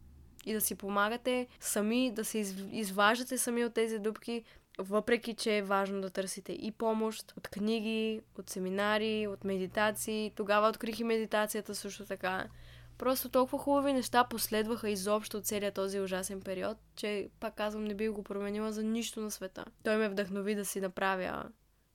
И 0.46 0.52
да 0.52 0.60
си 0.60 0.74
помагате 0.74 1.46
сами, 1.60 2.10
да 2.10 2.24
се 2.24 2.38
изваждате 2.72 3.38
сами 3.38 3.64
от 3.64 3.74
тези 3.74 3.98
дупки, 3.98 4.44
въпреки 4.78 5.34
че 5.34 5.56
е 5.56 5.62
важно 5.62 6.00
да 6.00 6.10
търсите 6.10 6.52
и 6.52 6.72
помощ 6.72 7.32
от 7.36 7.48
книги, 7.48 8.20
от 8.38 8.50
семинари, 8.50 9.26
от 9.26 9.44
медитации. 9.44 10.32
Тогава 10.34 10.68
открих 10.68 11.00
и 11.00 11.04
медитацията 11.04 11.74
също 11.74 12.06
така. 12.06 12.46
Просто 12.98 13.28
толкова 13.28 13.58
хубави 13.58 13.92
неща 13.92 14.24
последваха 14.24 14.90
изобщо 14.90 15.36
от 15.36 15.46
целият 15.46 15.74
този 15.74 16.00
ужасен 16.00 16.40
период, 16.40 16.78
че, 16.96 17.28
пак 17.40 17.54
казвам, 17.54 17.84
не 17.84 17.94
бих 17.94 18.10
го 18.10 18.22
променила 18.22 18.72
за 18.72 18.82
нищо 18.82 19.20
на 19.20 19.30
света. 19.30 19.64
Той 19.84 19.96
ме 19.96 20.08
вдъхнови 20.08 20.54
да 20.54 20.64
си 20.64 20.80
направя 20.80 21.44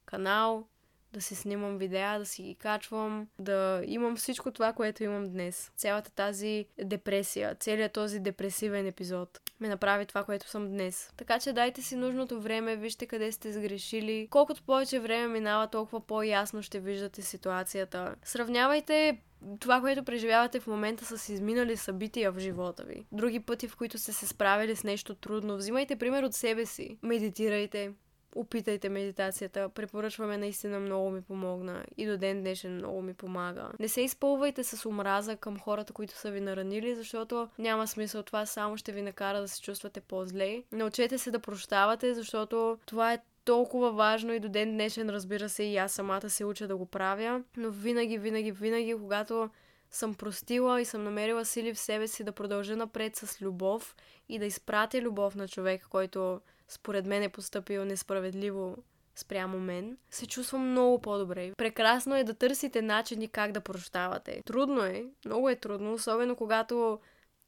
канал, 0.05 0.67
да 1.13 1.21
си 1.21 1.35
снимам 1.35 1.77
видеа, 1.77 2.19
да 2.19 2.25
си 2.25 2.43
ги 2.43 2.55
качвам, 2.55 3.27
да 3.39 3.81
имам 3.85 4.15
всичко 4.15 4.51
това, 4.51 4.73
което 4.73 5.03
имам 5.03 5.29
днес. 5.29 5.71
Цялата 5.75 6.11
тази 6.11 6.65
депресия, 6.83 7.55
целият 7.55 7.93
този 7.93 8.19
депресивен 8.19 8.87
епизод 8.87 9.39
ме 9.59 9.69
направи 9.69 10.05
това, 10.05 10.23
което 10.23 10.49
съм 10.49 10.69
днес. 10.69 11.13
Така 11.17 11.39
че 11.39 11.53
дайте 11.53 11.81
си 11.81 11.95
нужното 11.95 12.41
време, 12.41 12.75
вижте 12.75 13.05
къде 13.05 13.31
сте 13.31 13.53
сгрешили. 13.53 14.27
Колкото 14.31 14.63
повече 14.63 14.99
време 14.99 15.27
минава, 15.27 15.67
толкова 15.67 16.07
по-ясно 16.07 16.61
ще 16.61 16.79
виждате 16.79 17.21
ситуацията. 17.21 18.15
Сравнявайте 18.23 19.21
това, 19.59 19.81
което 19.81 20.03
преживявате 20.03 20.59
в 20.59 20.67
момента 20.67 21.17
с 21.17 21.29
изминали 21.29 21.77
събития 21.77 22.31
в 22.31 22.39
живота 22.39 22.83
ви. 22.83 23.05
Други 23.11 23.39
пъти, 23.39 23.67
в 23.67 23.75
които 23.75 23.97
сте 23.97 24.13
се 24.13 24.27
справили 24.27 24.75
с 24.75 24.83
нещо 24.83 25.15
трудно. 25.15 25.57
Взимайте 25.57 25.95
пример 25.95 26.23
от 26.23 26.33
себе 26.33 26.65
си. 26.65 26.97
Медитирайте 27.03 27.91
опитайте 28.35 28.89
медитацията. 28.89 29.69
Препоръчваме 29.69 30.37
наистина 30.37 30.79
много 30.79 31.09
ми 31.09 31.21
помогна. 31.21 31.85
И 31.97 32.05
до 32.05 32.17
ден 32.17 32.41
днешен 32.41 32.75
много 32.75 33.01
ми 33.01 33.13
помага. 33.13 33.69
Не 33.79 33.87
се 33.87 34.01
изпълвайте 34.01 34.63
с 34.63 34.85
омраза 34.85 35.35
към 35.35 35.59
хората, 35.59 35.93
които 35.93 36.17
са 36.17 36.31
ви 36.31 36.41
наранили, 36.41 36.95
защото 36.95 37.49
няма 37.59 37.87
смисъл. 37.87 38.23
Това 38.23 38.45
само 38.45 38.77
ще 38.77 38.91
ви 38.91 39.01
накара 39.01 39.41
да 39.41 39.47
се 39.47 39.61
чувствате 39.61 40.01
по-зле. 40.01 40.63
Научете 40.71 41.17
се 41.17 41.31
да 41.31 41.39
прощавате, 41.39 42.13
защото 42.13 42.77
това 42.85 43.13
е 43.13 43.19
толкова 43.45 43.91
важно 43.91 44.33
и 44.33 44.39
до 44.39 44.49
ден 44.49 44.71
днешен, 44.71 45.09
разбира 45.09 45.49
се, 45.49 45.63
и 45.63 45.77
аз 45.77 45.91
самата 45.91 46.29
се 46.29 46.45
уча 46.45 46.67
да 46.67 46.77
го 46.77 46.85
правя. 46.85 47.43
Но 47.57 47.69
винаги, 47.69 48.17
винаги, 48.17 48.51
винаги, 48.51 48.95
когато 48.95 49.49
съм 49.93 50.15
простила 50.15 50.81
и 50.81 50.85
съм 50.85 51.03
намерила 51.03 51.45
сили 51.45 51.73
в 51.73 51.79
себе 51.79 52.07
си 52.07 52.23
да 52.23 52.31
продължа 52.31 52.75
напред 52.75 53.15
с 53.15 53.41
любов 53.41 53.95
и 54.29 54.39
да 54.39 54.45
изпратя 54.45 55.01
любов 55.01 55.35
на 55.35 55.47
човек, 55.47 55.87
който 55.89 56.41
според 56.67 57.05
мен 57.05 57.23
е 57.23 57.29
поступил 57.29 57.85
несправедливо 57.85 58.77
спрямо 59.15 59.59
мен, 59.59 59.97
се 60.11 60.27
чувствам 60.27 60.71
много 60.71 61.01
по-добре. 61.01 61.51
Прекрасно 61.57 62.15
е 62.15 62.23
да 62.23 62.33
търсите 62.33 62.81
начини 62.81 63.27
как 63.27 63.51
да 63.51 63.61
прощавате. 63.61 64.41
Трудно 64.45 64.83
е, 64.83 65.05
много 65.25 65.49
е 65.49 65.55
трудно, 65.55 65.93
особено 65.93 66.35
когато 66.35 66.99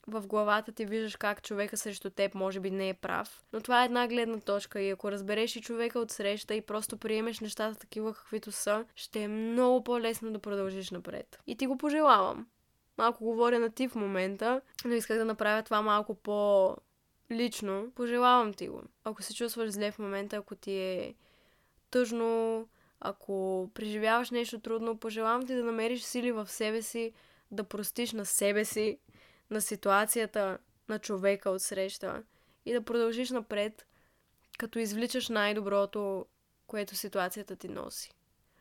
в 0.08 0.28
главата 0.28 0.72
ти 0.72 0.86
виждаш 0.86 1.16
как 1.16 1.44
човека 1.44 1.78
срещу 1.78 2.10
теб 2.10 2.36
може 2.36 2.60
би 2.60 2.72
не 2.72 2.90
е 2.90 2.94
прав. 2.94 3.44
Но 3.54 3.62
това 3.62 3.82
е 3.82 3.86
една 3.86 4.08
гледна 4.08 4.40
точка 4.40 4.82
и 4.82 4.90
ако 4.90 5.12
разбереш 5.12 5.56
и 5.56 5.62
човека 5.62 6.00
от 6.00 6.12
среща 6.12 6.56
и 6.56 6.62
просто 6.62 6.98
приемеш 6.98 7.40
нещата 7.40 7.80
такива 7.80 8.14
каквито 8.14 8.52
са, 8.52 8.86
ще 8.96 9.24
е 9.24 9.28
много 9.28 9.84
по-лесно 9.84 10.32
да 10.32 10.40
продължиш 10.40 10.92
напред. 10.92 11.40
И 11.48 11.58
ти 11.58 11.68
го 11.68 11.78
пожелавам. 11.78 12.48
Малко 12.98 13.24
говоря 13.24 13.60
на 13.60 13.70
ти 13.70 13.88
в 13.88 13.96
момента, 13.96 14.62
но 14.86 14.94
исках 14.94 15.18
да 15.18 15.26
направя 15.26 15.64
това 15.64 15.82
малко 15.82 16.16
по 16.16 16.76
лично, 17.32 17.92
пожелавам 17.96 18.54
ти 18.54 18.68
го. 18.68 18.82
Ако 19.04 19.24
се 19.24 19.34
чувстваш 19.34 19.70
зле 19.70 19.92
в 19.92 20.00
момента, 20.00 20.36
ако 20.36 20.56
ти 20.56 20.72
е 20.72 21.16
тъжно, 21.92 22.68
ако 23.00 23.70
преживяваш 23.74 24.32
нещо 24.32 24.60
трудно, 24.60 24.98
пожелавам 24.98 25.48
ти 25.48 25.56
да 25.56 25.64
намериш 25.64 26.02
сили 26.02 26.32
в 26.32 26.48
себе 26.48 26.82
си, 26.82 27.14
да 27.52 27.64
простиш 27.64 28.14
на 28.14 28.26
себе 28.26 28.66
си, 28.66 28.98
на 29.50 29.62
ситуацията, 29.62 30.58
на 30.90 31.00
човека 31.00 31.50
от 31.50 31.62
среща 31.62 32.24
и 32.66 32.74
да 32.74 32.82
продължиш 32.82 33.30
напред, 33.30 33.86
като 34.58 34.80
извличаш 34.80 35.30
най-доброто, 35.30 36.26
което 36.68 36.96
ситуацията 36.96 37.56
ти 37.56 37.68
носи. 37.68 38.12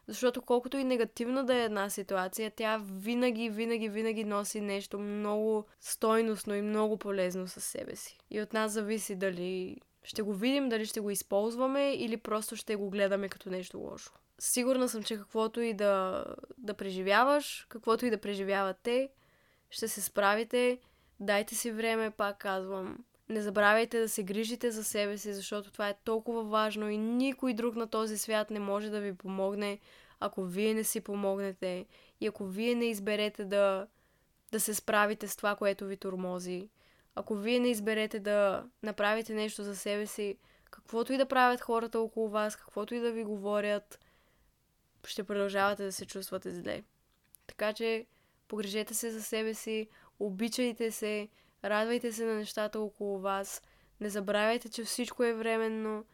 Защото 0.07 0.43
колкото 0.43 0.77
и 0.77 0.85
негативна 0.85 1.45
да 1.45 1.57
е 1.57 1.65
една 1.65 1.91
ситуация, 1.91 2.53
тя 2.57 2.83
винаги, 2.93 3.51
винаги, 3.51 3.89
винаги 3.89 4.25
носи 4.25 4.61
нещо 4.61 4.99
много 4.99 5.67
стойностно 5.81 6.55
и 6.55 6.63
много 6.63 6.97
полезно 6.97 7.49
със 7.49 7.65
себе 7.65 7.97
си. 7.97 8.19
И 8.31 8.41
от 8.41 8.53
нас 8.53 8.73
зависи 8.73 9.17
дали 9.17 9.81
ще 10.03 10.23
го 10.23 10.35
видим, 10.35 10.69
дали 10.69 10.87
ще 10.87 11.01
го 11.01 11.11
използваме 11.11 11.95
или 11.95 12.17
просто 12.17 12.57
ще 12.57 12.77
го 12.77 12.91
гледаме 12.91 13.29
като 13.29 13.51
нещо 13.51 13.79
лошо. 13.79 14.13
Сигурна 14.39 14.89
съм, 14.89 15.03
че 15.03 15.17
каквото 15.17 15.61
и 15.61 15.75
да, 15.75 16.25
да 16.59 16.75
преживяваш, 16.75 17.67
каквото 17.69 18.07
и 18.07 18.11
да 18.11 18.21
преживявате, 18.21 19.09
ще 19.75 19.89
се 19.89 20.03
справите. 20.03 20.79
Дайте 21.21 21.55
си 21.55 21.71
време, 21.71 22.11
пак 22.11 22.39
казвам. 22.39 22.99
Не 23.29 23.43
забравяйте 23.43 24.01
да 24.01 24.09
се 24.09 24.23
грижите 24.23 24.71
за 24.71 24.85
себе 24.85 25.19
си, 25.19 25.35
защото 25.35 25.73
това 25.73 25.89
е 25.89 25.99
толкова 26.05 26.45
важно 26.45 26.91
и 26.91 26.97
никой 26.97 27.55
друг 27.55 27.77
на 27.77 27.87
този 27.87 28.19
свят 28.19 28.51
не 28.51 28.59
може 28.59 28.91
да 28.91 29.01
ви 29.01 29.15
помогне, 29.15 29.79
ако 30.21 30.45
вие 30.45 30.75
не 30.75 30.85
си 30.85 31.01
помогнете 31.01 31.87
и 32.21 32.27
ако 32.27 32.45
вие 32.45 32.75
не 32.75 32.85
изберете 32.85 33.45
да, 33.45 33.87
да 34.53 34.61
се 34.61 34.75
справите 34.75 35.29
с 35.29 35.37
това, 35.37 35.57
което 35.57 35.87
ви 35.87 35.97
тормози. 35.97 36.69
Ако 37.15 37.35
вие 37.35 37.61
не 37.61 37.71
изберете 37.71 38.21
да 38.21 38.65
направите 38.83 39.35
нещо 39.35 39.63
за 39.63 39.77
себе 39.77 40.07
си, 40.07 40.39
каквото 40.71 41.13
и 41.13 41.17
да 41.17 41.27
правят 41.27 41.61
хората 41.61 42.01
около 42.01 42.29
вас, 42.29 42.57
каквото 42.57 42.95
и 42.95 43.01
да 43.01 43.13
ви 43.13 43.25
говорят, 43.25 43.99
ще 45.07 45.25
продължавате 45.25 45.85
да 45.85 45.93
се 45.93 46.07
чувствате 46.07 46.55
зле. 46.55 46.83
Така 47.47 47.73
че 47.73 48.07
погрежете 48.55 48.95
се 48.95 49.11
за 49.11 49.23
себе 49.23 49.55
си, 49.55 49.89
обичайте 50.19 50.91
се, 50.91 51.29
Радвайте 51.65 52.13
се 52.13 52.25
на 52.25 52.35
нещата 52.35 52.81
около 52.81 53.19
вас. 53.19 53.63
Не 54.01 54.09
забравяйте, 54.09 54.69
че 54.69 54.85
всичко 54.85 55.25
е 55.25 55.33
временно. 55.33 56.05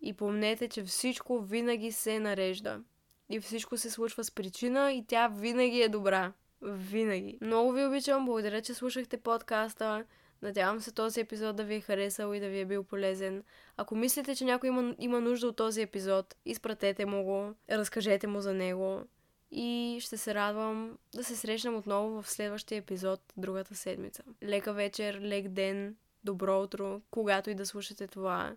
И 0.00 0.12
помнете, 0.12 0.68
че 0.68 0.82
всичко 0.82 1.40
винаги 1.40 1.92
се 1.92 2.18
нарежда. 2.18 2.80
И 3.28 3.40
всичко 3.40 3.76
се 3.76 3.90
случва 3.90 4.24
с 4.24 4.30
причина 4.30 4.92
и 4.92 5.04
тя 5.06 5.28
винаги 5.28 5.82
е 5.82 5.88
добра. 5.88 6.32
Винаги. 6.62 7.38
Много 7.40 7.72
ви 7.72 7.84
обичам. 7.84 8.26
Благодаря, 8.26 8.62
че 8.62 8.74
слушахте 8.74 9.16
подкаста. 9.16 10.04
Надявам 10.42 10.80
се 10.80 10.92
този 10.92 11.20
епизод 11.20 11.56
да 11.56 11.64
ви 11.64 11.74
е 11.74 11.80
харесал 11.80 12.34
и 12.34 12.40
да 12.40 12.48
ви 12.48 12.60
е 12.60 12.66
бил 12.66 12.84
полезен. 12.84 13.42
Ако 13.76 13.96
мислите, 13.96 14.36
че 14.36 14.44
някой 14.44 14.68
има, 14.68 14.94
има 14.98 15.20
нужда 15.20 15.46
от 15.46 15.56
този 15.56 15.82
епизод, 15.82 16.36
изпратете 16.44 17.06
му 17.06 17.24
го, 17.24 17.54
разкажете 17.70 18.26
му 18.26 18.40
за 18.40 18.54
него 18.54 19.02
и 19.50 19.98
ще 20.02 20.16
се 20.16 20.34
радвам 20.34 20.98
да 21.14 21.24
се 21.24 21.36
срещнем 21.36 21.76
отново 21.76 22.22
в 22.22 22.30
следващия 22.30 22.78
епизод 22.78 23.20
другата 23.36 23.74
седмица. 23.74 24.22
Лека 24.42 24.72
вечер, 24.72 25.20
лек 25.20 25.48
ден, 25.48 25.96
добро 26.24 26.62
утро, 26.62 27.00
когато 27.10 27.50
и 27.50 27.54
да 27.54 27.66
слушате 27.66 28.06
това. 28.06 28.56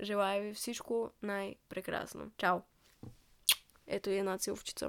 Желая 0.00 0.42
ви 0.42 0.54
всичко 0.54 1.10
най-прекрасно. 1.22 2.30
Чао! 2.36 2.58
Ето 3.86 4.10
и 4.10 4.18
една 4.18 4.38
целовчица. 4.38 4.74